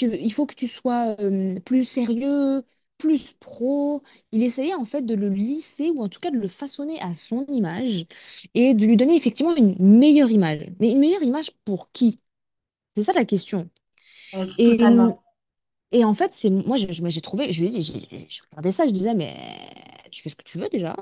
il 0.00 0.32
faut 0.32 0.46
que 0.46 0.54
tu 0.54 0.66
sois 0.68 1.16
plus 1.64 1.84
sérieux, 1.84 2.62
plus 3.02 3.32
pro. 3.40 4.02
Il 4.32 4.42
essayait 4.42 4.74
en 4.74 4.84
fait 4.84 5.02
de 5.02 5.14
le 5.14 5.28
lisser 5.28 5.90
ou 5.90 6.02
en 6.02 6.08
tout 6.08 6.20
cas 6.20 6.30
de 6.30 6.38
le 6.38 6.48
façonner 6.48 7.00
à 7.00 7.14
son 7.14 7.46
image 7.48 8.06
et 8.54 8.74
de 8.74 8.86
lui 8.86 8.96
donner 8.96 9.16
effectivement 9.16 9.56
une 9.56 9.76
meilleure 9.80 10.30
image. 10.30 10.62
Mais 10.80 10.92
une 10.92 11.00
meilleure 11.00 11.22
image 11.22 11.50
pour 11.64 11.90
qui? 11.92 12.16
C'est 12.96 13.02
ça 13.04 13.12
la 13.14 13.24
question. 13.24 13.70
Euh, 14.34 14.46
Et, 14.58 14.78
totalement. 14.78 15.22
et 15.92 16.04
en 16.04 16.14
fait, 16.14 16.32
c'est 16.32 16.50
moi, 16.50 16.76
j'ai 16.76 16.88
j'ai 16.92 17.20
trouvé, 17.20 17.52
je 17.52 17.60
lui 17.60 17.68
ai 17.68 17.70
dit, 17.70 17.82
j'ai 17.82 18.00
j'ai 18.28 18.40
regardé 18.50 18.72
ça, 18.72 18.86
je 18.86 18.92
disais, 18.92 19.14
mais 19.14 19.34
tu 20.10 20.22
fais 20.22 20.30
ce 20.30 20.36
que 20.36 20.42
tu 20.44 20.58
veux 20.58 20.68
déjà, 20.70 20.96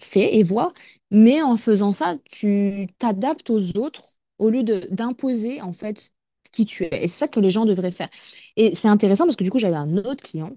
fais 0.00 0.36
et 0.36 0.42
vois. 0.42 0.72
Mais 1.10 1.42
en 1.42 1.56
faisant 1.56 1.92
ça, 1.92 2.16
tu 2.30 2.86
t'adaptes 2.98 3.50
aux 3.50 3.76
autres 3.78 4.02
au 4.38 4.50
lieu 4.50 4.62
de 4.62 4.88
d'imposer 4.90 5.60
en 5.62 5.72
fait 5.72 6.12
qui 6.52 6.64
tu 6.66 6.84
es. 6.84 7.04
Et 7.04 7.08
c'est 7.08 7.18
ça 7.20 7.28
que 7.28 7.40
les 7.40 7.50
gens 7.50 7.66
devraient 7.66 7.90
faire. 7.92 8.08
Et 8.56 8.74
c'est 8.74 8.88
intéressant 8.88 9.24
parce 9.24 9.36
que 9.36 9.44
du 9.44 9.50
coup, 9.50 9.58
j'avais 9.58 9.76
un 9.76 9.96
autre 9.98 10.22
client 10.24 10.50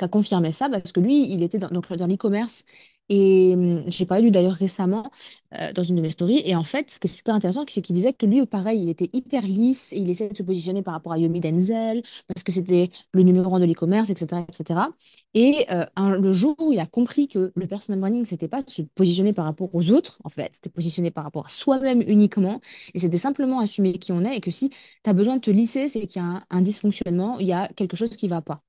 qui 0.00 0.04
a 0.06 0.08
confirmé 0.08 0.52
ça 0.52 0.68
parce 0.70 0.92
que 0.92 1.00
lui, 1.00 1.30
il 1.32 1.42
était 1.44 1.58
dans, 1.58 1.68
donc, 1.68 1.92
dans 1.92 2.08
l'e-commerce. 2.08 2.64
Et 3.12 3.54
hum, 3.56 3.84
j'ai 3.88 4.06
parlé 4.06 4.22
lui 4.24 4.30
d'ailleurs 4.32 4.54
récemment 4.54 5.10
euh, 5.54 5.72
dans 5.72 5.82
une 5.82 5.96
de 5.96 6.00
mes 6.02 6.10
stories. 6.10 6.42
Et 6.44 6.54
en 6.54 6.62
fait, 6.62 6.90
ce 6.92 7.00
qui 7.00 7.08
est 7.08 7.10
super 7.10 7.34
intéressant, 7.34 7.64
c'est 7.68 7.82
qu'il 7.82 7.94
disait 7.96 8.12
que 8.12 8.24
lui, 8.26 8.46
pareil, 8.46 8.80
il 8.82 8.88
était 8.88 9.10
hyper 9.12 9.42
lisse 9.42 9.92
et 9.92 9.98
il 9.98 10.08
essayait 10.10 10.30
de 10.30 10.36
se 10.36 10.44
positionner 10.44 10.82
par 10.82 10.94
rapport 10.94 11.12
à 11.12 11.18
Yomi 11.18 11.40
Denzel 11.40 12.02
parce 12.28 12.44
que 12.44 12.52
c'était 12.52 12.90
le 13.12 13.22
numéro 13.24 13.54
un 13.54 13.60
de 13.60 13.64
l'e-commerce, 13.66 14.10
etc., 14.10 14.44
etc. 14.48 14.94
Et 15.34 15.66
euh, 15.72 15.84
le 16.20 16.32
jour 16.32 16.54
où 16.60 16.72
il 16.72 16.78
a 16.80 16.86
compris 16.86 17.28
que 17.28 17.52
le 17.56 17.66
personal 17.66 18.00
branding, 18.00 18.24
c'était 18.24 18.48
pas 18.48 18.62
de 18.62 18.70
se 18.70 18.82
positionner 18.82 19.32
par 19.32 19.44
rapport 19.44 19.74
aux 19.74 19.90
autres, 19.90 20.18
en 20.24 20.28
fait, 20.28 20.50
c'était 20.54 20.70
positionner 20.70 21.10
par 21.10 21.24
rapport 21.24 21.46
à 21.46 21.48
soi-même 21.48 22.02
uniquement. 22.06 22.60
Et 22.94 22.98
c'était 23.00 23.18
simplement 23.18 23.60
assumer 23.60 23.92
qui 23.98 24.12
on 24.12 24.24
est 24.24 24.36
et 24.36 24.40
que 24.40 24.50
si 24.50 24.70
tu 24.70 25.10
as 25.10 25.12
besoin 25.12 25.36
de 25.36 25.40
te 25.40 25.50
lisser, 25.50 25.88
c'est 25.88 26.06
qu'il 26.06 26.22
y 26.22 26.24
a 26.24 26.28
un, 26.28 26.42
un 26.50 26.60
dysfonctionnement, 26.60 27.38
il 27.40 27.46
y 27.46 27.52
a 27.52 27.68
quelque 27.68 27.96
chose 27.96 28.16
qui 28.16 28.28
va 28.28 28.40
pas. 28.42 28.60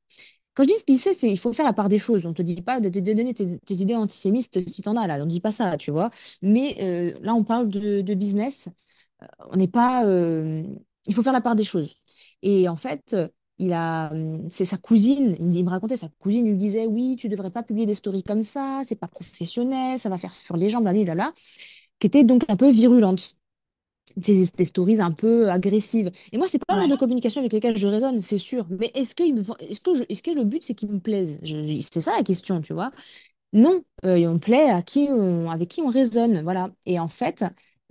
Quand 0.54 0.64
je 0.64 0.68
dis 0.68 0.74
glisser, 0.88 1.14
c'est 1.14 1.30
il 1.32 1.38
faut 1.40 1.54
faire 1.54 1.66
la 1.66 1.74
part 1.74 1.88
des 1.90 2.00
choses. 2.00 2.26
On 2.26 2.34
te 2.34 2.42
dit 2.42 2.62
pas 2.62 2.80
de 2.82 2.90
donner 2.90 3.34
tes, 3.34 3.60
idées 3.70 3.96
antisémites 3.96 4.70
si 4.70 4.82
t'en 4.82 4.98
as 4.98 5.08
là. 5.08 5.18
On 5.22 5.26
dit 5.26 5.40
pas 5.40 5.52
ça, 5.52 5.78
tu 5.78 5.92
vois. 5.92 6.10
Mais 6.42 6.76
euh, 6.82 7.18
là, 7.22 7.34
on 7.36 7.44
parle 7.44 7.70
de, 7.70 8.14
business. 8.14 8.70
On 9.52 9.58
n'est 9.58 9.68
pas. 9.68 10.06
euh, 10.06 10.64
il 11.08 11.14
faut 11.16 11.24
faire 11.24 11.34
la 11.34 11.42
part 11.42 11.56
des 11.56 11.64
choses. 11.64 11.96
Et 12.42 12.68
en 12.70 12.76
fait, 12.76 13.14
euh, 13.14 13.28
il 13.60 13.74
a, 13.74 14.12
c'est 14.50 14.66
sa 14.66 14.78
cousine. 14.78 15.36
Il 15.40 15.46
me, 15.46 15.52
dit- 15.52 15.60
il 15.60 15.66
me 15.66 15.70
racontait 15.70 15.96
sa 15.96 16.10
cousine 16.20 16.46
lui 16.48 16.58
disait 16.58 16.86
oui, 16.88 17.16
tu 17.18 17.30
devrais 17.30 17.50
pas 17.52 17.64
publier 17.64 17.86
des 17.86 17.96
stories 17.96 18.24
comme 18.24 18.44
ça. 18.44 18.82
C'est 18.86 18.96
pas 18.96 19.08
professionnel. 19.08 20.00
Ça 20.00 20.10
va 20.10 20.18
faire 20.18 20.34
sur 20.34 20.58
les 20.58 20.70
jambes, 20.70 20.86
là, 20.86 20.94
là, 20.94 21.16
là, 21.16 21.34
qui 22.00 22.08
était 22.08 22.24
donc 22.24 22.44
un 22.50 22.58
peu 22.58 22.70
virulente 22.72 23.36
des, 24.18 24.46
des 24.48 24.66
stories 24.66 25.00
un 25.02 25.12
peu 25.12 25.50
agressives. 25.50 26.12
Et 26.32 26.38
moi, 26.38 26.48
c'est 26.48 26.60
pas 26.66 26.76
le 26.76 26.82
genre 26.82 26.88
Ouais. 26.88 26.90
de 26.90 26.96
communication 26.96 27.42
avec 27.42 27.54
lesquelles 27.54 27.78
je 27.78 27.88
raisonne, 27.88 28.22
c'est 28.22 28.38
sûr. 28.38 28.66
Mais 28.70 28.92
est-ce 28.96 29.16
que, 29.16 29.24
est-ce 29.64 29.82
que, 29.82 29.96
je- 29.96 30.04
est-ce 30.10 30.24
que 30.24 30.32
le 30.32 30.44
but, 30.44 30.64
c'est 30.64 30.74
qu'ils 30.76 30.90
me 30.92 31.00
plaisent? 31.00 31.38
C'est 31.92 32.02
ça 32.02 32.16
la 32.18 32.24
question, 32.24 32.62
tu 32.62 32.74
vois. 32.74 32.92
Non, 33.54 33.82
euh, 34.06 34.16
et 34.16 34.28
on 34.28 34.40
plaît 34.40 34.70
à 34.70 34.82
qui 34.82 35.08
on, 35.12 35.50
avec 35.50 35.70
qui 35.70 35.82
on 35.82 35.90
raisonne, 35.90 36.42
voilà. 36.44 36.70
Et 36.86 37.00
en 37.00 37.08
fait, 37.10 37.44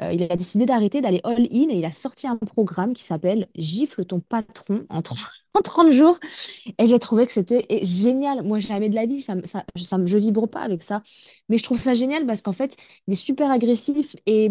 euh, 0.03 0.13
il 0.13 0.23
a 0.25 0.37
décidé 0.37 0.65
d'arrêter, 0.67 1.01
d'aller 1.03 1.21
all-in 1.25 1.69
et 1.71 1.79
il 1.79 1.85
a 1.85 1.93
sorti 1.93 2.27
un 2.27 2.37
programme 2.37 2.95
qui 2.95 3.03
s'appelle 3.03 3.49
Gifle 3.57 4.05
ton 4.07 4.21
patron 4.21 4.87
en 4.89 5.03
30 5.03 5.19
en 5.55 5.61
30 5.61 5.91
jours. 5.91 6.19
Et 6.79 6.87
j'ai 6.87 6.99
trouvé 6.99 7.27
que 7.27 7.33
c'était 7.33 7.67
génial. 7.83 8.43
Moi, 8.43 8.59
jamais 8.59 8.89
de 8.89 8.95
la 8.95 9.07
vie, 9.07 9.21
ça, 9.21 9.35
ça, 9.45 9.99
vibre 9.99 10.49
pas 10.49 10.61
avec 10.61 10.83
ça. 10.83 11.03
Mais 11.49 11.59
je 11.59 11.63
trouve 11.63 11.79
ça 11.79 11.95
génial 11.95 12.27
parce 12.27 12.43
qu'en 12.43 12.53
fait, 12.53 12.77
il 13.07 13.13
est 13.15 13.17
super 13.17 13.51
agressif 13.51 14.17
et 14.27 14.51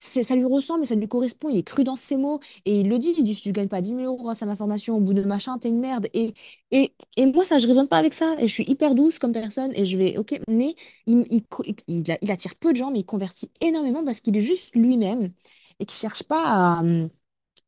c'est, 0.00 0.22
ça 0.22 0.34
lui 0.34 0.44
ressemble 0.44 0.82
et 0.82 0.86
ça 0.86 0.94
lui 0.94 1.08
correspond. 1.08 1.48
Il 1.50 1.58
est 1.58 1.62
cru 1.62 1.84
dans 1.84 1.96
ses 1.96 2.16
mots 2.16 2.40
et 2.64 2.80
il 2.80 2.88
le 2.88 2.98
dit. 2.98 3.14
Il 3.18 3.24
dit, 3.24 3.34
si 3.34 3.42
tu 3.42 3.52
gagnes 3.52 3.68
pas 3.68 3.80
dix 3.80 3.94
mille 3.94 4.06
euros 4.06 4.22
grâce 4.22 4.42
à 4.42 4.46
ma 4.46 4.56
formation, 4.56 4.96
au 4.96 5.00
bout 5.00 5.14
de 5.14 5.22
machin, 5.22 5.58
t'es 5.58 5.68
une 5.68 5.80
merde. 5.80 6.08
Et, 6.14 6.34
et, 6.70 6.92
moi, 7.26 7.44
ça, 7.44 7.58
je 7.58 7.66
raisonne 7.66 7.88
pas 7.88 7.98
avec 7.98 8.14
ça. 8.14 8.34
Et 8.38 8.46
je 8.46 8.52
suis 8.52 8.64
hyper 8.64 8.94
douce 8.94 9.18
comme 9.18 9.32
personne 9.32 9.72
et 9.74 9.84
je 9.84 9.98
vais, 9.98 10.18
ok, 10.18 10.40
mais 10.48 10.74
il, 11.06 12.04
attire 12.30 12.54
peu 12.56 12.72
de 12.72 12.76
gens, 12.76 12.90
mais 12.90 13.00
il 13.00 13.04
convertit 13.04 13.50
énormément 13.60 14.04
parce 14.04 14.20
qu'il 14.20 14.36
est 14.36 14.40
juste 14.40 14.74
lui-même 14.74 15.32
et 15.80 15.86
qu'il 15.86 15.96
cherche 15.96 16.22
pas 16.24 16.42
à, 16.44 16.80
hum, 16.80 17.08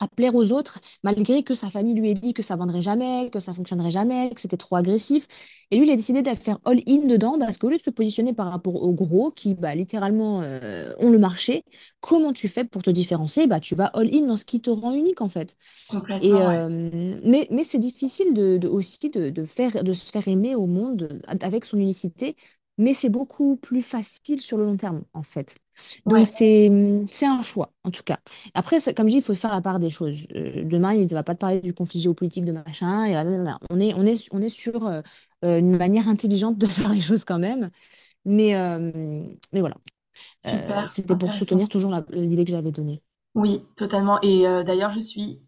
à 0.01 0.09
plaire 0.09 0.35
aux 0.35 0.53
autres, 0.53 0.81
malgré 1.03 1.43
que 1.43 1.55
sa 1.55 1.71
famille 1.71 1.95
lui 1.95 2.11
ait 2.11 2.15
dit 2.15 2.35
que 2.35 2.43
ça 2.43 2.57
vendrait 2.57 2.83
jamais, 2.83 3.31
que 3.31 3.41
ça 3.41 3.55
fonctionnerait 3.55 3.91
jamais, 3.91 4.31
que 4.35 4.41
c'était 4.41 4.57
trop 4.57 4.77
agressif. 4.77 5.27
Et 5.71 5.77
lui, 5.79 5.87
il 5.87 5.91
a 5.91 5.97
décidé 5.97 6.23
de 6.23 6.35
faire 6.35 6.59
all-in 6.65 7.07
dedans 7.07 7.39
parce 7.39 7.59
qu'au 7.59 7.69
lieu 7.71 7.79
de 7.79 7.83
se 7.83 7.91
positionner 7.91 8.33
par 8.35 8.51
rapport 8.51 8.83
aux 8.83 8.93
gros 8.93 9.31
qui, 9.31 9.55
bah, 9.55 9.75
littéralement, 9.75 10.43
euh, 10.43 10.93
ont 10.99 11.11
le 11.11 11.19
marché, 11.19 11.65
comment 12.01 12.33
tu 12.33 12.49
fais 12.49 12.65
pour 12.65 12.83
te 12.83 12.91
différencier? 12.91 13.47
Bah, 13.47 13.61
tu 13.61 13.75
vas 13.75 13.87
all-in 13.87 14.27
dans 14.27 14.37
ce 14.37 14.45
qui 14.45 14.61
te 14.61 14.71
rend 14.71 14.93
unique, 14.95 15.21
en 15.21 15.29
fait. 15.29 15.57
Et, 16.21 16.43
ouais. 16.43 16.43
euh, 16.45 16.69
mais 17.25 17.49
mais 17.51 17.65
c'est 17.65 17.79
difficile 17.79 18.35
de, 18.35 18.57
de- 18.59 18.69
aussi 18.69 19.11
de, 19.11 19.31
de 19.31 19.45
faire, 19.45 19.83
de 19.85 19.93
se 19.93 20.11
faire 20.11 20.29
aimer 20.29 20.55
au 20.55 20.67
monde 20.67 21.21
avec 21.41 21.65
son 21.65 21.79
unicité. 21.79 22.37
Mais 22.83 22.95
c'est 22.95 23.11
beaucoup 23.11 23.57
plus 23.57 23.83
facile 23.83 24.41
sur 24.41 24.59
le 24.59 24.65
long 24.65 24.77
terme, 24.77 25.03
en 25.15 25.23
fait. 25.23 25.57
Donc, 26.07 26.15
Ouais, 26.15 26.27
c'est, 26.27 26.71
c'est 27.11 27.27
un 27.27 27.43
choix, 27.43 27.73
en 27.85 27.91
tout 27.91 28.03
cas. 28.03 28.19
Après, 28.55 28.79
comme 28.95 29.07
je 29.07 29.13
dis, 29.13 29.19
il 29.19 29.23
faut 29.23 29.35
faire 29.35 29.53
la 29.53 29.61
part 29.63 29.79
des 29.79 29.91
choses. 29.91 30.27
Euh, 30.35 30.65
demain, 30.65 30.93
il 30.95 31.05
ne 31.07 31.09
va 31.15 31.23
pas 31.23 31.35
te 31.35 31.39
parler 31.41 31.61
du 31.61 31.75
conflit 31.75 32.01
géopolitique 32.01 32.45
de 32.45 32.53
machin. 32.53 33.05
Et, 33.07 33.17
on 33.71 33.81
est, 33.81 33.95
on 33.95 34.05
est, 34.07 34.29
on 34.33 34.43
est 34.43 34.49
sur 34.49 34.87
euh, 34.87 35.03
euh, 35.45 35.59
une 35.61 35.77
manière 35.77 36.09
intelligente 36.09 36.59
de 36.59 36.67
faire 36.69 36.93
les 36.93 37.01
choses 37.01 37.25
quand 37.25 37.39
même. 37.39 37.71
Mais, 38.27 38.57
euh, 38.57 38.91
mais 39.53 39.61
voilà, 39.61 39.77
super 40.39 40.89
c'était 40.89 41.17
pour 41.17 41.35
soutenir 41.35 41.69
toujours 41.69 41.91
la- 41.91 42.05
l'idée 42.11 42.45
que 42.45 42.51
j'avais 42.53 42.73
donnée. 42.73 43.03
Oui, 43.35 43.65
totalement. 43.77 44.21
Et 44.23 44.43
d'ailleurs, 44.65 44.91
je 44.91 45.01
suis 45.01 45.43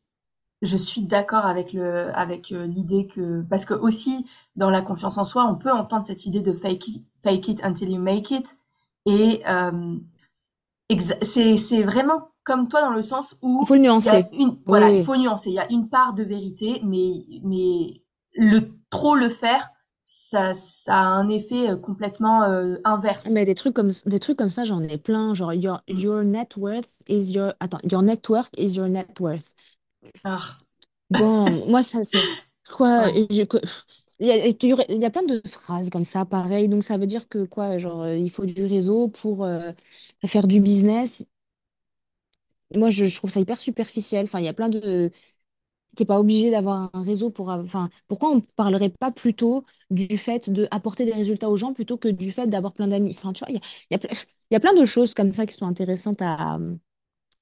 Je 0.65 0.77
suis 0.77 1.03
d'accord 1.03 1.47
avec 1.47 1.73
le, 1.73 2.11
avec 2.17 2.51
euh, 2.51 2.67
l'idée 2.67 3.07
que, 3.07 3.43
parce 3.49 3.65
que 3.65 3.75
aussi 3.75 4.27
dans 4.57 4.71
la 4.71 4.83
confiance 4.83 5.19
en 5.19 5.25
soi, 5.25 5.47
on 5.49 5.55
peut 5.57 5.71
entendre 5.71 6.07
cette 6.07 6.27
idée 6.27 6.41
de 6.41 6.53
fake 6.53 6.89
it, 6.89 7.05
fake 7.23 7.49
it 7.49 7.61
until 7.65 7.91
you 7.91 7.99
make 8.01 8.31
it. 8.31 8.57
Et 9.07 9.43
euh, 9.47 9.97
c'est, 11.23 11.57
c'est 11.59 11.83
vraiment 11.83 12.31
comme 12.45 12.69
toi 12.69 12.83
dans 12.83 12.91
le 12.93 13.03
sens 13.03 13.37
où 13.43 13.65
faut 13.65 13.75
il 13.75 13.81
a 13.81 13.83
nuancer. 13.83 14.25
une, 14.33 14.59
voilà, 14.67 14.91
il 14.91 15.05
faut 15.05 15.17
nuancer. 15.17 15.51
Il 15.51 15.55
y 15.55 15.59
a 15.59 15.71
une 15.71 15.89
part 15.89 16.15
de 16.15 16.23
vérité, 16.23 16.81
mais, 16.85 17.25
mais 17.43 18.03
le 18.35 18.71
trop 18.91 19.15
le 19.15 19.29
faire, 19.29 19.71
ça, 20.05 20.55
ça 20.55 20.95
a 20.95 21.05
un 21.05 21.29
effet 21.31 21.71
euh, 21.71 21.77
complètement 21.77 22.43
euh, 22.45 22.77
inverse. 22.85 23.29
mais 23.31 23.45
des 23.47 23.55
trucs 23.55 23.75
comme, 23.75 23.91
des 24.07 24.21
trucs 24.21 24.37
comme 24.39 24.51
ça, 24.51 24.65
j'en 24.65 24.83
ai 24.83 24.99
plein. 24.99 25.35
Genre, 25.35 25.55
your, 25.55 25.81
Mm. 25.89 25.99
your 25.99 26.25
net 26.25 26.57
worth 26.57 27.01
is 27.09 27.33
your... 27.33 27.55
Attends, 27.61 27.81
your 27.91 28.03
network 28.03 28.49
is 28.59 28.77
your 28.77 28.89
net 28.89 29.19
worth. 29.21 29.55
Ah, 30.25 30.59
Bon, 31.11 31.69
moi, 31.71 31.83
ça, 31.83 32.03
c'est 32.05 32.25
quoi? 32.71 33.05
ouais. 33.05 33.15
je- 33.31 33.45
que- 33.45 33.59
Il 34.21 34.29
y 34.29 34.31
a, 34.33 34.47
il 34.49 34.65
y 34.65 34.73
aurait- 34.73 34.87
il 34.91 34.99
y 35.03 35.05
a 35.07 35.11
plein 35.11 35.25
de 35.25 35.43
phrases 35.49 35.91
comme 35.91 36.05
ça, 36.05 36.25
pareil. 36.25 36.69
Donc, 36.69 36.85
ça 36.85 36.99
veut 36.99 37.07
dire 37.07 37.29
que 37.29 37.45
quoi? 37.47 37.79
Genre, 37.79 38.03
euh, 38.03 38.17
il 38.17 38.31
faut 38.31 38.47
du 38.47 38.65
réseau 38.67 39.09
pour 39.09 39.45
euh, 39.45 39.73
faire 40.27 40.47
du 40.49 40.61
business. 40.61 41.27
Moi, 42.75 42.91
je, 42.91 43.07
je 43.07 43.17
trouve 43.17 43.31
ça 43.31 43.41
hyper 43.41 43.61
superficiel. 43.61 44.25
Enfin, 44.25 44.41
il 44.41 44.45
y 44.47 44.49
a 44.49 44.53
plein 44.55 44.69
de. 44.69 45.11
T'es 45.97 46.05
pas 46.07 46.21
obligé 46.21 46.51
d'avoir 46.51 46.91
un 46.95 47.03
réseau 47.03 47.31
pour. 47.31 47.51
av- 47.51 47.65
Enfin, 47.65 47.91
pourquoi 48.09 48.31
on 48.31 48.37
ne 48.37 48.43
parlerait 48.57 48.91
pas 48.91 49.13
plutôt 49.13 49.65
du 49.91 50.19
fait 50.19 50.51
d'apporter 50.51 51.05
des 51.07 51.13
résultats 51.15 51.51
aux 51.51 51.57
gens 51.57 51.75
plutôt 51.75 51.99
que 51.99 52.09
du 52.09 52.33
fait 52.33 52.49
d'avoir 52.49 52.73
plein 52.75 52.89
d'amis? 52.89 53.13
Enfin, 53.17 53.33
tu 53.35 53.41
vois, 53.45 53.51
il 53.51 53.57
y 53.57 53.59
a, 53.59 53.63
il 53.91 53.95
y 53.95 53.97
a 53.97 53.99
ple- 53.99 54.27
il 54.51 54.55
y 54.55 54.57
a 54.57 54.61
plein 54.61 54.75
de 54.75 54.85
choses 54.85 55.15
comme 55.15 55.33
ça 55.33 55.47
qui 55.47 55.55
sont 55.57 55.67
intéressantes 55.67 56.23
à, 56.23 56.59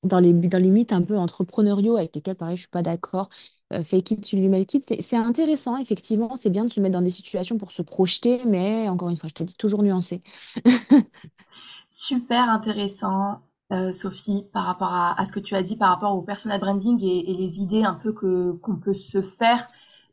dans 0.03 0.19
les, 0.21 0.33
dans 0.33 0.61
les 0.61 0.71
mythes 0.71 0.93
un 0.93 1.03
peu 1.03 1.17
entrepreneuriaux 1.17 1.97
avec 1.97 2.15
lesquels, 2.15 2.35
pareil, 2.35 2.57
je 2.57 2.63
suis 2.63 2.71
pas 2.71 2.83
d'accord. 2.83 3.29
Euh, 3.73 3.83
fake 3.83 4.11
it, 4.13 4.33
lui 4.33 4.49
make 4.49 4.75
it. 4.75 4.85
C'est 4.87 5.01
c'est 5.01 5.17
intéressant, 5.17 5.77
effectivement. 5.77 6.37
C'est 6.37 6.51
bien 6.51 6.65
de 6.65 6.71
se 6.71 6.81
mettre 6.81 6.95
dans 6.95 7.03
des 7.03 7.11
situations 7.11 7.59
pour 7.59 7.73
se 7.73 7.83
projeter, 7.83 8.41
mais 8.47 8.89
encore 8.89 9.09
une 9.09 9.17
fois, 9.17 9.29
je 9.29 9.35
te 9.35 9.43
dis 9.45 9.57
toujours 9.57 9.83
nuancé. 9.83 10.23
Super 11.91 12.49
intéressant, 12.51 13.41
euh, 13.73 13.93
Sophie, 13.93 14.47
par 14.53 14.65
rapport 14.65 14.93
à, 14.93 15.19
à 15.21 15.25
ce 15.27 15.33
que 15.33 15.41
tu 15.41 15.55
as 15.55 15.63
dit 15.63 15.77
par 15.77 15.91
rapport 15.91 16.15
au 16.17 16.23
personal 16.23 16.61
branding 16.61 17.03
et, 17.03 17.35
les 17.35 17.61
idées 17.61 17.85
un 17.85 17.95
peu 17.95 18.13
que 18.13 18.53
qu'on 18.53 18.77
peut 18.77 18.95
se 18.95 19.23
faire 19.23 19.65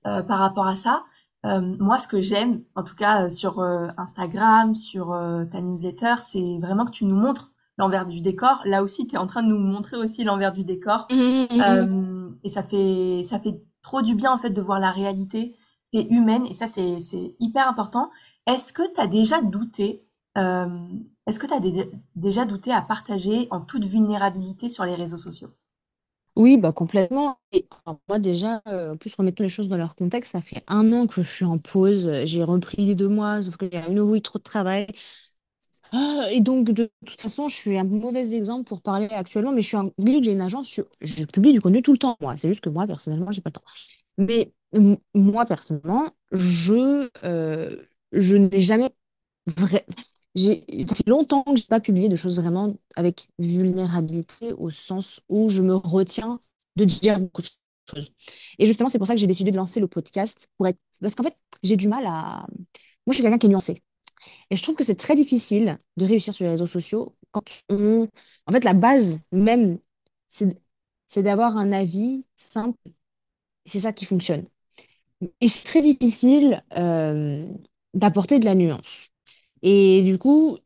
euh, 0.06 0.22
par 0.24 0.40
rapport 0.40 0.68
à 0.68 0.76
ça. 0.76 1.04
Euh, 1.46 1.62
moi, 1.80 2.00
ce 2.00 2.08
que 2.08 2.22
j'aime, 2.22 2.64
en 2.76 2.84
tout 2.84 2.96
cas 2.96 3.30
sur 3.30 3.62
Instagram, 3.98 4.76
sur 4.76 5.08
ta 5.52 5.62
newsletter, 5.62 6.16
c'est 6.22 6.60
vraiment 6.60 6.86
que 6.86 6.92
tu 6.92 7.06
nous 7.06 7.16
montres 7.16 7.52
l'envers 7.80 8.06
du 8.06 8.22
décor. 8.22 8.62
Là 8.66 8.84
aussi, 8.84 9.08
tu 9.08 9.16
es 9.16 9.18
en 9.18 9.28
train 9.28 9.44
de 9.44 9.50
nous 9.50 9.58
montrer 9.60 9.98
aussi 9.98 10.24
l'envers 10.24 10.54
du 10.54 10.64
décor. 10.64 11.10
Mhm, 11.10 11.48
mhm. 11.52 11.60
Euh, 11.68 12.30
et 12.44 12.50
ça 12.50 12.64
fait, 12.64 13.24
ça 13.24 13.40
fait 13.40 13.62
trop 13.82 14.02
du 14.04 14.16
bien 14.16 14.32
en 14.32 14.38
fait 14.38 14.52
de 14.52 14.62
voir 14.62 14.80
la 14.80 14.92
réalité 14.92 15.56
et 15.94 16.08
humaine. 16.14 16.46
Et 16.48 16.54
ça, 16.54 16.68
c'est, 16.68 17.02
c'est 17.02 17.36
hyper 17.40 17.68
important. 17.68 18.12
Est-ce 18.48 18.74
que 18.74 18.84
tu 18.94 19.02
as 19.02 19.08
déjà 19.08 19.42
douté, 19.42 20.06
euh, 20.38 20.68
est-ce 21.28 21.40
que 21.40 21.48
tu 21.48 21.54
as 21.54 21.62
déjà 22.16 22.46
douté 22.46 22.72
à 22.72 22.82
partager 22.82 23.48
en 23.52 23.62
toute 23.62 23.86
vulnérabilité 23.86 24.70
sur 24.70 24.86
les 24.86 24.96
réseaux 24.96 25.18
sociaux? 25.18 25.50
Oui, 26.36 26.58
bah 26.58 26.72
complètement. 26.72 27.38
Et 27.52 27.68
alors, 27.86 28.00
moi 28.08 28.20
déjà, 28.20 28.62
euh, 28.68 28.94
en 28.94 28.98
plus 28.98 29.14
remettons 29.16 29.44
les 29.44 29.50
choses 29.50 29.68
dans 29.68 29.76
leur 29.78 29.96
contexte, 29.96 30.32
ça 30.32 30.42
fait 30.42 30.64
un 30.68 30.94
an 30.94 31.06
que 31.08 31.22
je 31.22 31.30
suis 31.30 31.44
en 31.46 31.58
pause. 31.58 32.10
J'ai 32.26 32.44
repris 32.44 32.86
les 32.86 32.96
deux 32.96 33.10
mois, 33.10 33.42
sauf 33.42 33.58
que 33.58 33.68
j'ai 33.70 33.78
à 33.78 33.90
nouveau 33.90 34.16
eu 34.16 34.22
trop 34.22 34.40
de 34.40 34.44
travail. 34.44 34.88
Ah, 35.92 36.28
et 36.32 36.40
donc, 36.40 36.70
de 36.72 36.92
toute 37.06 37.20
façon, 37.22 37.48
je 37.48 37.56
suis 37.56 37.78
un 37.78 37.84
mauvais 37.84 38.34
exemple 38.36 38.66
pour 38.68 38.82
parler 38.82 39.08
actuellement, 39.08 39.52
mais 39.52 39.62
je 39.62 39.68
suis 39.70 39.78
un... 39.78 39.90
que 39.90 40.24
j'ai 40.24 40.32
une 40.32 40.42
agence, 40.42 40.80
je, 41.02 41.26
publie 41.26 41.54
du 41.54 41.62
contenu 41.62 41.82
tout 41.82 41.92
le 41.92 41.98
temps, 41.98 42.16
moi. 42.22 42.38
C'est 42.38 42.48
juste 42.48 42.62
que 42.62 42.70
moi, 42.70 42.86
personnellement, 42.86 43.32
j'ai 43.32 43.42
pas 43.42 43.50
le 43.50 43.54
temps. 43.54 43.64
Mais 44.18 44.54
moi, 45.16 45.46
personnellement, 45.46 46.12
je, 46.32 47.10
euh, 47.24 47.76
je 48.12 48.36
n'ai 48.36 48.62
jamais 48.62 48.92
vrai... 49.48 49.86
J'ai... 50.36 50.66
Longtemps 51.08 51.44
que 51.44 51.56
je 51.56 51.64
n'ai 51.64 51.68
pas 51.68 51.80
publié 51.80 52.08
de 52.08 52.16
choses 52.16 52.40
vraiment 52.40 52.76
avec 52.96 53.28
vulnérabilité, 53.40 54.54
au 54.54 54.70
sens 54.70 55.22
où 55.28 55.50
je 55.50 55.62
me 55.64 55.76
retiens 55.76 56.40
de 56.76 56.86
dire 56.86 57.20
beaucoup 57.20 57.42
de 57.42 57.48
choses. 57.90 58.14
Et 58.60 58.68
justement, 58.68 58.90
c'est 58.90 59.00
pour 59.00 59.08
ça 59.08 59.16
que 59.16 59.20
j'ai 59.20 59.28
décidé 59.28 59.52
de 59.52 59.58
lancer 59.58 59.80
le 59.80 59.88
podcast, 59.88 60.48
pour 60.58 60.68
être... 60.68 60.78
parce 61.02 61.16
qu'en 61.16 61.24
fait, 61.24 61.36
j'ai 61.64 61.78
du 61.78 61.88
mal 61.88 62.06
à... 62.06 62.46
Moi, 63.06 63.12
je 63.12 63.14
suis 63.14 63.24
quelqu'un 63.24 63.40
qui 63.40 63.48
est 63.48 63.50
nuancé. 63.50 63.82
Et 64.50 64.56
je 64.56 64.64
trouve 64.64 64.76
que 64.76 64.84
c'est 64.84 64.96
très 64.96 65.16
difficile 65.16 65.78
de 65.98 66.06
réussir 66.06 66.34
sur 66.34 66.46
les 66.46 66.52
réseaux 66.52 66.68
sociaux 66.68 67.16
quand 67.32 67.44
on... 67.70 68.08
En 68.48 68.52
fait, 68.52 68.64
la 68.64 68.74
base 68.74 69.20
même, 69.32 69.80
c'est 70.28 71.24
d'avoir 71.24 71.58
un 71.58 71.72
avis 71.72 72.26
simple. 72.38 72.78
C'est 73.66 73.80
ça 73.82 73.94
qui 73.94 74.06
fonctionne. 74.06 74.46
Et 75.42 75.48
c'est 75.50 75.66
très 75.66 75.82
difficile 75.82 76.64
euh, 76.78 77.46
d'apporter 77.94 78.40
de 78.40 78.46
la 78.46 78.56
nuance. 78.56 79.10
Et 79.64 80.04
du 80.04 80.18
coup, 80.20 80.58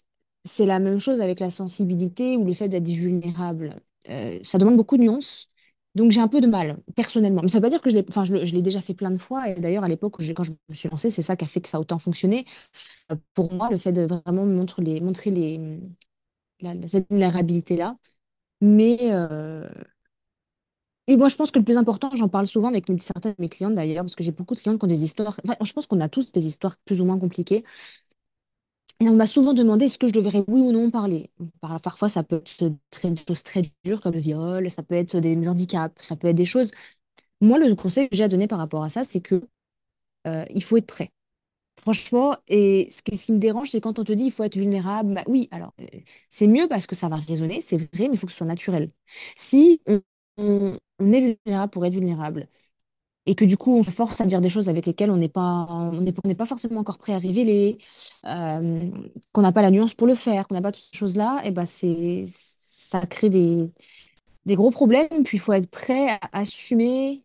c'est 0.45 0.65
la 0.65 0.79
même 0.79 0.99
chose 0.99 1.21
avec 1.21 1.39
la 1.39 1.51
sensibilité 1.51 2.37
ou 2.37 2.45
le 2.45 2.53
fait 2.53 2.69
d'être 2.69 2.87
vulnérable. 2.87 3.75
Euh, 4.09 4.39
ça 4.43 4.57
demande 4.59 4.77
beaucoup 4.77 4.97
de 4.97 5.03
nuances. 5.03 5.49
Donc 5.95 6.11
j'ai 6.11 6.19
un 6.21 6.27
peu 6.27 6.41
de 6.41 6.47
mal, 6.47 6.77
personnellement. 6.95 7.41
Mais 7.43 7.47
ça 7.49 7.59
veut 7.59 7.61
pas 7.61 7.69
dire 7.69 7.81
que 7.81 7.89
je 7.89 7.95
l'ai, 8.55 8.61
déjà 8.61 8.81
fait 8.81 8.93
plein 8.95 9.11
de 9.11 9.19
fois. 9.19 9.49
Et 9.49 9.55
d'ailleurs, 9.55 9.83
à 9.83 9.87
l'époque, 9.87 10.15
quand 10.33 10.43
je 10.43 10.51
me 10.69 10.73
suis 10.75 10.89
lancée, 10.89 11.09
c'est 11.11 11.21
ça 11.21 11.35
qui 11.35 11.45
a 11.45 11.47
fait 11.47 11.61
que 11.61 11.69
ça 11.69 11.77
a 11.77 11.81
autant 11.81 11.99
fonctionné. 11.99 12.45
Euh, 13.11 13.15
Pour 13.33 13.53
moi, 13.53 13.69
le 13.69 13.77
fait 13.77 13.91
de 13.91 14.03
vraiment 14.03 14.45
montrer 14.45 14.83
cette 16.87 17.09
vulnérabilité-là. 17.09 17.97
Mais 18.61 18.97
euh, 19.11 19.67
moi, 21.09 21.27
je 21.27 21.35
pense 21.35 21.51
que 21.51 21.59
le 21.59 21.65
plus 21.65 21.77
important, 21.77 22.09
j'en 22.15 22.29
parle 22.29 22.47
souvent 22.47 22.69
avec 22.69 22.85
certaines 22.99 23.33
de 23.33 23.41
mes 23.41 23.49
clientes 23.49 23.75
d'ailleurs, 23.75 24.03
parce 24.03 24.15
que 24.15 24.23
j'ai 24.23 24.31
beaucoup 24.31 24.55
de 24.55 24.59
clientes 24.59 24.79
qui 24.79 24.85
ont 24.85 24.87
des 24.87 25.03
histoires. 25.03 25.39
Je 25.61 25.73
pense 25.73 25.87
qu'on 25.87 25.99
a 25.99 26.09
tous 26.09 26.31
des 26.31 26.47
histoires 26.47 26.77
plus 26.85 27.01
ou 27.01 27.05
moins 27.05 27.19
compliquées. 27.19 27.63
On 29.01 29.13
m'a 29.15 29.25
souvent 29.27 29.53
demandé 29.53 29.85
est-ce 29.85 29.97
que 29.97 30.07
je 30.07 30.13
devrais 30.13 30.43
oui 30.47 30.61
ou 30.61 30.71
non 30.71 30.89
parler. 30.91 31.29
Par- 31.61 31.79
Parfois, 31.81 32.09
ça 32.09 32.23
peut 32.23 32.37
être 32.37 32.63
des 33.03 33.21
choses 33.27 33.43
très 33.43 33.61
dures 33.83 33.99
comme 34.01 34.13
le 34.13 34.19
viol, 34.19 34.69
ça 34.71 34.83
peut 34.83 34.95
être 34.95 35.17
des 35.19 35.47
handicaps, 35.47 36.01
ça 36.05 36.15
peut 36.15 36.27
être 36.27 36.35
des 36.35 36.45
choses. 36.45 36.71
Moi, 37.41 37.59
le 37.59 37.75
conseil 37.75 38.09
que 38.09 38.15
j'ai 38.17 38.23
à 38.25 38.29
donner 38.29 38.47
par 38.47 38.59
rapport 38.59 38.83
à 38.83 38.89
ça, 38.89 39.03
c'est 39.03 39.21
que 39.21 39.43
euh, 40.27 40.45
il 40.53 40.63
faut 40.63 40.77
être 40.77 40.87
prêt. 40.87 41.11
Franchement, 41.81 42.37
et 42.47 42.89
ce 42.91 43.03
qui, 43.03 43.33
me 43.33 43.39
dérange, 43.39 43.71
c'est 43.71 43.81
quand 43.81 43.99
on 43.99 44.03
te 44.05 44.13
dit 44.13 44.25
il 44.25 44.31
faut 44.31 44.43
être 44.43 44.57
vulnérable. 44.57 45.13
Bah 45.15 45.23
oui, 45.27 45.49
alors 45.51 45.73
euh, 45.81 45.85
c'est 46.29 46.47
mieux 46.47 46.67
parce 46.69 46.87
que 46.87 46.95
ça 46.95 47.09
va 47.09 47.17
résonner, 47.17 47.61
c'est 47.61 47.77
vrai, 47.77 48.09
mais 48.09 48.15
il 48.15 48.17
faut 48.19 48.27
que 48.27 48.31
ce 48.33 48.39
soit 48.39 48.47
naturel. 48.47 48.91
Si 49.35 49.81
on 50.37 50.77
est 51.13 51.37
vulnérable 51.45 51.71
pour 51.71 51.85
être 51.85 51.93
vulnérable 51.93 52.47
et 53.25 53.35
que 53.35 53.45
du 53.45 53.57
coup 53.57 53.75
on 53.77 53.83
se 53.83 53.91
force 53.91 54.19
à 54.21 54.25
dire 54.25 54.41
des 54.41 54.49
choses 54.49 54.69
avec 54.69 54.85
lesquelles 54.85 55.11
on 55.11 55.17
n'est 55.17 55.29
pas, 55.29 55.67
on 55.69 56.01
n'est 56.01 56.35
pas 56.35 56.45
forcément 56.45 56.81
encore 56.81 56.97
prêt 56.97 57.13
à 57.13 57.17
révéler, 57.17 57.77
euh, 58.25 58.89
qu'on 59.31 59.41
n'a 59.41 59.51
pas 59.51 59.61
la 59.61 59.71
nuance 59.71 59.93
pour 59.93 60.07
le 60.07 60.15
faire, 60.15 60.47
qu'on 60.47 60.55
n'a 60.55 60.61
pas 60.61 60.71
toutes 60.71 60.83
ces 60.91 60.97
choses-là, 60.97 61.41
et 61.45 61.51
ben 61.51 61.65
c'est, 61.65 62.25
ça 62.27 63.05
crée 63.05 63.29
des, 63.29 63.71
des 64.45 64.55
gros 64.55 64.71
problèmes. 64.71 65.23
Puis 65.23 65.37
il 65.37 65.39
faut 65.39 65.53
être 65.53 65.69
prêt 65.69 66.09
à 66.09 66.19
assumer 66.39 67.23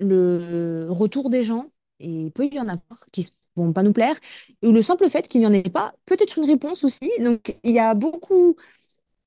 le 0.00 0.86
retour 0.90 1.30
des 1.30 1.44
gens, 1.44 1.66
et 2.00 2.10
il 2.26 2.30
peut 2.32 2.48
y 2.52 2.58
en 2.60 2.68
avoir 2.68 3.06
qui 3.12 3.26
ne 3.56 3.64
vont 3.64 3.72
pas 3.72 3.82
nous 3.82 3.92
plaire, 3.92 4.16
ou 4.64 4.72
le 4.72 4.82
simple 4.82 5.08
fait 5.10 5.28
qu'il 5.28 5.40
n'y 5.40 5.46
en 5.46 5.52
ait 5.52 5.62
pas, 5.62 5.94
peut-être 6.06 6.38
une 6.38 6.44
réponse 6.46 6.84
aussi. 6.84 7.10
Donc 7.20 7.56
il 7.64 7.72
y 7.72 7.78
a 7.80 7.94
beaucoup, 7.94 8.56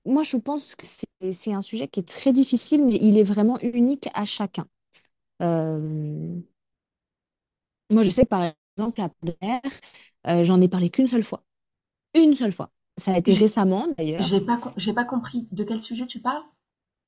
moi 0.05 0.23
je 0.23 0.37
pense 0.37 0.75
que 0.75 0.85
c'est 1.31 1.53
un 1.53 1.61
sujet 1.61 1.87
qui 1.87 2.01
est 2.01 2.07
très 2.07 2.33
difficile, 2.33 2.85
mais 2.85 2.95
il 3.01 3.17
est 3.17 3.23
vraiment 3.23 3.59
unique 3.61 4.09
à 4.13 4.25
chacun. 4.25 4.67
Euh, 5.41 6.41
moi 7.89 8.03
je 8.03 8.09
sais 8.09 8.23
que 8.23 8.29
par 8.29 8.43
exemple, 8.77 8.99
la 9.01 9.09
première, 9.09 9.61
euh, 10.27 10.43
j'en 10.43 10.61
ai 10.61 10.67
parlé 10.69 10.89
qu'une 10.89 11.07
seule 11.07 11.23
fois. 11.23 11.43
Une 12.15 12.35
seule 12.35 12.51
fois. 12.53 12.71
Ça 12.97 13.13
a 13.13 13.17
été 13.17 13.33
récemment 13.33 13.87
d'ailleurs. 13.97 14.29
j'ai 14.29 14.39
pas, 14.39 14.57
j'ai 14.77 14.93
pas 14.93 15.03
compris 15.03 15.49
de 15.51 15.65
quel 15.65 15.81
sujet 15.81 16.07
tu 16.07 16.21
parles? 16.21 16.43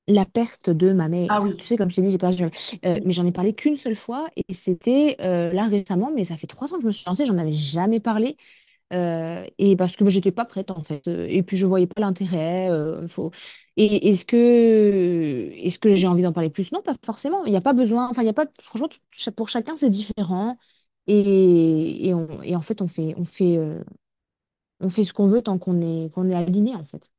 la 0.06 0.26
perte 0.26 0.68
de 0.70 0.92
ma 0.92 1.08
mère. 1.08 1.30
Ah 1.30 1.40
Tu 1.40 1.42
oui. 1.42 1.64
sais, 1.64 1.76
comme 1.78 1.88
je 1.90 1.96
t'ai 1.96 2.02
dit, 2.02 2.10
j'ai 2.12 2.18
perdu. 2.18 2.44
euh, 2.84 2.98
mais 3.04 3.12
j'en 3.12 3.24
ai 3.26 3.32
parlé 3.32 3.54
qu'une 3.54 3.76
seule 3.76 3.94
fois 3.94 4.28
et 4.36 4.52
c'était 4.52 5.16
euh, 5.20 5.50
là 5.52 5.66
récemment, 5.66 6.10
mais 6.14 6.24
ça 6.24 6.36
fait 6.36 6.46
trois 6.46 6.72
ans 6.72 6.76
que 6.76 6.82
je 6.82 6.86
me 6.86 6.92
suis 6.92 7.04
lancée, 7.06 7.24
j'en 7.24 7.38
avais 7.38 7.52
jamais 7.54 8.00
parlé. 8.00 8.36
Euh, 8.94 9.44
et 9.58 9.76
parce 9.76 9.96
que 9.96 10.08
j'étais 10.08 10.32
pas 10.32 10.44
prête 10.44 10.70
en 10.70 10.82
fait. 10.82 11.06
Et 11.08 11.42
puis 11.42 11.56
je 11.56 11.66
voyais 11.66 11.86
pas 11.86 12.00
l'intérêt. 12.00 12.70
euh, 12.70 13.06
faut... 13.08 13.30
Et 13.76 14.08
est-ce 14.08 14.24
que 14.24 15.50
est-ce 15.56 15.78
que 15.78 15.94
j'ai 15.94 16.06
envie 16.06 16.22
d'en 16.22 16.32
parler 16.32 16.50
plus? 16.50 16.72
Non, 16.72 16.80
pas 16.82 16.94
forcément. 17.04 17.44
Il 17.44 17.50
n'y 17.50 17.56
a 17.56 17.60
pas 17.60 17.72
besoin. 17.72 18.08
Enfin, 18.08 18.22
il 18.22 18.26
y 18.26 18.28
a 18.28 18.32
pas. 18.32 18.46
Franchement, 18.62 18.88
pour 19.36 19.48
chacun, 19.48 19.76
c'est 19.76 19.90
différent. 19.90 20.56
Et, 21.06 22.08
et, 22.08 22.14
en 22.14 22.60
fait, 22.62 22.80
on 22.80 22.86
fait, 22.86 23.14
on 23.18 23.24
fait, 23.24 23.58
euh, 23.58 23.82
on 24.80 24.88
fait 24.88 25.04
ce 25.04 25.12
qu'on 25.12 25.26
veut 25.26 25.42
tant 25.42 25.58
qu'on 25.58 25.80
est, 25.80 26.12
qu'on 26.12 26.30
est 26.30 26.34
aligné, 26.34 26.74
en 26.74 26.84
fait. 26.84 27.10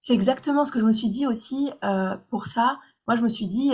C'est 0.00 0.14
exactement 0.14 0.64
ce 0.64 0.72
que 0.72 0.80
je 0.80 0.84
me 0.84 0.92
suis 0.92 1.08
dit 1.08 1.26
aussi 1.26 1.70
euh, 1.84 2.16
pour 2.30 2.46
ça. 2.46 2.78
Moi, 3.06 3.16
je 3.16 3.22
me 3.22 3.28
suis 3.28 3.46
dit, 3.46 3.72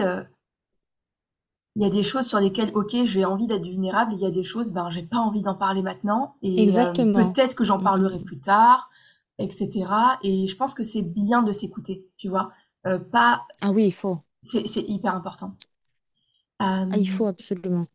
il 1.81 1.85
y 1.85 1.87
a 1.87 1.91
des 1.91 2.05
choses 2.05 2.27
sur 2.29 2.41
lesquelles, 2.41 2.73
ok, 2.77 2.97
j'ai 3.07 3.25
envie 3.27 3.49
d'être 3.49 3.65
vulnérable, 3.65 4.15
il 4.15 4.21
y 4.21 4.27
a 4.27 4.33
des 4.33 4.45
choses, 4.45 4.73
ben, 4.73 4.91
j'ai 4.91 5.03
pas 5.05 5.19
envie 5.19 5.43
d'en 5.43 5.57
parler 5.57 5.83
maintenant, 5.83 6.37
et 6.43 6.79
euh, 6.79 6.95
peut-être 7.15 7.57
que 7.57 7.65
j'en 7.65 7.81
Mm, 7.81 7.83
parlerai 7.83 8.21
plus 8.21 8.41
tard, 8.41 8.91
etc. 9.39 10.19
Et 10.23 10.49
je 10.49 10.57
pense 10.57 10.75
que 10.75 10.85
c'est 10.85 11.03
bien 11.03 11.43
de 11.43 11.53
s'écouter, 11.53 12.07
tu 12.19 12.29
vois. 12.31 12.53
Euh, 12.87 12.99
pas, 13.01 13.47
Ah 13.63 13.71
oui, 13.73 13.87
il 13.87 13.93
faut. 13.93 14.23
c'est, 14.43 14.65
hyper 14.87 15.15
important. 15.15 15.57
Ah, 16.91 16.99
il 16.99 17.09
faut 17.09 17.27
absolument. 17.27 17.89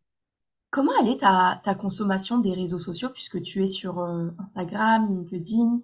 comment 0.70 0.92
elle 1.00 1.08
est 1.08 1.20
ta, 1.20 1.60
ta 1.64 1.74
consommation 1.74 2.38
des 2.38 2.52
réseaux 2.52 2.78
sociaux, 2.78 3.08
puisque 3.10 3.42
tu 3.42 3.62
es 3.64 3.68
sur 3.68 3.98
euh, 4.00 4.30
Instagram, 4.38 5.08
LinkedIn, 5.08 5.80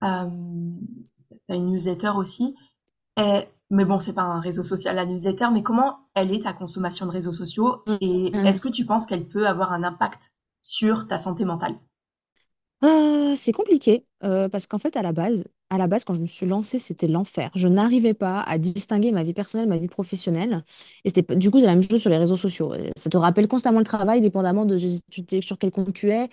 tu 0.00 0.06
as 0.06 1.56
une 1.56 1.70
newsletter 1.72 2.12
aussi. 2.16 2.54
Et- 3.18 3.48
mais 3.72 3.86
bon, 3.86 4.00
c'est 4.00 4.12
pas 4.12 4.22
un 4.22 4.38
réseau 4.38 4.62
social, 4.62 4.94
la 4.94 5.06
newsletter, 5.06 5.48
mais 5.52 5.62
comment 5.62 6.00
elle 6.14 6.30
est 6.30 6.42
ta 6.42 6.52
consommation 6.52 7.06
de 7.06 7.10
réseaux 7.10 7.32
sociaux? 7.32 7.82
Mm, 7.86 7.96
et 8.02 8.30
mm. 8.30 8.46
est-ce 8.46 8.60
que 8.60 8.68
tu 8.68 8.84
penses 8.84 9.06
qu'elle 9.06 9.26
peut 9.26 9.48
avoir 9.48 9.72
un 9.72 9.82
impact 9.82 10.30
sur 10.60 11.08
ta 11.08 11.18
santé 11.18 11.44
mentale? 11.44 11.76
Euh, 12.84 13.36
c'est 13.36 13.52
compliqué 13.52 14.06
euh, 14.24 14.48
parce 14.48 14.66
qu'en 14.66 14.78
fait, 14.78 14.96
à 14.96 15.02
la 15.02 15.12
base, 15.12 15.44
à 15.70 15.78
la 15.78 15.86
base, 15.86 16.02
quand 16.04 16.14
je 16.14 16.20
me 16.20 16.26
suis 16.26 16.46
lancée, 16.46 16.80
c'était 16.80 17.06
l'enfer. 17.06 17.50
Je 17.54 17.68
n'arrivais 17.68 18.12
pas 18.12 18.40
à 18.42 18.58
distinguer 18.58 19.12
ma 19.12 19.22
vie 19.22 19.34
personnelle, 19.34 19.68
ma 19.68 19.78
vie 19.78 19.86
professionnelle. 19.86 20.64
Et 21.04 21.10
c'était 21.10 21.36
du 21.36 21.50
coup, 21.52 21.60
c'est 21.60 21.66
la 21.66 21.74
même 21.76 21.88
chose 21.88 22.00
sur 22.00 22.10
les 22.10 22.18
réseaux 22.18 22.36
sociaux. 22.36 22.72
Euh, 22.72 22.90
Ça 22.96 23.08
te 23.08 23.16
rappelle 23.16 23.46
constamment 23.46 23.78
le 23.78 23.84
travail, 23.84 24.20
dépendamment 24.20 24.64
de 24.64 24.76
sur 25.40 25.58
quel 25.58 25.70
compte 25.70 25.92
tu 25.94 26.10
es. 26.10 26.28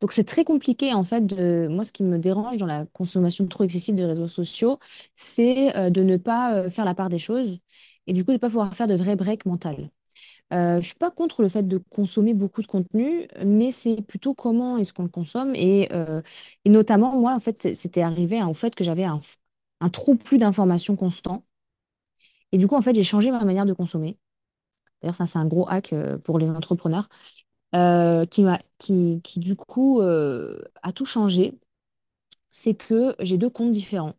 Donc, 0.00 0.12
c'est 0.12 0.24
très 0.24 0.44
compliqué, 0.44 0.92
en 0.92 1.04
fait. 1.04 1.24
De... 1.24 1.68
Moi, 1.68 1.84
ce 1.84 1.92
qui 1.92 2.02
me 2.02 2.18
dérange 2.18 2.58
dans 2.58 2.66
la 2.66 2.84
consommation 2.92 3.46
trop 3.46 3.62
excessive 3.64 3.94
des 3.94 4.04
réseaux 4.04 4.28
sociaux, 4.28 4.78
c'est 5.14 5.76
euh, 5.76 5.90
de 5.90 6.02
ne 6.02 6.16
pas 6.16 6.68
faire 6.68 6.84
la 6.84 6.94
part 6.94 7.10
des 7.10 7.18
choses 7.18 7.60
et 8.08 8.12
du 8.12 8.24
coup, 8.24 8.32
de 8.32 8.34
ne 8.36 8.38
pas 8.38 8.48
pouvoir 8.48 8.74
faire 8.74 8.88
de 8.88 8.94
vrais 8.94 9.14
breaks 9.16 9.46
mentales. 9.46 9.88
Euh, 10.52 10.80
je 10.82 10.86
suis 10.88 10.96
pas 10.96 11.10
contre 11.10 11.40
le 11.42 11.48
fait 11.48 11.62
de 11.66 11.78
consommer 11.78 12.34
beaucoup 12.34 12.60
de 12.62 12.66
contenu, 12.66 13.26
mais 13.44 13.72
c'est 13.72 14.02
plutôt 14.02 14.34
comment 14.34 14.76
est-ce 14.76 14.92
qu'on 14.92 15.04
le 15.04 15.08
consomme. 15.08 15.54
Et, 15.54 15.88
euh, 15.92 16.20
notamment, 16.66 17.18
moi, 17.18 17.34
en 17.34 17.40
fait, 17.40 17.74
c'était 17.74 18.02
arrivé 18.02 18.42
au 18.42 18.52
fait 18.54 18.74
que 18.74 18.84
j'avais 18.84 19.04
un, 19.04 19.18
un 19.80 19.88
trop 19.88 20.14
plus 20.16 20.38
d'informations 20.38 20.96
constant. 20.96 21.44
Et 22.52 22.58
du 22.58 22.66
coup, 22.66 22.76
en 22.76 22.82
fait, 22.82 22.94
j'ai 22.94 23.02
changé 23.04 23.30
ma 23.30 23.44
manière 23.44 23.66
de 23.66 23.72
consommer. 23.72 24.18
D'ailleurs, 25.02 25.14
ça, 25.16 25.26
c'est 25.26 25.38
un 25.38 25.46
gros 25.46 25.68
hack 25.70 25.92
euh, 25.92 26.18
pour 26.18 26.38
les 26.38 26.50
entrepreneurs 26.50 27.08
qui 28.30 28.44
qui, 28.78 29.20
qui, 29.22 29.40
du 29.40 29.56
coup, 29.56 30.00
a 30.02 30.92
tout 30.94 31.04
changé. 31.04 31.58
C'est 32.50 32.74
que 32.74 33.16
j'ai 33.20 33.38
deux 33.38 33.50
comptes 33.50 33.72
différents. 33.72 34.14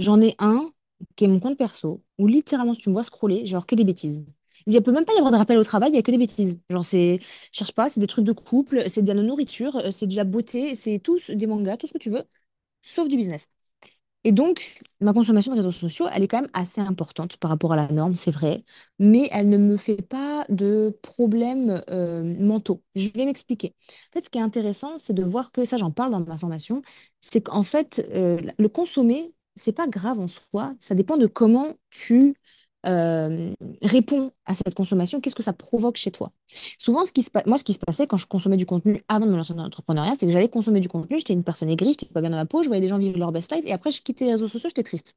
J'en 0.00 0.20
ai 0.22 0.36
un 0.40 0.70
qui 1.16 1.24
est 1.26 1.28
mon 1.28 1.40
compte 1.40 1.58
perso, 1.58 2.02
où 2.18 2.26
littéralement, 2.28 2.74
si 2.74 2.82
tu 2.82 2.90
me 2.90 2.94
vois 2.94 3.04
scroller, 3.04 3.46
j'ai 3.46 3.58
que 3.68 3.74
des 3.76 3.84
bêtises. 3.84 4.24
Il 4.66 4.74
ne 4.74 4.80
peut 4.80 4.92
même 4.92 5.04
pas 5.04 5.14
y 5.14 5.16
avoir 5.16 5.32
de 5.32 5.36
rappel 5.36 5.58
au 5.58 5.64
travail, 5.64 5.90
il 5.90 5.92
n'y 5.92 5.98
a 5.98 6.02
que 6.02 6.10
des 6.10 6.18
bêtises. 6.18 6.60
Genre, 6.70 6.84
c'est, 6.84 7.20
cherche 7.52 7.72
pas, 7.72 7.88
c'est 7.88 8.00
des 8.00 8.06
trucs 8.06 8.24
de 8.24 8.32
couple, 8.32 8.84
c'est 8.88 9.02
de 9.02 9.12
la 9.12 9.22
nourriture, 9.22 9.76
euh, 9.76 9.90
c'est 9.90 10.06
de 10.06 10.16
la 10.16 10.24
beauté, 10.24 10.74
c'est 10.74 10.98
tous 10.98 11.30
des 11.30 11.46
mangas, 11.46 11.76
tout 11.76 11.86
ce 11.86 11.92
que 11.92 11.98
tu 11.98 12.10
veux, 12.10 12.24
sauf 12.82 13.08
du 13.08 13.16
business. 13.16 13.48
Et 14.26 14.32
donc, 14.32 14.80
ma 15.00 15.12
consommation 15.12 15.52
de 15.52 15.58
réseaux 15.58 15.70
sociaux, 15.70 16.06
elle 16.10 16.22
est 16.22 16.28
quand 16.28 16.40
même 16.40 16.50
assez 16.54 16.80
importante 16.80 17.36
par 17.36 17.50
rapport 17.50 17.74
à 17.74 17.76
la 17.76 17.88
norme, 17.88 18.14
c'est 18.16 18.30
vrai, 18.30 18.64
mais 18.98 19.28
elle 19.32 19.50
ne 19.50 19.58
me 19.58 19.76
fait 19.76 20.00
pas 20.00 20.46
de 20.48 20.98
problèmes 21.02 21.82
euh, 21.90 22.22
mentaux. 22.22 22.82
Je 22.96 23.08
vais 23.08 23.26
m'expliquer. 23.26 23.74
En 24.10 24.12
fait, 24.18 24.24
ce 24.24 24.30
qui 24.30 24.38
est 24.38 24.40
intéressant, 24.40 24.96
c'est 24.96 25.12
de 25.12 25.22
voir 25.22 25.52
que, 25.52 25.66
ça 25.66 25.76
j'en 25.76 25.90
parle 25.90 26.10
dans 26.10 26.20
ma 26.20 26.38
formation, 26.38 26.80
c'est 27.20 27.42
qu'en 27.42 27.62
fait, 27.62 28.06
euh, 28.14 28.40
le 28.58 28.68
consommer, 28.70 29.34
c'est 29.56 29.72
pas 29.72 29.86
grave 29.88 30.18
en 30.20 30.26
soi, 30.28 30.74
ça 30.80 30.94
dépend 30.94 31.18
de 31.18 31.26
comment 31.26 31.74
tu 31.90 32.34
euh, 32.86 33.52
réponds 33.82 34.32
à 34.46 34.54
cette 34.54 34.74
consommation, 34.74 35.20
qu'est-ce 35.20 35.34
que 35.34 35.42
ça 35.42 35.52
provoque 35.52 35.96
chez 35.96 36.10
toi? 36.10 36.32
Souvent, 36.78 37.04
ce 37.04 37.12
qui 37.12 37.22
se 37.22 37.30
moi, 37.46 37.58
ce 37.58 37.64
qui 37.64 37.72
se 37.74 37.78
passait 37.78 38.06
quand 38.06 38.16
je 38.16 38.26
consommais 38.26 38.56
du 38.56 38.66
contenu 38.66 39.02
avant 39.08 39.26
de 39.26 39.30
me 39.32 39.36
lancer 39.36 39.54
dans 39.54 39.62
l'entrepreneuriat, 39.64 40.14
c'est 40.18 40.26
que 40.26 40.32
j'allais 40.32 40.48
consommer 40.48 40.80
du 40.80 40.88
contenu, 40.88 41.18
j'étais 41.18 41.32
une 41.34 41.44
personne 41.44 41.70
aigrie, 41.70 41.90
j'étais 41.92 42.06
pas 42.12 42.20
bien 42.20 42.30
dans 42.30 42.36
ma 42.36 42.46
peau, 42.46 42.62
je 42.62 42.68
voyais 42.68 42.80
des 42.82 42.88
gens 42.88 42.98
vivre 42.98 43.18
leur 43.18 43.32
best 43.32 43.52
life, 43.54 43.64
et 43.66 43.72
après, 43.72 43.90
je 43.90 44.02
quittais 44.02 44.24
les 44.26 44.32
réseaux 44.32 44.48
sociaux, 44.48 44.68
j'étais 44.70 44.82
triste. 44.82 45.14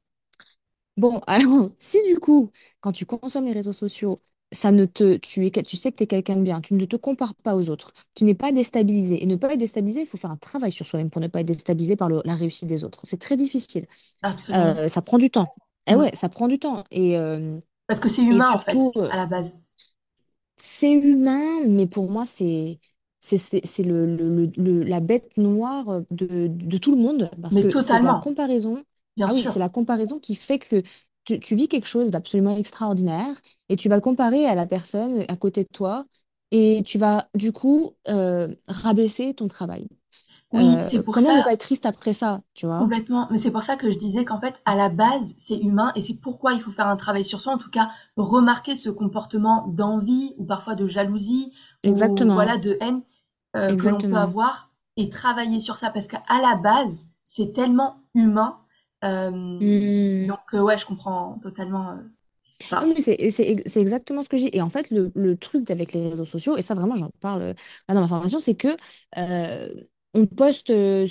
Bon, 0.96 1.20
alors, 1.26 1.70
si 1.78 1.98
du 2.08 2.18
coup, 2.18 2.50
quand 2.80 2.92
tu 2.92 3.06
consommes 3.06 3.46
les 3.46 3.52
réseaux 3.52 3.72
sociaux, 3.72 4.16
ça 4.52 4.72
ne 4.72 4.86
te, 4.86 5.16
tu 5.18 5.46
es, 5.46 5.50
tu 5.50 5.76
sais 5.76 5.92
que 5.92 5.98
tu 5.98 6.04
es 6.04 6.06
quelqu'un 6.06 6.36
de 6.36 6.42
bien, 6.42 6.60
tu 6.62 6.74
ne 6.74 6.84
te 6.86 6.96
compares 6.96 7.34
pas 7.34 7.54
aux 7.54 7.68
autres, 7.68 7.92
tu 8.16 8.24
n'es 8.24 8.34
pas 8.34 8.50
déstabilisé. 8.50 9.22
Et 9.22 9.26
ne 9.26 9.36
pas 9.36 9.52
être 9.52 9.58
déstabilisé, 9.60 10.00
il 10.00 10.06
faut 10.06 10.16
faire 10.16 10.30
un 10.30 10.36
travail 10.38 10.72
sur 10.72 10.86
soi-même 10.86 11.10
pour 11.10 11.20
ne 11.20 11.26
pas 11.28 11.40
être 11.40 11.46
déstabilisé 11.46 11.96
par 11.96 12.08
le- 12.08 12.22
la 12.24 12.34
réussite 12.34 12.66
des 12.68 12.82
autres. 12.84 13.00
C'est 13.04 13.18
très 13.20 13.36
difficile. 13.36 13.86
Absolument. 14.22 14.74
Euh, 14.76 14.88
ça 14.88 15.02
prend 15.02 15.18
du 15.18 15.30
temps. 15.30 15.54
Eh 15.88 15.94
Mm. 15.94 16.02
ouais, 16.02 16.14
ça 16.14 16.28
prend 16.28 16.48
du 16.48 16.58
temps. 16.58 16.84
Et, 16.90 17.16
euh, 17.18 17.60
Parce 17.86 18.00
que 18.00 18.08
c'est 18.08 18.22
et 18.30 18.40
humain, 18.40 18.52
en 18.52 18.58
fait, 18.60 18.78
surtout, 18.78 18.92
euh, 18.96 19.10
à 19.10 19.16
la 19.16 19.26
base. 19.26 19.58
c'est 20.56 20.92
humain, 20.92 21.66
mais 21.68 21.86
pour 21.86 22.10
moi, 22.10 22.24
c'est 22.24 22.80
c'est 23.20 23.38
c'est- 23.38 23.66
c'est 23.66 23.82
le, 23.82 24.06
le- 24.16 24.28
le- 24.46 24.52
le- 24.56 24.84
la 24.84 25.00
bête 25.00 25.36
noire 25.36 26.02
de, 26.10 26.46
de 26.48 26.78
tout 26.78 26.92
le 26.94 27.02
monde, 27.02 27.30
parce 27.42 27.58
Mais 27.58 27.68
que 27.68 27.72
c'est 27.80 27.98
la 27.98 28.14
totalement, 28.14 28.16
comparaison. 28.16 28.84
bien 29.16 29.28
Ah 29.28 29.34
oui, 29.34 29.46
c'est 29.48 29.58
sûr. 29.58 29.58
la 29.58 29.68
comparaison 29.68 30.18
qui 30.20 30.34
fait 30.36 30.58
que 30.60 30.82
tu, 31.24 31.40
tu 31.40 31.54
vis 31.56 31.68
quelque 31.68 31.86
chose 31.86 32.10
d'absolument 32.10 32.56
extraordinaire 32.56 33.36
et 33.68 33.76
tu 33.76 33.88
vas 33.88 34.00
comparer 34.00 34.46
à 34.46 34.54
la 34.54 34.66
personne 34.66 35.24
à 35.28 35.36
côté 35.36 35.64
de 35.64 35.68
toi 35.72 36.06
et 36.52 36.82
tu 36.86 36.96
vas 36.98 37.28
du 37.34 37.52
coup 37.52 37.96
euh, 38.08 38.48
rabaisser 38.68 39.34
ton 39.34 39.48
travail. 39.48 39.88
Oui, 40.52 40.80
c'est 40.84 40.98
Euh, 40.98 41.02
pour 41.02 41.18
comment 41.18 41.34
ne 41.34 41.42
pas 41.42 41.52
ça, 41.52 41.54
être 41.54 41.60
triste 41.60 41.86
après 41.86 42.12
ça, 42.12 42.42
tu 42.54 42.66
vois? 42.66 42.90
complètement. 42.90 43.28
Mais 43.30 43.38
c'est 43.38 43.50
pour 43.50 43.62
ça 43.62 43.76
que 43.76 43.90
je 43.90 43.98
disais 43.98 44.24
qu'en 44.24 44.40
fait, 44.40 44.54
à 44.64 44.74
la 44.76 44.88
base, 44.88 45.34
c'est 45.38 45.58
humain 45.58 45.92
et 45.96 46.02
c'est 46.02 46.20
pourquoi 46.20 46.52
il 46.52 46.60
faut 46.60 46.70
faire 46.72 46.86
un 46.88 46.96
travail 46.96 47.24
sur 47.24 47.40
soi. 47.40 47.52
En 47.54 47.58
tout 47.58 47.70
cas, 47.70 47.90
remarquer 48.16 48.76
ce 48.76 48.90
comportement 48.90 49.66
d'envie 49.68 50.34
ou 50.38 50.44
parfois 50.44 50.74
de 50.74 50.86
jalousie 50.86 51.52
ou 51.84 52.30
voilà 52.32 52.58
de 52.58 52.76
haine 52.80 53.02
euh, 53.56 53.72
que 53.74 53.88
l'on 53.88 54.04
peut 54.04 54.16
avoir 54.16 54.70
et 54.96 55.08
travailler 55.10 55.60
sur 55.60 55.78
ça 55.78 55.90
parce 55.90 56.06
qu'à 56.08 56.22
la 56.42 56.56
base, 56.56 57.08
c'est 57.24 57.52
tellement 57.52 58.02
humain. 58.14 58.60
Euh, 59.04 59.30
Hmm. 59.60 60.28
donc 60.28 60.40
euh, 60.54 60.60
ouais, 60.60 60.78
je 60.78 60.86
comprends 60.86 61.38
totalement 61.40 61.98
ça. 62.60 62.94
mais 62.94 63.00
c'est 63.00 63.30
c'est 63.30 63.48
ex- 63.50 63.62
c'est 63.66 63.80
exactement 63.80 64.22
ce 64.22 64.28
que 64.28 64.36
dis. 64.36 64.50
Et 64.52 64.62
en 64.62 64.68
fait, 64.68 64.90
le, 64.90 65.10
le 65.14 65.36
truc 65.36 65.70
avec 65.70 65.92
les 65.92 66.08
réseaux 66.10 66.24
sociaux, 66.24 66.56
et 66.56 66.62
ça 66.62 66.74
vraiment 66.74 66.94
j'en 66.96 67.10
parle 67.20 67.40
là 67.88 67.94
dans 67.94 68.00
ma 68.00 68.08
formation, 68.08 68.40
c'est 68.40 68.54
que 68.56 68.76
euh, 69.16 69.68
on 70.14 70.26
poste 70.26 70.70
euh, 70.70 71.06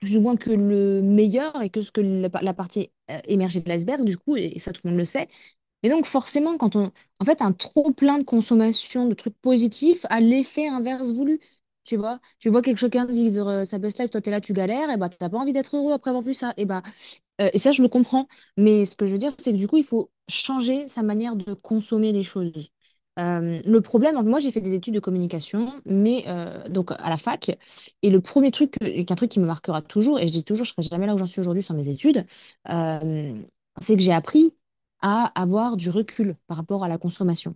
plus 0.00 0.16
ou 0.16 0.20
moins 0.20 0.36
que 0.36 0.50
le 0.50 1.02
meilleur 1.02 1.60
et 1.62 1.70
que 1.70 1.80
ce 1.80 1.92
que 1.92 2.00
la, 2.00 2.54
partie 2.54 2.90
euh, 3.10 3.18
émergée 3.26 3.60
de 3.60 3.68
l'iceberg, 3.68 4.04
du 4.04 4.16
coup, 4.16 4.36
et, 4.36 4.58
ça 4.58 4.72
tout 4.72 4.82
le 4.84 4.90
monde 4.90 4.98
le 4.98 5.04
sait. 5.04 5.28
Et 5.82 5.90
donc 5.90 6.06
forcément, 6.06 6.56
quand 6.58 6.76
on... 6.76 6.92
En 7.20 7.24
fait, 7.24 7.42
un 7.42 7.52
trop 7.52 7.92
plein 7.92 8.18
de 8.18 8.24
consommation 8.24 9.06
de 9.06 9.14
trucs 9.14 9.38
positifs 9.40 10.06
a 10.10 10.20
l'effet 10.20 10.68
inverse 10.68 11.12
voulu. 11.12 11.40
Tu 11.84 11.96
vois, 11.96 12.20
tu 12.38 12.50
vois 12.50 12.62
quelque 12.62 12.80
quelqu'un 12.80 13.06
vivre 13.06 13.48
euh, 13.48 13.64
sa 13.64 13.78
best 13.78 13.98
life, 13.98 14.10
toi 14.10 14.20
t'es 14.20 14.30
là, 14.30 14.40
tu 14.40 14.52
galères, 14.52 14.90
et 14.90 14.98
bah 14.98 15.08
t'as 15.08 15.28
pas 15.30 15.38
envie 15.38 15.54
d'être 15.54 15.76
heureux 15.76 15.92
après 15.92 16.10
avoir 16.10 16.22
vu 16.22 16.34
ça. 16.34 16.52
Et 16.58 16.66
bah 16.66 16.82
et 17.40 17.58
ça, 17.58 17.70
je 17.72 17.82
le 17.82 17.88
comprends. 17.88 18.26
Mais 18.56 18.84
ce 18.84 18.96
que 18.96 19.06
je 19.06 19.12
veux 19.12 19.18
dire, 19.18 19.32
c'est 19.38 19.52
que 19.52 19.56
du 19.56 19.68
coup, 19.68 19.76
il 19.76 19.84
faut 19.84 20.10
changer 20.28 20.88
sa 20.88 21.02
manière 21.02 21.36
de 21.36 21.54
consommer 21.54 22.12
les 22.12 22.24
choses. 22.24 22.70
Euh, 23.18 23.60
le 23.64 23.80
problème, 23.80 24.22
moi, 24.22 24.38
j'ai 24.38 24.50
fait 24.52 24.60
des 24.60 24.74
études 24.74 24.94
de 24.94 25.00
communication, 25.00 25.72
mais 25.86 26.24
euh, 26.28 26.68
donc 26.68 26.92
à 26.92 27.10
la 27.10 27.16
fac. 27.16 27.50
Et 28.02 28.10
le 28.10 28.20
premier 28.20 28.50
truc, 28.52 28.72
qu'un 29.06 29.14
truc 29.16 29.30
qui 29.30 29.40
me 29.40 29.46
marquera 29.46 29.82
toujours, 29.82 30.20
et 30.20 30.26
je 30.26 30.32
dis 30.32 30.44
toujours, 30.44 30.64
je 30.64 30.72
serai 30.72 30.82
jamais 30.82 31.06
là 31.06 31.14
où 31.14 31.18
j'en 31.18 31.26
suis 31.26 31.40
aujourd'hui 31.40 31.62
sans 31.62 31.74
mes 31.74 31.88
études, 31.88 32.24
euh, 32.68 33.34
c'est 33.80 33.96
que 33.96 34.02
j'ai 34.02 34.12
appris 34.12 34.54
à 35.00 35.26
avoir 35.40 35.76
du 35.76 35.90
recul 35.90 36.36
par 36.46 36.56
rapport 36.58 36.84
à 36.84 36.88
la 36.88 36.98
consommation. 36.98 37.54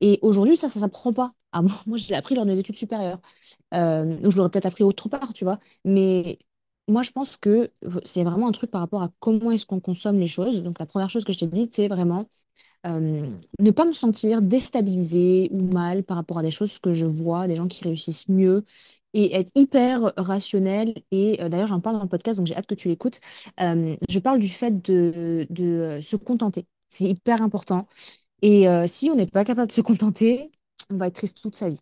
Et 0.00 0.18
aujourd'hui, 0.22 0.56
ça, 0.56 0.68
ça 0.68 0.80
ne 0.80 0.84
s'apprend 0.84 1.12
pas. 1.12 1.34
Ah, 1.52 1.62
moi, 1.86 1.98
je 1.98 2.08
l'ai 2.08 2.14
appris 2.16 2.34
lors 2.34 2.46
de 2.46 2.50
mes 2.52 2.58
études 2.58 2.76
supérieures. 2.76 3.20
Donc, 3.72 4.30
je 4.32 4.36
l'aurais 4.36 4.50
peut-être 4.50 4.66
appris 4.66 4.84
autre 4.84 5.08
part, 5.08 5.32
tu 5.34 5.44
vois. 5.44 5.58
Mais 5.84 6.38
moi, 6.88 7.02
je 7.02 7.10
pense 7.12 7.36
que 7.36 7.70
c'est 8.04 8.24
vraiment 8.24 8.48
un 8.48 8.52
truc 8.52 8.70
par 8.70 8.80
rapport 8.82 9.02
à 9.02 9.10
comment 9.20 9.50
est-ce 9.52 9.66
qu'on 9.66 9.80
consomme 9.80 10.18
les 10.18 10.26
choses. 10.26 10.62
Donc, 10.62 10.78
la 10.80 10.86
première 10.86 11.10
chose 11.10 11.24
que 11.24 11.32
je 11.32 11.40
t'ai 11.40 11.46
dit, 11.48 11.68
c'est 11.72 11.88
vraiment 11.88 12.28
euh, 12.86 13.26
ne 13.58 13.70
pas 13.70 13.84
me 13.84 13.92
sentir 13.92 14.42
déstabilisée 14.42 15.48
ou 15.52 15.62
mal 15.72 16.02
par 16.04 16.16
rapport 16.16 16.38
à 16.38 16.42
des 16.42 16.50
choses 16.50 16.78
que 16.78 16.92
je 16.92 17.06
vois, 17.06 17.46
des 17.46 17.56
gens 17.56 17.68
qui 17.68 17.84
réussissent 17.84 18.28
mieux, 18.28 18.64
et 19.14 19.34
être 19.36 19.50
hyper 19.54 20.12
rationnel. 20.16 20.94
Et 21.10 21.42
euh, 21.42 21.48
d'ailleurs, 21.48 21.68
j'en 21.68 21.80
parle 21.80 21.96
dans 21.96 22.02
le 22.02 22.08
podcast, 22.08 22.38
donc 22.38 22.46
j'ai 22.46 22.56
hâte 22.56 22.66
que 22.66 22.74
tu 22.74 22.88
l'écoutes. 22.88 23.20
Euh, 23.60 23.96
je 24.08 24.18
parle 24.18 24.38
du 24.38 24.48
fait 24.48 24.80
de, 24.82 25.46
de 25.50 26.00
se 26.02 26.16
contenter. 26.16 26.66
C'est 26.88 27.04
hyper 27.04 27.42
important. 27.42 27.86
Et 28.42 28.66
si 28.86 29.10
on 29.10 29.16
n'est 29.16 29.26
pas 29.26 29.44
capable 29.44 29.68
de 29.68 29.72
se 29.72 29.80
contenter, 29.82 30.50
on 30.90 30.96
va 30.96 31.08
être 31.08 31.14
triste 31.16 31.40
toute 31.42 31.56
sa 31.56 31.68
vie. 31.68 31.78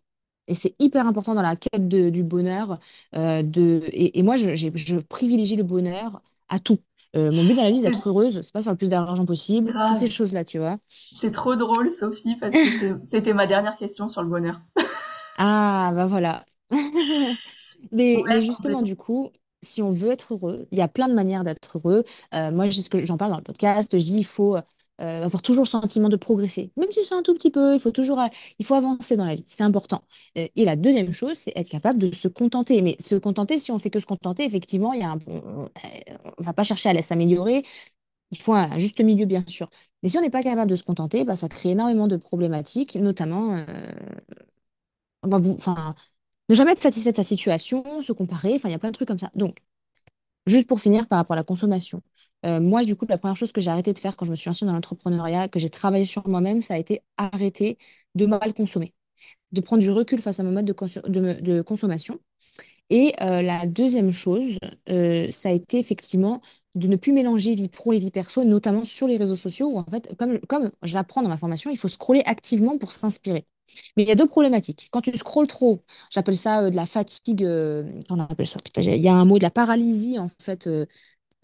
Et 0.47 0.55
c'est 0.55 0.75
hyper 0.79 1.07
important 1.07 1.35
dans 1.35 1.41
la 1.41 1.55
quête 1.55 1.87
de- 1.87 2.09
du 2.09 2.23
bonheur. 2.23 2.79
de, 3.13 3.81
et, 3.87 4.19
et 4.19 4.23
moi, 4.23 4.35
je, 4.35 4.55
je 4.55 4.97
privilégie 4.99 5.55
le 5.55 5.63
bonheur 5.63 6.21
à 6.49 6.59
tout. 6.59 6.79
Euh, 7.15 7.31
mon 7.31 7.43
but 7.43 7.55
dans 7.55 7.63
la 7.63 7.71
vie, 7.71 7.79
c'est 7.79 7.89
d'être 7.89 8.07
heureuse. 8.07 8.41
C'est 8.41 8.53
pas 8.53 8.61
faire 8.61 8.73
le 8.73 8.77
plus 8.77 8.89
d'argent 8.89 9.25
possible. 9.25 9.73
Toutes 9.89 9.97
ces 9.97 10.09
choses-là, 10.09 10.43
tu 10.43 10.59
vois. 10.59 10.77
C'est 10.87 11.31
trop 11.31 11.55
drôle, 11.55 11.91
Sophie, 11.91 12.35
parce 12.35 12.55
que 12.55 12.99
c'était 13.03 13.33
ma 13.33 13.47
dernière 13.47 13.77
question 13.77 14.07
sur 14.07 14.21
le 14.21 14.29
bonheur. 14.29 14.61
Ah, 15.37 15.91
bah 15.95 16.05
voilà. 16.05 16.45
Mais, 17.91 18.21
Ouais, 18.23 18.41
justement, 18.41 18.81
du 18.81 18.95
coup, 18.95 19.31
si 19.61 19.81
on 19.81 19.89
veut 19.89 20.11
être 20.11 20.33
heureux, 20.33 20.67
il 20.71 20.77
y 20.77 20.81
a 20.81 20.87
plein 20.87 21.07
de 21.07 21.13
manières 21.13 21.43
d'être 21.43 21.77
heureux. 21.77 22.03
Euh, 22.33 22.51
moi, 22.51 22.65
j'en 22.69 23.17
parle 23.17 23.31
dans 23.31 23.37
le 23.37 23.43
podcast. 23.43 23.97
Je 23.97 24.03
dis, 24.03 24.17
il 24.19 24.25
faut 24.25 24.57
euh, 25.01 25.23
avoir 25.25 25.41
toujours 25.41 25.63
le 25.63 25.69
sentiment 25.69 26.09
de 26.09 26.15
progresser. 26.17 26.71
Même 26.77 26.91
si 26.91 27.03
c'est 27.03 27.15
un 27.15 27.23
tout 27.23 27.33
petit 27.33 27.49
peu, 27.51 27.73
il 27.75 27.79
faut 27.79 27.91
toujours, 27.91 28.21
il 28.59 28.65
faut 28.65 28.75
avancer 28.75 29.17
dans 29.17 29.25
la 29.25 29.35
vie. 29.35 29.45
C'est 29.47 29.63
important. 29.63 30.03
Euh, 30.37 30.47
Et 30.55 30.65
la 30.65 30.75
deuxième 30.75 31.13
chose, 31.13 31.33
c'est 31.37 31.53
être 31.55 31.69
capable 31.69 31.99
de 31.99 32.13
se 32.15 32.27
contenter. 32.27 32.81
Mais 32.81 32.97
se 32.99 33.15
contenter, 33.15 33.59
si 33.59 33.71
on 33.71 33.79
fait 33.79 33.89
que 33.89 33.99
se 33.99 34.05
contenter, 34.05 34.43
effectivement, 34.45 34.93
il 34.93 35.01
y 35.01 35.03
a 35.03 35.15
on, 35.27 35.69
on 36.37 36.43
va 36.43 36.53
pas 36.53 36.63
chercher 36.63 36.89
à 36.89 37.01
s'améliorer. 37.01 37.63
Il 38.31 38.39
faut 38.39 38.53
un 38.53 38.77
juste 38.77 39.01
milieu, 39.01 39.25
bien 39.25 39.43
sûr. 39.47 39.69
Mais 40.03 40.09
si 40.09 40.17
on 40.17 40.21
n'est 40.21 40.29
pas 40.31 40.43
capable 40.43 40.69
de 40.71 40.75
se 40.75 40.83
contenter, 40.83 41.23
bah, 41.25 41.35
ça 41.35 41.49
crée 41.49 41.71
énormément 41.71 42.07
de 42.07 42.17
problématiques, 42.17 42.95
notamment, 42.95 43.57
euh, 43.57 43.65
ne 46.49 46.55
jamais 46.55 46.71
être 46.73 46.81
satisfait 46.81 47.11
de 47.11 47.17
sa 47.17 47.23
situation, 47.23 48.01
se 48.01 48.11
comparer, 48.13 48.59
il 48.63 48.71
y 48.71 48.73
a 48.73 48.79
plein 48.79 48.89
de 48.91 48.95
trucs 48.95 49.07
comme 49.07 49.19
ça. 49.19 49.31
Donc, 49.35 49.55
juste 50.47 50.67
pour 50.67 50.79
finir 50.79 51.07
par 51.07 51.17
rapport 51.19 51.33
à 51.33 51.37
la 51.37 51.43
consommation. 51.43 52.01
Euh, 52.45 52.59
moi, 52.59 52.83
du 52.83 52.95
coup, 52.95 53.05
la 53.09 53.17
première 53.17 53.35
chose 53.35 53.51
que 53.51 53.61
j'ai 53.61 53.69
arrêté 53.69 53.93
de 53.93 53.99
faire 53.99 54.15
quand 54.15 54.25
je 54.25 54.31
me 54.31 54.35
suis 54.35 54.49
lancée 54.49 54.65
dans 54.65 54.73
l'entrepreneuriat, 54.73 55.47
que 55.49 55.59
j'ai 55.59 55.69
travaillé 55.69 56.05
sur 56.05 56.27
moi-même, 56.27 56.61
ça 56.61 56.75
a 56.75 56.77
été 56.77 57.01
arrêter 57.17 57.77
de 58.15 58.25
mal 58.25 58.53
consommer, 58.53 58.93
de 59.51 59.61
prendre 59.61 59.81
du 59.81 59.91
recul 59.91 60.21
face 60.21 60.39
à 60.39 60.43
mon 60.43 60.51
mode 60.51 60.65
de, 60.65 61.61
consommation. 61.61 62.19
Et 62.89 63.13
euh, 63.21 63.41
la 63.41 63.65
deuxième 63.67 64.11
chose, 64.11 64.57
euh, 64.89 65.29
ça 65.31 65.49
a 65.49 65.51
été 65.51 65.77
effectivement 65.79 66.41
de 66.75 66.87
ne 66.87 66.95
plus 66.95 67.11
mélanger 67.11 67.53
vie 67.55 67.69
pro 67.69 67.93
et 67.93 67.99
vie 67.99 68.11
perso, 68.11 68.43
notamment 68.43 68.85
sur 68.85 69.07
les 69.07 69.17
réseaux 69.17 69.35
sociaux, 69.35 69.67
où 69.67 69.77
en 69.77 69.85
fait, 69.85 70.15
comme, 70.17 70.39
comme 70.41 70.71
je 70.83 70.95
l'apprends 70.95 71.21
dans 71.21 71.29
ma 71.29 71.37
formation, 71.37 71.69
il 71.71 71.77
faut 71.77 71.87
scroller 71.87 72.23
activement 72.25 72.77
pour 72.77 72.91
s'inspirer. 72.91 73.45
Mais 73.97 74.03
il 74.03 74.09
y 74.09 74.11
a 74.11 74.15
deux 74.15 74.25
problématiques. 74.27 74.89
Quand 74.91 75.01
tu 75.01 75.11
scrolles 75.17 75.47
trop, 75.47 75.83
j'appelle 76.11 76.37
ça 76.37 76.61
euh, 76.63 76.69
de 76.69 76.75
la 76.75 76.85
fatigue, 76.85 77.43
euh, 77.43 77.83
on 78.09 78.19
appelle 78.19 78.47
ça? 78.47 78.59
Il 78.77 78.83
y 78.97 79.07
a 79.07 79.13
un 79.15 79.25
mot 79.25 79.37
de 79.37 79.43
la 79.43 79.51
paralysie, 79.51 80.19
en 80.19 80.29
fait, 80.41 80.67
euh, 80.67 80.85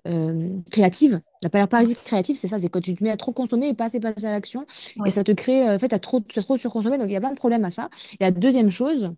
euh, 0.07 0.49
créative. 0.71 1.21
La 1.43 1.49
par- 1.49 1.67
paralysie 1.67 1.95
créative, 2.05 2.37
c'est 2.37 2.47
ça, 2.47 2.59
c'est 2.59 2.69
quand 2.69 2.81
tu 2.81 2.95
te 2.95 3.03
mets 3.03 3.11
à 3.11 3.17
trop 3.17 3.31
consommer 3.33 3.69
et 3.69 3.73
pas 3.73 3.85
assez 3.85 3.99
passer 3.99 4.25
à 4.25 4.31
l'action, 4.31 4.65
et 5.05 5.09
ça 5.11 5.23
te 5.23 5.31
crée, 5.31 5.67
euh, 5.69 5.75
en 5.75 5.79
fait, 5.79 5.93
à 5.93 5.99
trop, 5.99 6.21
tu 6.21 6.39
as 6.39 6.43
trop 6.43 6.57
surconsommé, 6.57 6.97
donc 6.97 7.07
il 7.09 7.13
y 7.13 7.15
a 7.15 7.19
plein 7.21 7.31
de 7.31 7.35
problèmes 7.37 7.65
à 7.65 7.71
ça. 7.71 7.89
Et 8.19 8.23
la 8.23 8.31
deuxième 8.31 8.69
chose, 8.71 9.11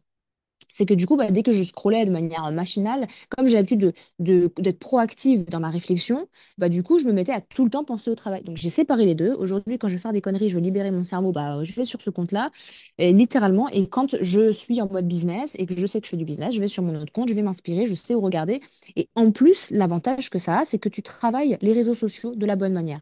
c'est 0.78 0.86
que 0.86 0.94
du 0.94 1.08
coup, 1.08 1.16
bah, 1.18 1.30
dès 1.32 1.44
que 1.44 1.52
je 1.52 1.64
scrollais 1.64 2.06
de 2.06 2.12
manière 2.12 2.52
machinale, 2.52 3.08
comme 3.36 3.48
j'ai 3.48 3.56
l'habitude 3.56 3.80
de, 3.80 3.94
de- 4.20 4.52
d'être 4.60 4.80
proactive 4.80 5.46
dans 5.46 5.60
ma 5.60 5.70
réflexion, 5.70 6.28
bah, 6.58 6.70
du 6.70 6.84
coup, 6.84 7.00
je 7.00 7.06
me 7.06 7.14
mettais 7.14 7.32
à 7.34 7.42
tout 7.42 7.64
le 7.66 7.70
temps 7.72 7.84
penser 7.84 8.10
au 8.12 8.16
travail. 8.16 8.44
Donc, 8.44 8.58
j'ai 8.58 8.70
séparé 8.70 9.06
les 9.06 9.16
deux. 9.16 9.34
Aujourd'hui, 9.34 9.78
quand 9.78 9.88
je 9.88 9.94
veux 9.94 10.00
faire 10.00 10.14
des 10.14 10.22
conneries, 10.22 10.50
je 10.50 10.56
veux 10.56 10.62
libérer 10.62 10.92
mon 10.92 11.04
cerveau, 11.04 11.32
bah, 11.32 11.64
je 11.64 11.74
vais 11.74 11.86
sur 11.86 12.02
ce 12.02 12.10
compte-là, 12.10 12.52
littéralement. 13.00 13.68
Et 13.70 13.88
quand 13.88 14.16
je 14.22 14.52
suis 14.52 14.82
en 14.82 14.88
mode 14.92 15.08
business 15.08 15.56
et 15.60 15.66
que 15.66 15.76
je 15.78 15.88
sais 15.88 16.00
que 16.02 16.06
je 16.08 16.12
fais 16.12 16.18
du 16.18 16.26
business, 16.26 16.54
je 16.54 16.60
vais 16.60 16.68
sur 16.68 16.84
mon 16.84 16.96
autre 17.00 17.12
compte, 17.12 17.30
je 17.30 17.34
vais 17.34 17.42
m'inspirer, 17.42 17.86
je 17.86 17.96
sais 17.96 18.16
où 18.16 18.22
regarder. 18.22 18.62
Et 18.96 19.10
en 19.16 19.32
plus, 19.32 19.72
l'avantage 19.72 20.30
que 20.30 20.38
ça 20.40 20.60
a, 20.60 20.66
c'est 20.66 20.80
que 20.80 20.90
tu 20.90 21.02
travailles 21.02 21.58
les 21.62 21.74
réseaux 21.74 21.94
sociaux 21.94 22.36
de 22.36 22.46
la 22.46 22.56
bonne 22.56 22.74
manière. 22.74 23.00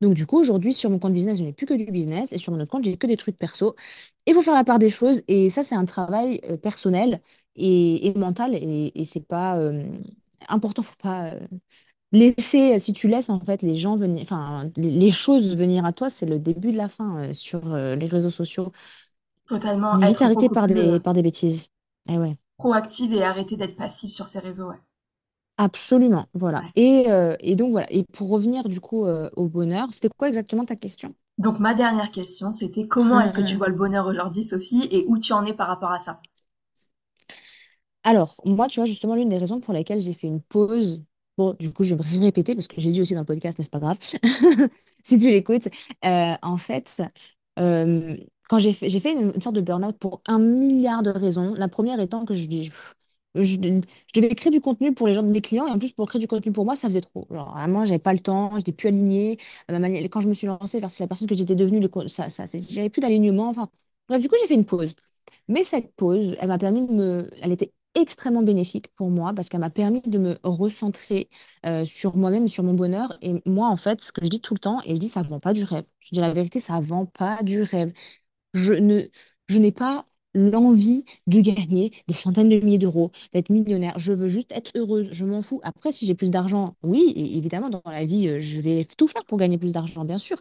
Donc, 0.00 0.14
du 0.14 0.26
coup, 0.26 0.38
aujourd'hui, 0.38 0.72
sur 0.74 0.90
mon 0.90 0.98
compte 0.98 1.12
business, 1.14 1.38
je 1.38 1.44
n'ai 1.44 1.52
plus 1.52 1.66
que 1.66 1.74
du 1.74 1.86
business 1.86 2.32
et 2.32 2.38
sur 2.38 2.52
mon 2.52 2.60
autre 2.60 2.70
compte, 2.70 2.84
j'ai 2.84 2.96
que 2.96 3.06
des 3.06 3.16
trucs 3.16 3.36
perso. 3.36 3.74
Il 4.26 4.34
faut 4.34 4.42
faire 4.42 4.54
la 4.54 4.64
part 4.64 4.78
des 4.78 4.90
choses 4.90 5.22
et 5.28 5.50
ça, 5.50 5.62
c'est 5.64 5.74
un 5.74 5.84
travail 5.84 6.40
euh, 6.50 6.56
et, 7.56 8.06
et 8.06 8.14
mental 8.14 8.54
et, 8.54 8.92
et 8.94 9.04
c'est 9.04 9.26
pas 9.26 9.58
euh, 9.58 9.84
important. 10.48 10.82
Faut 10.82 10.94
pas 11.02 11.32
euh, 11.32 11.40
laisser, 12.12 12.78
si 12.78 12.92
tu 12.92 13.08
laisses 13.08 13.30
en 13.30 13.40
fait 13.40 13.62
les 13.62 13.76
gens 13.76 13.96
venir, 13.96 14.22
enfin 14.22 14.70
les, 14.76 15.10
choses 15.10 15.56
venir 15.56 15.84
à 15.84 15.92
toi, 15.92 16.10
c'est 16.10 16.26
le 16.26 16.38
début 16.38 16.72
de 16.72 16.76
la 16.76 16.88
fin 16.88 17.18
euh, 17.24 17.32
sur 17.32 17.74
euh, 17.74 17.96
les 17.96 18.06
réseaux 18.06 18.30
sociaux. 18.30 18.72
Totalement 19.46 19.96
vite 19.96 20.18
beaucoup 20.22 20.48
par 20.48 20.64
euh, 20.64 20.66
des, 20.66 21.00
par 21.00 21.14
des 21.14 21.22
bêtises. 21.22 21.68
Eh 22.08 22.18
ouais, 22.18 22.36
proactive 22.58 23.14
et 23.14 23.22
arrêter 23.24 23.56
d'être 23.56 23.76
passif 23.76 24.12
sur 24.12 24.28
ces 24.28 24.40
réseaux. 24.40 24.68
Ouais. 24.68 24.80
absolument. 25.58 26.26
Voilà. 26.34 26.60
Ouais. 26.60 26.66
Et, 26.76 27.10
euh, 27.10 27.36
et 27.40 27.56
donc 27.56 27.72
voilà. 27.72 27.86
Et 27.90 28.04
pour 28.04 28.28
revenir 28.30 28.68
du 28.68 28.80
coup 28.80 29.04
euh, 29.04 29.30
au 29.36 29.48
bonheur, 29.48 29.88
c'était 29.92 30.08
quoi 30.16 30.28
exactement 30.28 30.64
ta 30.64 30.76
question? 30.76 31.14
Donc 31.38 31.58
ma 31.60 31.74
dernière 31.74 32.10
question, 32.10 32.52
c'était 32.52 32.86
comment 32.86 33.20
est-ce 33.20 33.34
que 33.34 33.40
tu 33.42 33.56
vois 33.56 33.68
le 33.68 33.76
bonheur 33.76 34.06
aujourd'hui, 34.06 34.42
Sophie, 34.42 34.86
et 34.90 35.04
où 35.08 35.18
tu 35.18 35.32
en 35.32 35.44
es 35.46 35.54
par 35.54 35.68
rapport 35.68 35.92
à 35.92 35.98
ça? 35.98 36.20
Alors, 38.06 38.36
moi, 38.44 38.68
tu 38.68 38.78
vois, 38.78 38.86
justement, 38.86 39.16
l'une 39.16 39.28
des 39.28 39.36
raisons 39.38 39.58
pour 39.60 39.74
lesquelles 39.74 39.98
j'ai 40.00 40.12
fait 40.12 40.28
une 40.28 40.40
pause, 40.40 41.02
bon, 41.36 41.54
du 41.58 41.72
coup, 41.72 41.82
je 41.82 41.96
vais 41.96 42.18
me 42.18 42.20
répéter 42.24 42.54
parce 42.54 42.68
que 42.68 42.80
j'ai 42.80 42.92
dit 42.92 43.00
aussi 43.02 43.14
dans 43.14 43.20
le 43.20 43.26
podcast, 43.26 43.58
mais 43.58 43.64
c'est 43.64 43.70
pas 43.72 43.80
grave, 43.80 43.98
si 45.02 45.18
tu 45.18 45.28
l'écoutes, 45.28 45.68
euh, 46.04 46.34
en 46.40 46.56
fait, 46.56 47.02
euh, 47.58 48.16
quand 48.48 48.58
j'ai 48.60 48.72
fait, 48.72 49.12
une, 49.12 49.42
sorte 49.42 49.56
de 49.56 49.60
burn-out 49.60 49.98
pour 49.98 50.22
un 50.28 50.38
milliard 50.38 51.02
de 51.02 51.10
raisons. 51.10 51.54
La 51.54 51.66
première 51.68 51.98
étant 51.98 52.24
que 52.24 52.32
je, 52.34 52.46
je, 53.34 53.58
devais 54.14 54.34
créer 54.36 54.52
du 54.52 54.60
contenu 54.60 54.94
pour 54.94 55.08
les 55.08 55.14
gens 55.14 55.24
de 55.24 55.28
mes 55.28 55.40
clients 55.40 55.66
et 55.66 55.72
en 55.72 55.78
plus, 55.78 55.90
pour 55.92 56.08
créer 56.08 56.20
du 56.20 56.28
contenu 56.28 56.52
pour 56.52 56.64
moi, 56.64 56.76
ça 56.76 56.86
faisait 56.88 57.00
trop. 57.00 57.26
Genre, 57.32 57.52
vraiment, 57.54 57.84
j'avais 57.84 57.98
pas 57.98 58.12
le 58.12 58.20
temps, 58.20 58.56
j'étais 58.56 58.72
plus 58.72 58.86
alignée. 58.88 59.38
Manière, 59.68 60.04
quand 60.04 60.20
je 60.20 60.28
me 60.28 60.34
suis 60.34 60.46
lancée 60.46 60.78
vers 60.78 60.90
la 61.00 61.06
personne 61.08 61.26
que 61.28 61.34
j'étais 61.34 61.56
devenue, 61.56 61.80
le 61.80 62.08
ça, 62.08 62.28
j'avais 62.28 62.88
plus 62.90 63.00
d'alignement. 63.00 63.48
Enfin, 63.48 63.68
bref, 64.08 64.22
du 64.22 64.28
coup, 64.28 64.36
j'ai 64.40 64.46
fait 64.46 64.54
une 64.54 64.64
pause. 64.66 64.94
Mais 65.48 65.64
cette 65.64 65.92
pause, 65.96 66.36
elle 66.40 66.48
m'a 66.48 66.58
permis 66.58 66.86
de 66.86 66.92
me... 66.92 67.30
Elle 67.42 67.52
était 67.52 67.72
extrêmement 67.96 68.42
bénéfique 68.42 68.88
pour 68.96 69.10
moi 69.10 69.32
parce 69.34 69.48
qu'elle 69.48 69.60
m'a 69.60 69.70
permis 69.70 70.02
de 70.02 70.18
me 70.18 70.38
recentrer 70.44 71.28
euh, 71.66 71.84
sur 71.84 72.16
moi-même 72.16 72.48
sur 72.48 72.64
mon 72.64 72.74
bonheur. 72.74 73.18
Et 73.22 73.34
moi, 73.46 73.68
en 73.68 73.76
fait, 73.76 74.02
ce 74.02 74.12
que 74.12 74.24
je 74.24 74.30
dis 74.30 74.40
tout 74.40 74.54
le 74.54 74.60
temps, 74.60 74.80
et 74.84 74.94
je 74.94 75.00
dis, 75.00 75.08
ça 75.08 75.22
vend 75.22 75.40
pas 75.40 75.52
du 75.54 75.64
rêve. 75.64 75.84
Je 76.00 76.10
dis 76.14 76.20
la 76.20 76.32
vérité, 76.32 76.60
ça 76.60 76.80
vend 76.80 77.06
pas 77.06 77.42
du 77.42 77.62
rêve. 77.62 77.92
Je 78.54 78.74
ne, 78.74 79.02
je 79.48 79.58
n'ai 79.58 79.72
pas 79.72 80.04
l'envie 80.34 81.04
de 81.26 81.40
gagner 81.40 81.92
des 82.08 82.14
centaines 82.14 82.48
de 82.50 82.60
milliers 82.60 82.78
d'euros, 82.78 83.10
d'être 83.32 83.50
millionnaire. 83.50 83.98
Je 83.98 84.12
veux 84.12 84.28
juste 84.28 84.52
être 84.52 84.70
heureuse. 84.76 85.08
Je 85.12 85.24
m'en 85.24 85.42
fous. 85.42 85.60
Après, 85.64 85.92
si 85.92 86.06
j'ai 86.06 86.14
plus 86.14 86.30
d'argent, 86.30 86.76
oui, 86.84 87.12
évidemment, 87.16 87.70
dans 87.70 87.82
la 87.86 88.04
vie, 88.04 88.28
euh, 88.28 88.40
je 88.40 88.60
vais 88.60 88.84
tout 88.98 89.06
faire 89.08 89.24
pour 89.24 89.38
gagner 89.38 89.58
plus 89.58 89.72
d'argent, 89.72 90.04
bien 90.04 90.18
sûr. 90.18 90.38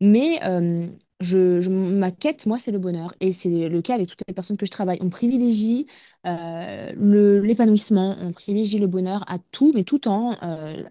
Mais 0.00 0.40
euh, 0.44 0.88
je, 1.24 1.68
ma 1.70 2.10
quête, 2.12 2.46
moi, 2.46 2.58
c'est 2.58 2.72
le 2.72 2.78
bonheur. 2.78 3.14
Et 3.20 3.32
c'est 3.32 3.68
le 3.68 3.82
cas 3.82 3.94
avec 3.94 4.08
toutes 4.08 4.22
les 4.28 4.34
personnes 4.34 4.56
que 4.56 4.66
je 4.66 4.70
travaille. 4.70 4.98
On 5.02 5.10
privilégie 5.10 5.86
euh, 6.26 7.40
l'épanouissement, 7.42 8.16
on 8.22 8.32
privilégie 8.32 8.78
le 8.78 8.86
bonheur 8.86 9.24
à 9.30 9.38
tout, 9.52 9.72
mais 9.74 9.84
tout 9.84 10.08
en 10.08 10.36
euh, 10.42 10.82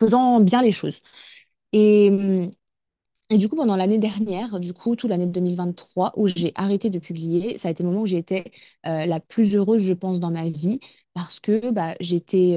faisant 0.00 0.40
bien 0.40 0.62
les 0.62 0.72
choses. 0.72 1.00
Et, 1.72 2.10
et 3.30 3.38
du 3.38 3.48
coup, 3.48 3.54
pendant 3.56 3.76
l'année 3.76 3.98
dernière, 3.98 4.58
du 4.60 4.72
coup, 4.72 4.96
toute 4.96 5.08
l'année 5.10 5.26
2023, 5.26 6.12
où 6.16 6.26
j'ai 6.26 6.52
arrêté 6.56 6.90
de 6.90 6.98
publier, 6.98 7.58
ça 7.58 7.68
a 7.68 7.70
été 7.70 7.82
le 7.84 7.88
moment 7.90 8.02
où 8.02 8.06
j'ai 8.06 8.16
été 8.18 8.44
euh, 8.86 9.06
la 9.06 9.20
plus 9.20 9.54
heureuse, 9.56 9.82
je 9.84 9.92
pense, 9.92 10.18
dans 10.18 10.32
ma 10.32 10.50
vie, 10.50 10.80
parce 11.14 11.38
que 11.40 11.70
bah, 11.70 11.94
j'étais 12.00 12.56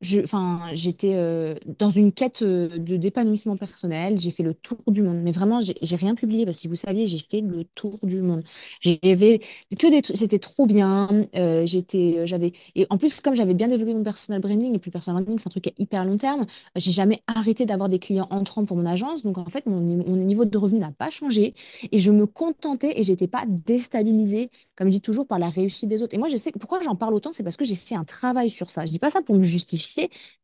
j'étais 0.00 1.14
euh, 1.16 1.54
dans 1.78 1.90
une 1.90 2.12
quête 2.12 2.42
euh, 2.42 2.78
de 2.78 2.96
d'épanouissement 2.96 3.56
personnel. 3.56 4.18
J'ai 4.18 4.30
fait 4.30 4.42
le 4.42 4.54
tour 4.54 4.78
du 4.86 5.02
monde, 5.02 5.18
mais 5.22 5.32
vraiment, 5.32 5.60
j'ai 5.60 5.96
rien 5.96 6.14
publié, 6.14 6.44
parce 6.44 6.58
que 6.58 6.60
si 6.62 6.68
vous 6.68 6.74
saviez, 6.76 7.06
j'ai 7.06 7.18
fait 7.18 7.40
le 7.40 7.64
tour 7.64 7.98
du 8.02 8.22
monde. 8.22 8.42
J'avais 8.80 9.40
que 9.78 10.16
c'était 10.16 10.38
trop 10.38 10.66
bien. 10.66 11.08
euh, 11.36 11.66
j'étais, 11.66 12.26
j'avais, 12.26 12.52
et 12.74 12.86
en 12.90 12.98
plus, 12.98 13.20
comme 13.20 13.34
j'avais 13.34 13.54
bien 13.54 13.68
développé 13.68 13.94
mon 13.94 14.02
personal 14.02 14.40
branding, 14.40 14.74
et 14.74 14.78
puis 14.78 14.90
personal 14.90 15.22
branding, 15.22 15.38
c'est 15.38 15.48
un 15.48 15.50
truc 15.50 15.66
est 15.66 15.74
hyper 15.78 16.04
long 16.04 16.16
terme. 16.16 16.46
J'ai 16.76 16.92
jamais 16.92 17.22
arrêté 17.26 17.66
d'avoir 17.66 17.88
des 17.88 17.98
clients 17.98 18.26
entrants 18.30 18.64
pour 18.64 18.76
mon 18.76 18.86
agence. 18.86 19.22
Donc, 19.22 19.38
en 19.38 19.46
fait, 19.46 19.66
mon, 19.66 19.80
mon 19.80 20.16
niveau 20.16 20.44
de 20.44 20.58
revenu 20.58 20.78
n'a 20.80 20.92
pas 20.92 21.10
changé. 21.10 21.54
Et 21.92 21.98
je 21.98 22.10
me 22.10 22.26
contentais 22.26 22.98
et 23.00 23.04
j'étais 23.04 23.28
pas 23.28 23.44
déstabilisée, 23.46 24.50
comme 24.76 24.88
je 24.88 24.92
dis 24.92 25.00
toujours, 25.00 25.26
par 25.26 25.38
la 25.38 25.48
réussite 25.48 25.88
des 25.88 26.02
autres. 26.02 26.14
Et 26.14 26.18
moi, 26.18 26.28
je 26.28 26.36
sais 26.36 26.52
pourquoi 26.52 26.80
j'en 26.80 26.96
parle 26.96 27.14
autant, 27.14 27.32
c'est 27.32 27.42
parce 27.42 27.56
que 27.56 27.64
j'ai 27.64 27.74
fait 27.76 27.94
un 27.94 28.04
travail 28.04 28.50
sur 28.50 28.70
ça. 28.70 28.86
Je 28.86 28.90
dis 28.90 28.98
pas 28.98 29.10
ça 29.10 29.22
pour 29.22 29.36
me 29.36 29.42
justifier, 29.42 29.87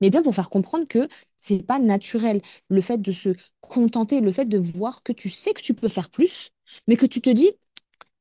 mais 0.01 0.11
bien 0.11 0.23
pour 0.23 0.35
faire 0.35 0.51
comprendre 0.51 0.87
que 0.89 1.09
c'est 1.37 1.63
pas 1.67 1.79
naturel. 1.79 2.41
Le 2.69 2.81
fait 2.81 2.99
de 3.01 3.13
se 3.13 3.31
contenter, 3.61 4.21
le 4.21 4.33
fait 4.33 4.47
de 4.47 4.59
voir 4.59 5.03
que 5.03 5.13
tu 5.13 5.29
sais 5.29 5.53
que 5.53 5.63
tu 5.63 5.75
peux 5.75 5.89
faire 5.89 6.11
plus, 6.11 6.51
mais 6.89 6.97
que 6.97 7.07
tu 7.07 7.21
te 7.21 7.31
dis, 7.31 7.51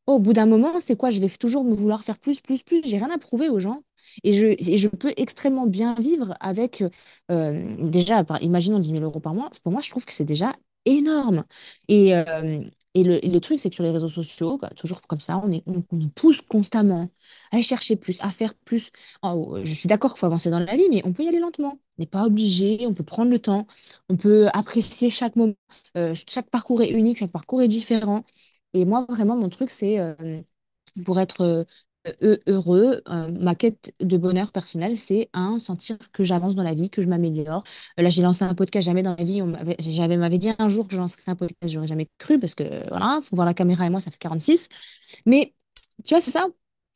au 0.08 0.20
bout 0.20 0.34
d'un 0.34 0.46
moment, 0.46 0.80
c'est 0.80 0.98
quoi? 0.98 1.10
Je 1.10 1.20
vais 1.22 1.30
toujours 1.30 1.64
me 1.64 1.74
vouloir 1.74 2.04
faire 2.04 2.20
plus, 2.20 2.42
plus, 2.42 2.64
plus. 2.64 2.82
J'ai 2.84 2.98
rien 2.98 3.10
à 3.12 3.18
prouver 3.18 3.50
aux 3.50 3.60
gens. 3.60 3.84
Et 4.24 4.34
je, 4.34 4.56
je 4.78 4.88
peux 4.90 5.14
extrêmement 5.18 5.66
bien 5.66 5.96
vivre 5.96 6.36
avec, 6.42 6.84
euh, 7.32 7.76
déjà, 7.90 8.24
imaginons 8.42 8.80
10 8.80 8.92
000 8.92 9.04
euros 9.04 9.20
par 9.22 9.34
mois, 9.34 9.50
pour 9.64 9.72
moi, 9.72 9.82
je 9.82 9.90
trouve 9.90 10.06
que 10.06 10.12
c'est 10.14 10.26
déjà 10.26 10.54
énorme. 10.86 11.46
Et, 11.88 12.16
euh, 12.16 12.62
et, 12.94 13.04
le, 13.04 13.20
le 13.20 13.40
truc, 13.40 13.60
c'est 13.60 13.70
que 13.70 13.76
sur 13.76 13.84
les 13.84 13.90
réseaux 13.92 14.10
sociaux, 14.10 14.58
bah, 14.58 14.70
toujours 14.76 15.02
comme 15.02 15.20
ça, 15.20 15.38
on, 15.44 15.52
est, 15.52 15.64
on, 15.68 15.82
pousse 16.10 16.42
constamment 16.42 17.10
à 17.52 17.62
chercher 17.62 17.96
plus, 17.96 18.22
à 18.22 18.30
faire 18.30 18.54
plus. 18.56 18.92
Oh, 19.24 19.58
je 19.64 19.74
suis 19.74 19.88
d'accord 19.88 20.12
qu'il 20.14 20.20
faut 20.20 20.26
avancer 20.28 20.50
dans 20.52 20.60
la 20.60 20.76
vie, 20.76 20.88
mais 20.92 21.02
on 21.06 21.14
peut 21.14 21.24
y 21.24 21.28
aller 21.28 21.40
lentement. 21.40 21.80
On 21.98 22.02
n'est 22.02 22.08
pas 22.08 22.26
obligé, 22.26 22.86
on 22.88 22.94
peut 22.94 23.04
prendre 23.04 23.32
le 23.32 23.40
temps, 23.40 23.68
on 24.10 24.18
peut 24.18 24.48
apprécier 24.54 25.10
chaque 25.10 25.36
moment. 25.36 25.56
Euh, 25.98 26.14
chaque 26.28 26.50
parcours 26.50 26.82
est 26.84 26.90
unique, 26.92 27.18
chaque 27.18 27.32
parcours 27.32 27.62
est 27.62 27.68
différent. 27.68 28.24
Et 28.74 28.86
moi, 28.86 29.06
vraiment, 29.10 29.36
mon 29.36 29.50
truc, 29.50 29.70
c'est 29.70 30.00
euh, 30.00 30.14
pour 31.06 31.20
être 31.20 31.42
euh, 31.42 31.64
heureux, 32.48 33.02
euh, 33.10 33.30
ma 33.32 33.56
quête 33.56 33.94
de 34.00 34.18
bonheur 34.18 34.52
personnel, 34.52 34.98
c'est 34.98 35.30
un, 35.34 35.60
sentir 35.60 35.98
que 36.12 36.24
j'avance 36.24 36.56
dans 36.56 36.64
la 36.64 36.74
vie, 36.74 36.90
que 36.90 37.02
je 37.02 37.08
m'améliore. 37.10 37.64
Euh, 38.00 38.04
Là, 38.04 38.10
j'ai 38.10 38.22
lancé 38.22 38.44
un 38.44 38.54
podcast, 38.56 38.86
jamais 38.86 39.04
dans 39.04 39.16
la 39.18 39.24
vie, 39.24 39.42
on 39.42 39.48
m'avait, 39.48 39.76
j'avais, 39.80 40.18
m'avait 40.18 40.38
dit 40.38 40.50
un 40.60 40.68
jour 40.70 40.88
que 40.88 40.96
je 40.96 41.00
lancerais 41.02 41.24
un 41.32 41.36
podcast, 41.36 41.72
j'aurais 41.74 41.88
jamais 41.88 42.10
cru 42.18 42.40
parce 42.40 42.56
que 42.56 42.64
voilà, 42.90 43.20
faut 43.22 43.36
voir 43.36 43.46
la 43.46 43.54
caméra 43.54 43.86
et 43.86 43.90
moi, 43.90 44.00
ça 44.00 44.12
fait 44.12 44.18
46. 44.18 44.70
Mais 45.26 45.54
tu 46.06 46.14
vois, 46.14 46.22
c'est 46.22 46.32
ça, 46.32 46.48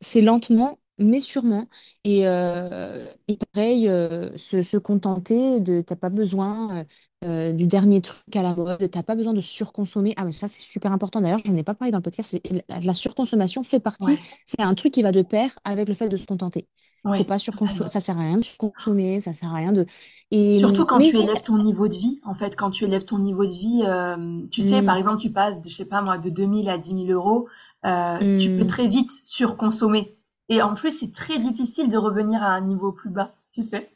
c'est 0.01 0.21
lentement, 0.21 0.79
mais 0.97 1.19
sûrement. 1.19 1.67
Et, 2.03 2.27
euh, 2.27 3.05
et 3.27 3.37
pareil, 3.53 3.87
euh, 3.89 4.35
se, 4.37 4.61
se 4.61 4.77
contenter 4.77 5.59
de, 5.61 5.81
t'as 5.81 5.95
pas 5.95 6.09
besoin. 6.09 6.85
Euh, 7.25 7.51
du 7.51 7.67
dernier 7.67 8.01
truc 8.01 8.35
à 8.35 8.43
la 8.43 8.55
mode, 8.55 8.89
t'as 8.91 9.03
pas 9.03 9.15
besoin 9.15 9.33
de 9.33 9.41
surconsommer. 9.41 10.13
Ah, 10.17 10.25
mais 10.25 10.31
ça, 10.31 10.47
c'est 10.47 10.61
super 10.61 10.91
important. 10.91 11.21
D'ailleurs, 11.21 11.41
j'en 11.45 11.55
ai 11.55 11.63
pas 11.63 11.73
parlé 11.73 11.91
dans 11.91 11.97
le 11.99 12.03
podcast. 12.03 12.39
La, 12.69 12.79
la 12.79 12.93
surconsommation 12.93 13.63
fait 13.63 13.79
partie, 13.79 14.05
Ouais, 14.05 14.19
c'est 14.45 14.61
un 14.61 14.73
truc 14.75 14.93
qui 14.93 15.01
va 15.01 15.11
de 15.11 15.21
pair 15.23 15.57
avec 15.63 15.87
le 15.87 15.95
fait 15.95 16.09
de 16.09 16.17
se 16.17 16.25
contenter. 16.25 16.67
Ouais, 17.03 17.23
pas 17.23 17.39
surconsommer, 17.39 17.89
ça 17.89 17.99
sert 18.01 18.17
à 18.17 18.21
rien 18.21 18.37
de 18.37 18.43
surconsommer, 18.43 19.21
ça 19.21 19.31
sert 19.31 19.49
à 19.49 19.55
rien 19.55 19.71
de. 19.71 19.85
Et, 20.31 20.53
Surtout 20.59 20.85
quand 20.85 20.97
mais, 20.97 21.09
tu 21.09 21.17
élèves 21.17 21.41
ton 21.41 21.57
niveau 21.57 21.87
de 21.87 21.95
vie, 21.95 22.19
en 22.25 22.35
fait, 22.35 22.55
quand 22.55 22.69
tu 22.69 22.83
élèves 22.83 23.05
ton 23.05 23.19
niveau 23.19 23.45
de 23.45 23.51
vie, 23.51 23.83
euh, 23.85 24.45
tu 24.51 24.61
sais, 24.61 24.81
par 24.81 24.95
Hmm, 24.95 24.97
exemple, 24.97 25.21
tu 25.21 25.31
passes 25.31 25.61
de, 25.61 25.69
je 25.69 25.75
sais 25.75 25.85
pas 25.85 26.01
moi, 26.01 26.17
de 26.17 26.29
2000 26.29 26.69
à 26.69 26.77
10 26.77 27.05
000 27.05 27.11
euros, 27.11 27.47
euh, 27.85 28.37
tu 28.37 28.51
peux 28.51 28.63
hmm. 28.63 28.67
très 28.67 28.87
vite 28.87 29.11
surconsommer. 29.23 30.17
Et 30.49 30.61
en 30.61 30.73
plus, 30.75 30.91
c'est 30.91 31.13
très 31.13 31.37
difficile 31.37 31.89
de 31.89 31.97
revenir 31.97 32.43
à 32.43 32.47
un 32.47 32.61
niveau 32.61 32.91
plus 32.91 33.09
bas, 33.09 33.35
tu 33.53 33.63
sais. 33.63 33.89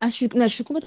Ah, 0.00 0.08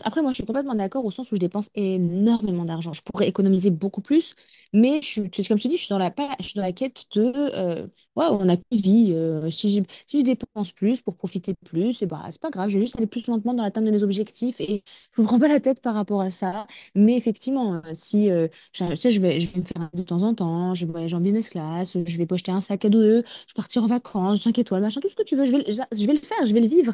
Après, 0.04 0.22
moi, 0.22 0.32
je 0.32 0.36
suis 0.36 0.46
complètement 0.46 0.76
d'accord 0.76 1.04
au 1.04 1.10
sens 1.12 1.32
où 1.32 1.36
je 1.36 1.40
dépense 1.40 1.70
énormément 1.74 2.64
d'argent. 2.64 2.94
Je 2.94 3.02
pourrais 3.02 3.28
économiser 3.28 3.72
beaucoup 3.72 4.02
plus, 4.02 4.36
mais 4.72 5.02
je 5.02 5.08
suis, 5.08 5.22
comme 5.48 5.58
je 5.58 5.64
te 5.64 5.68
dis, 5.68 5.78
je 5.78 5.82
suis 5.86 5.90
dans 5.90 5.98
la, 5.98 6.14
je 6.40 6.46
suis 6.46 6.56
dans 6.58 6.62
la 6.62 6.72
quête 6.74 7.06
de 7.16 7.34
euh, 7.36 7.88
on 8.16 8.48
a 8.48 8.56
qu'une 8.58 8.80
vie. 8.80 9.12
euh, 9.14 9.50
si 9.50 9.76
je, 9.76 9.82
si 10.06 10.20
je 10.20 10.26
dépense 10.26 10.72
plus 10.72 11.02
pour 11.02 11.16
profiter 11.18 11.56
plus, 11.66 12.02
et 12.04 12.06
bah, 12.06 12.24
c'est 12.32 12.40
pas 12.42 12.52
grave, 12.52 12.70
je 12.70 12.76
vais 12.76 12.82
juste 12.82 12.98
aller 12.98 13.08
plus 13.08 13.26
lentement 13.28 13.54
dans 13.56 13.64
l'atteinte 13.64 13.86
de 13.86 13.92
mes 13.92 14.04
objectifs 14.04 14.62
et 14.62 14.84
je 15.16 15.22
me 15.22 15.26
prends 15.28 15.40
pas 15.40 15.48
la 15.48 15.60
tête 15.60 15.82
par 15.82 15.96
rapport 15.96 16.22
à 16.22 16.30
ça. 16.30 16.68
Mais 16.96 17.16
effectivement, 17.18 17.76
euh, 17.76 17.80
si 17.94 18.30
euh, 18.30 18.48
je, 18.74 18.94
sais, 18.96 19.10
je 19.12 19.20
vais, 19.22 19.40
je 19.40 19.52
vais 19.52 19.60
me 19.62 19.66
faire 19.66 19.82
un 19.82 19.90
de 19.94 20.04
temps 20.04 20.22
en 20.22 20.36
temps, 20.36 20.74
je 20.76 20.86
vais 20.86 20.92
voyager 20.92 21.16
en 21.16 21.22
business 21.22 21.50
class, 21.50 21.98
je 22.06 22.18
vais 22.18 22.26
pocheter 22.28 22.52
un 22.52 22.62
sac 22.62 22.86
à 22.86 22.90
dos, 22.90 23.02
je 23.02 23.16
vais 23.18 23.24
partir 23.56 23.84
en 23.84 23.88
vacances, 23.88 24.42
5 24.44 24.60
étoiles, 24.60 24.82
machin, 24.84 25.02
tout 25.02 25.10
ce 25.10 25.16
que 25.16 25.24
tu 25.24 25.36
veux, 25.36 25.46
je 25.46 25.52
vais, 25.58 25.64
je 25.68 26.06
vais 26.06 26.14
le 26.14 26.20
faire, 26.20 26.46
je 26.46 26.54
vais 26.54 26.62
le 26.62 26.68
vivre. 26.68 26.94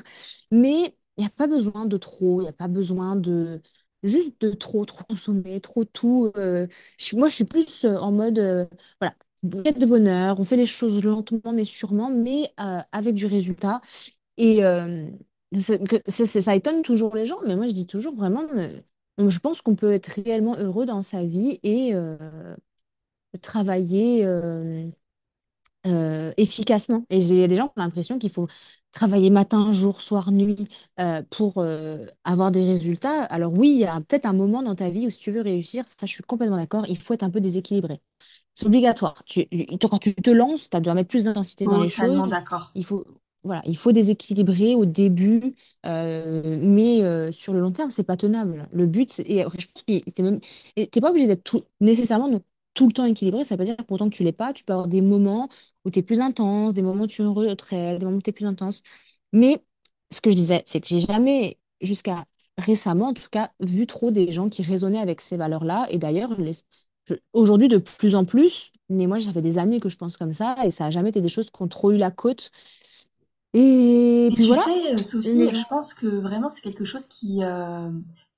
Mais 0.51 0.95
il 1.17 1.21
n'y 1.21 1.27
a 1.27 1.29
pas 1.29 1.47
besoin 1.47 1.85
de 1.85 1.97
trop, 1.97 2.41
il 2.41 2.43
n'y 2.43 2.49
a 2.49 2.53
pas 2.53 2.67
besoin 2.67 3.15
de 3.15 3.61
juste 4.03 4.39
de 4.41 4.51
trop, 4.51 4.85
trop 4.85 5.03
consommer, 5.05 5.59
trop 5.61 5.85
tout. 5.85 6.31
euh. 6.37 6.67
Moi, 7.13 7.27
je 7.27 7.35
suis 7.35 7.43
plus 7.45 7.85
euh, 7.85 7.97
en 7.97 8.11
mode, 8.11 8.39
euh, 8.39 8.65
voilà, 9.01 9.15
quête 9.63 9.79
de 9.79 9.85
bonheur, 9.85 10.39
on 10.39 10.43
fait 10.43 10.57
les 10.57 10.65
choses 10.65 11.03
lentement 11.03 11.53
mais 11.53 11.65
sûrement, 11.65 12.09
mais 12.09 12.53
avec 12.57 13.15
du 13.15 13.25
résultat. 13.25 13.81
Et 14.37 14.61
ça 16.41 16.55
étonne 16.55 16.81
toujours 16.81 17.15
les 17.15 17.25
gens, 17.25 17.39
mais 17.47 17.55
moi, 17.55 17.67
je 17.67 17.73
dis 17.73 17.87
toujours 17.87 18.15
vraiment, 18.15 18.43
je 19.17 19.39
pense 19.39 19.61
qu'on 19.61 19.75
peut 19.75 19.91
être 19.93 20.07
réellement 20.07 20.55
heureux 20.57 20.85
dans 20.85 21.01
sa 21.01 21.23
vie 21.23 21.59
et 21.63 21.93
travailler. 23.41 24.23
Euh, 25.85 26.31
efficacement. 26.37 27.05
Et 27.09 27.21
j'ai 27.21 27.47
des 27.47 27.55
gens 27.55 27.67
qui 27.67 27.73
ont 27.79 27.81
l'impression 27.83 28.17
qu'il 28.19 28.29
faut 28.31 28.47
travailler 28.91 29.29
matin, 29.29 29.71
jour, 29.71 30.01
soir, 30.01 30.31
nuit 30.31 30.67
euh, 30.99 31.21
pour 31.29 31.57
euh, 31.57 32.05
avoir 32.23 32.51
des 32.51 32.63
résultats. 32.65 33.23
Alors 33.25 33.53
oui, 33.53 33.69
il 33.71 33.79
y 33.79 33.85
a 33.85 33.99
peut-être 34.01 34.25
un 34.25 34.33
moment 34.33 34.63
dans 34.63 34.75
ta 34.75 34.89
vie 34.89 35.07
où 35.07 35.09
si 35.09 35.19
tu 35.19 35.31
veux 35.31 35.41
réussir, 35.41 35.87
ça 35.87 36.05
je 36.05 36.11
suis 36.13 36.23
complètement 36.23 36.57
d'accord, 36.57 36.85
il 36.87 36.97
faut 36.97 37.13
être 37.13 37.23
un 37.23 37.29
peu 37.29 37.41
déséquilibré. 37.41 37.99
C'est 38.53 38.67
obligatoire. 38.67 39.23
Tu, 39.25 39.47
quand 39.81 39.99
tu 39.99 40.15
te 40.15 40.29
lances, 40.29 40.69
tu 40.69 40.79
dois 40.81 40.93
mettre 40.93 41.09
plus 41.09 41.23
d'intensité 41.25 41.67
dans 41.67 41.77
les 41.77 41.89
choses. 41.89 42.23
d'accord. 42.29 42.71
Il 42.73 42.85
faut, 42.85 43.05
voilà, 43.43 43.61
il 43.65 43.77
faut 43.77 43.91
déséquilibrer 43.91 44.75
au 44.75 44.85
début, 44.85 45.55
euh, 45.85 46.59
mais 46.61 47.03
euh, 47.03 47.31
sur 47.31 47.53
le 47.53 47.59
long 47.59 47.71
terme, 47.71 47.89
c'est 47.89 48.03
pas 48.03 48.17
tenable. 48.17 48.67
Le 48.71 48.85
but, 48.85 49.19
et 49.21 49.39
je 49.39 49.43
pense 49.67 49.83
que 49.87 50.09
t'es 50.11 50.23
même, 50.23 50.39
t'es 50.75 51.01
pas 51.01 51.09
obligé 51.11 51.27
d'être 51.27 51.43
tout- 51.43 51.63
nécessairement 51.81 52.29
tout 52.75 52.87
le 52.87 52.93
temps 52.93 53.05
équilibré. 53.05 53.45
Ça 53.45 53.55
veut 53.55 53.59
pas 53.59 53.65
dire 53.65 53.77
pourtant 53.87 54.09
que 54.09 54.15
tu 54.15 54.23
l'es 54.25 54.33
pas. 54.33 54.53
Tu 54.53 54.65
peux 54.65 54.73
avoir 54.73 54.89
des 54.89 55.01
moments 55.01 55.49
où 55.85 55.91
tu 55.91 55.99
es 55.99 56.03
plus 56.03 56.21
intense, 56.21 56.75
des 56.75 56.83
moments 56.83 57.05
où 57.05 57.07
tu 57.07 57.23
es 57.23 57.25
heureux, 57.25 57.55
très, 57.57 57.99
des 57.99 58.05
moments 58.05 58.19
où 58.19 58.23
tu 58.23 58.31
es 58.31 58.33
plus 58.33 58.47
intense. 58.47 58.83
Mais 59.33 59.63
ce 60.11 60.21
que 60.21 60.29
je 60.31 60.35
disais, 60.35 60.63
c'est 60.67 60.81
que 60.81 60.87
j'ai 60.87 61.01
jamais, 61.01 61.59
jusqu'à 61.81 62.25
récemment 62.57 63.09
en 63.09 63.13
tout 63.15 63.29
cas, 63.31 63.51
vu 63.61 63.87
trop 63.87 64.11
des 64.11 64.31
gens 64.33 64.49
qui 64.49 64.63
raisonnaient 64.63 64.99
avec 64.99 65.21
ces 65.21 65.37
valeurs-là. 65.37 65.87
Et 65.91 65.97
d'ailleurs, 65.99 66.39
les- 66.39 66.53
je- 67.05 67.15
aujourd'hui, 67.33 67.67
de 67.67 67.77
plus 67.79 68.15
en 68.15 68.25
plus, 68.25 68.71
mais 68.89 69.07
moi, 69.07 69.19
ça 69.19 69.33
fait 69.33 69.41
des 69.41 69.57
années 69.59 69.79
que 69.79 69.89
je 69.89 69.97
pense 69.97 70.17
comme 70.17 70.33
ça, 70.33 70.55
et 70.65 70.71
ça 70.71 70.85
n'a 70.85 70.91
jamais 70.91 71.09
été 71.09 71.21
des 71.21 71.29
choses 71.29 71.51
qui 71.51 71.61
ont 71.63 71.67
trop 71.67 71.91
eu 71.91 71.97
la 71.97 72.11
cote. 72.11 72.51
Et 73.53 74.31
Et 74.31 74.35
puis 74.35 74.43
tu 74.43 74.55
voilà, 74.55 74.55
sais, 74.55 74.95
euh, 74.95 75.01
Sophie, 75.01 75.55
je 75.55 75.67
pense 75.67 75.93
que 75.93 76.07
vraiment 76.07 76.49
c'est 76.49 76.61
quelque 76.61 76.85
chose 76.85 77.07
qui, 77.07 77.43
euh, 77.43 77.91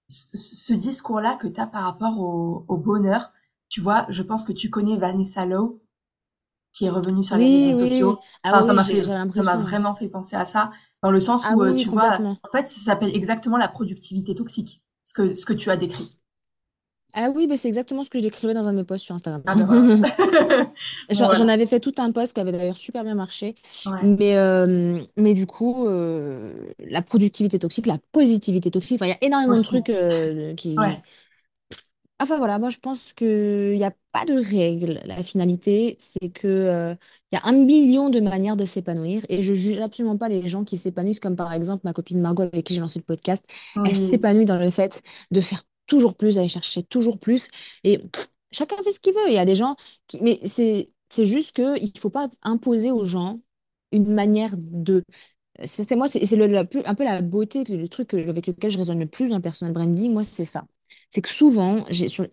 ce 0.09 0.25
ce 0.38 0.73
discours-là 0.73 1.35
que 1.38 1.47
tu 1.47 1.59
as 1.61 1.67
par 1.67 1.83
rapport 1.83 2.19
au, 2.19 2.65
au 2.67 2.77
bonheur, 2.77 3.31
tu 3.70 3.82
vois, 3.82 4.05
je 4.09 4.24
pense 4.24 4.43
que 4.45 4.51
tu 4.53 4.70
connais 4.70 4.97
Vanessa 4.97 5.45
Lowe, 5.45 5.82
qui 6.74 6.86
est 6.86 6.89
revenue 6.89 7.24
sur 7.24 7.38
les 7.38 7.47
réseaux 7.47 7.74
Oui, 7.74 7.74
sociaux. 7.74 8.15
oui. 8.15 8.22
Ah 8.43 8.53
Enfin, 8.53 8.61
oui, 8.61 8.68
ça 8.68 8.74
m'a 8.74 8.86
fait, 8.86 9.01
ça 9.30 9.43
m'a 9.43 9.57
vraiment 9.57 9.95
fait 9.95 10.09
penser 10.09 10.36
à 10.36 10.45
ça, 10.45 10.72
dans 11.03 11.11
le 11.11 11.20
sens 11.20 11.49
Ah 11.49 11.55
où, 11.55 11.63
euh, 11.63 11.74
tu 11.74 11.89
vois, 11.89 12.22
en 12.43 12.49
fait, 12.57 12.70
ça 12.70 12.80
s'appelle 12.82 13.15
exactement 13.15 13.57
la 13.57 13.68
productivité 13.68 14.36
toxique, 14.36 14.84
ce 15.03 15.13
que, 15.13 15.36
ce 15.36 15.45
que 15.45 15.53
tu 15.53 15.72
as 15.72 15.78
décrit. 15.78 16.20
Ah 17.13 17.32
oui, 17.36 17.47
bah 17.47 17.57
c'est 17.57 17.68
exactement 17.68 18.03
ce 18.03 18.09
que 18.09 18.20
je 18.20 18.24
décrivais 18.24 18.53
dans 18.53 18.68
un 18.68 18.74
de 18.74 18.78
mes 18.80 18.84
posts 18.84 19.05
sur 19.05 19.15
Instagram. 19.15 19.43
Ah 19.45 19.55
ben 19.55 19.65
voilà. 21.09 21.34
J'en 21.34 21.34
voilà. 21.34 21.49
avais 21.49 21.65
fait 21.65 21.80
tout 21.80 21.93
un 21.97 22.11
post 22.11 22.34
qui 22.34 22.39
avait 22.41 22.51
d'ailleurs 22.51 22.76
super 22.78 23.03
bien 23.03 23.15
marché. 23.15 23.55
Ouais, 23.86 24.01
Mais, 24.01 24.38
euh, 24.38 25.01
mais 25.18 25.34
du 25.34 25.47
coup, 25.47 25.88
euh, 25.88 26.53
la 26.80 27.01
productivité 27.01 27.59
toxique, 27.59 27.88
la 27.88 27.97
positivité 28.11 28.70
toxique, 28.72 28.99
il 29.01 29.07
y 29.07 29.11
a 29.11 29.18
énormément 29.22 29.55
de 29.55 29.63
trucs 29.63 29.89
euh, 29.89 30.53
qui... 30.55 30.76
Ouais, 30.78 31.01
Enfin 32.20 32.38
voilà, 32.38 32.57
moi 32.57 32.70
je 32.70 32.80
pense 32.80 33.13
qu'il 33.13 33.74
n'y 33.76 33.84
a 33.84 33.93
pas 34.11 34.26
de 34.26 34.34
règle. 34.34 35.01
La 35.05 35.22
finalité, 35.22 35.97
c'est 35.99 36.30
que, 36.30 36.47
euh, 36.47 36.95
il 37.32 37.36
y 37.36 37.38
a 37.38 37.45
un 37.45 37.51
million 37.53 38.09
de 38.09 38.20
manières 38.20 38.55
de 38.57 38.65
s'épanouir 38.65 39.24
et 39.30 39.43
je 39.43 39.53
juge 39.53 39.78
absolument 39.80 40.18
pas 40.18 40.28
les 40.28 40.47
gens 40.47 40.63
qui 40.63 40.78
s'épanouissent, 40.78 41.20
comme 41.20 41.36
par 41.36 41.53
exemple 41.53 41.82
ma 41.86 41.93
copine 41.93 42.20
Margot 42.20 42.41
avec 42.43 42.65
qui 42.65 42.74
j'ai 42.74 42.80
lancé 42.82 42.97
le 42.99 43.05
podcast. 43.05 43.45
Elle 43.84 43.91
oui. 43.91 43.95
s'épanouit 43.95 44.45
dans 44.45 44.57
le 44.59 44.72
fait 44.72 45.03
de 45.30 45.41
faire 45.41 45.61
toujours 45.86 46.15
plus, 46.15 46.36
d'aller 46.36 46.47
chercher 46.49 46.82
toujours 46.84 47.20
plus. 47.20 47.49
Et 47.84 47.99
pff, 47.99 48.28
chacun 48.51 48.78
fait 48.82 48.91
ce 48.93 48.99
qu'il 48.99 49.13
veut. 49.13 49.28
Il 49.28 49.34
y 49.34 49.38
a 49.38 49.45
des 49.45 49.55
gens 49.55 49.76
qui... 50.07 50.20
Mais 50.24 50.39
c'est, 50.47 50.89
c'est 51.09 51.26
juste 51.26 51.55
qu'il 51.55 51.65
ne 51.93 51.99
faut 51.99 52.09
pas 52.09 52.30
imposer 52.41 52.89
aux 52.91 53.03
gens 53.03 53.39
une 53.91 54.11
manière 54.11 54.55
de... 54.57 55.03
C'est 55.65 55.84
c'est 55.84 55.95
moi, 55.97 56.07
c'est 56.07 56.26
c'est 56.26 56.36
le- 56.38 56.47
la 56.47 56.65
peu- 56.65 56.84
un 56.86 56.95
peu 56.95 57.03
la 57.03 57.22
beauté, 57.22 57.63
le 57.65 57.88
truc 57.89 58.09
que- 58.09 58.30
avec 58.30 58.47
lequel 58.47 58.72
je 58.72 58.78
résonne 58.78 58.99
le 58.99 59.07
plus 59.07 59.30
dans 59.30 59.38
le 59.38 59.41
personal 59.43 59.74
branding, 59.74 60.13
moi, 60.13 60.24
c'est 60.24 60.45
ça. 60.45 60.65
C'est 61.09 61.21
que 61.21 61.29
souvent, 61.29 61.85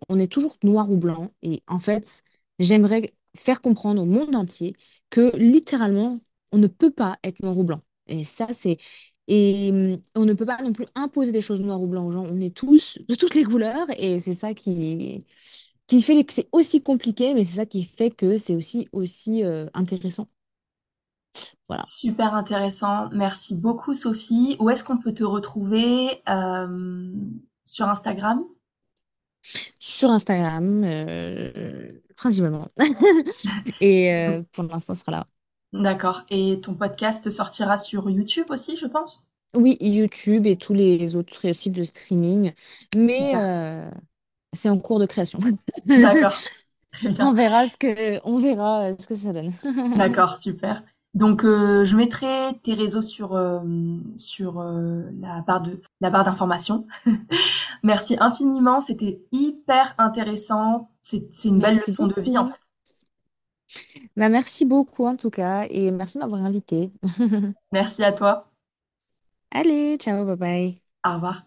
on 0.08 0.18
est 0.18 0.30
toujours 0.30 0.56
noir 0.62 0.90
ou 0.90 0.96
blanc. 0.96 1.30
Et 1.42 1.62
en 1.68 1.78
fait, 1.78 2.22
j'aimerais 2.58 3.14
faire 3.36 3.60
comprendre 3.60 4.02
au 4.02 4.04
monde 4.06 4.34
entier 4.36 4.74
que 5.10 5.36
littéralement, 5.36 6.20
on 6.52 6.58
ne 6.58 6.66
peut 6.66 6.90
pas 6.90 7.18
être 7.24 7.40
noir 7.42 7.56
ou 7.58 7.64
blanc. 7.64 7.80
Et 8.06 8.24
ça, 8.24 8.48
c'est. 8.52 8.78
Et 9.28 9.70
hum, 9.72 9.98
on 10.14 10.24
ne 10.26 10.34
peut 10.34 10.46
pas 10.46 10.58
non 10.62 10.72
plus 10.72 10.86
imposer 10.94 11.32
des 11.32 11.40
choses 11.40 11.60
noir 11.62 11.80
ou 11.80 11.86
blanc 11.86 12.06
aux 12.06 12.12
gens. 12.12 12.24
On 12.26 12.40
est 12.40 12.54
tous 12.54 12.98
de 13.08 13.14
toutes 13.14 13.34
les 13.34 13.44
couleurs. 13.44 13.86
Et 13.98 14.20
c'est 14.20 14.34
ça 14.34 14.54
qui, 14.54 15.24
qui 15.86 16.02
fait 16.02 16.24
que 16.24 16.32
c'est 16.32 16.48
aussi 16.52 16.82
compliqué, 16.82 17.34
mais 17.34 17.44
c'est 17.44 17.56
ça 17.56 17.66
qui 17.66 17.84
fait 17.84 18.10
que 18.10 18.36
c'est 18.38 18.54
aussi, 18.54 18.88
aussi 18.92 19.44
euh, 19.44 19.66
intéressant. 19.74 20.26
Voilà. 21.68 21.82
Super 21.84 22.34
intéressant. 22.34 23.08
Merci 23.10 23.54
beaucoup, 23.54 23.94
Sophie. 23.94 24.56
Où 24.60 24.70
est-ce 24.70 24.84
qu'on 24.84 24.98
peut 24.98 25.14
te 25.14 25.24
retrouver 25.24 26.22
euh, 26.28 27.12
sur 27.64 27.88
Instagram? 27.88 28.44
Sur 29.78 30.10
Instagram, 30.10 30.82
euh, 30.84 31.92
principalement. 32.16 32.68
Et 33.80 34.14
euh, 34.14 34.42
pour 34.52 34.64
l'instant, 34.64 34.94
ce 34.94 35.00
sera 35.00 35.12
là. 35.12 35.26
D'accord. 35.72 36.22
Et 36.30 36.60
ton 36.60 36.74
podcast 36.74 37.28
sortira 37.30 37.76
sur 37.76 38.08
YouTube 38.08 38.46
aussi, 38.48 38.76
je 38.76 38.86
pense? 38.86 39.26
Oui, 39.56 39.76
YouTube 39.80 40.46
et 40.46 40.56
tous 40.56 40.74
les 40.74 41.14
autres 41.14 41.52
sites 41.52 41.74
de 41.74 41.84
streaming, 41.84 42.52
mais 42.96 43.36
euh, 43.36 43.88
c'est 44.52 44.68
en 44.68 44.78
cours 44.78 44.98
de 44.98 45.06
création. 45.06 45.38
D'accord. 45.86 46.32
On 47.20 47.32
verra 47.32 47.66
ce 47.66 47.76
que, 47.76 48.20
on 48.24 48.38
verra 48.38 48.96
ce 48.96 49.08
que 49.08 49.16
ça 49.16 49.32
donne. 49.32 49.52
D'accord, 49.96 50.36
super. 50.36 50.84
Donc, 51.14 51.44
euh, 51.44 51.84
je 51.84 51.96
mettrai 51.96 52.58
tes 52.64 52.74
réseaux 52.74 53.02
sur, 53.02 53.34
euh, 53.34 53.60
sur 54.16 54.60
euh, 54.60 55.02
la 55.20 55.42
barre 55.42 55.60
de, 55.62 55.80
la 56.00 56.10
barre 56.10 56.24
d'information. 56.24 56.86
Merci 57.84 58.16
infiniment, 58.18 58.80
c'était 58.80 59.22
hyper 59.30 59.94
intéressant. 59.98 60.90
C'est, 61.02 61.28
une 61.44 61.60
belle 61.60 61.74
Merci 61.74 61.90
leçon 61.92 62.06
de 62.08 62.20
vie 62.20 62.36
en 62.36 62.46
fait. 62.46 62.54
Bah, 64.16 64.28
merci 64.28 64.64
beaucoup 64.64 65.06
en 65.06 65.16
tout 65.16 65.30
cas 65.30 65.66
et 65.68 65.90
merci 65.90 66.18
de 66.18 66.22
m'avoir 66.22 66.44
invité. 66.44 66.92
Merci 67.72 68.04
à 68.04 68.12
toi. 68.12 68.48
Allez, 69.50 69.96
ciao, 69.98 70.24
bye 70.24 70.36
bye. 70.36 70.74
Au 71.04 71.14
revoir. 71.14 71.42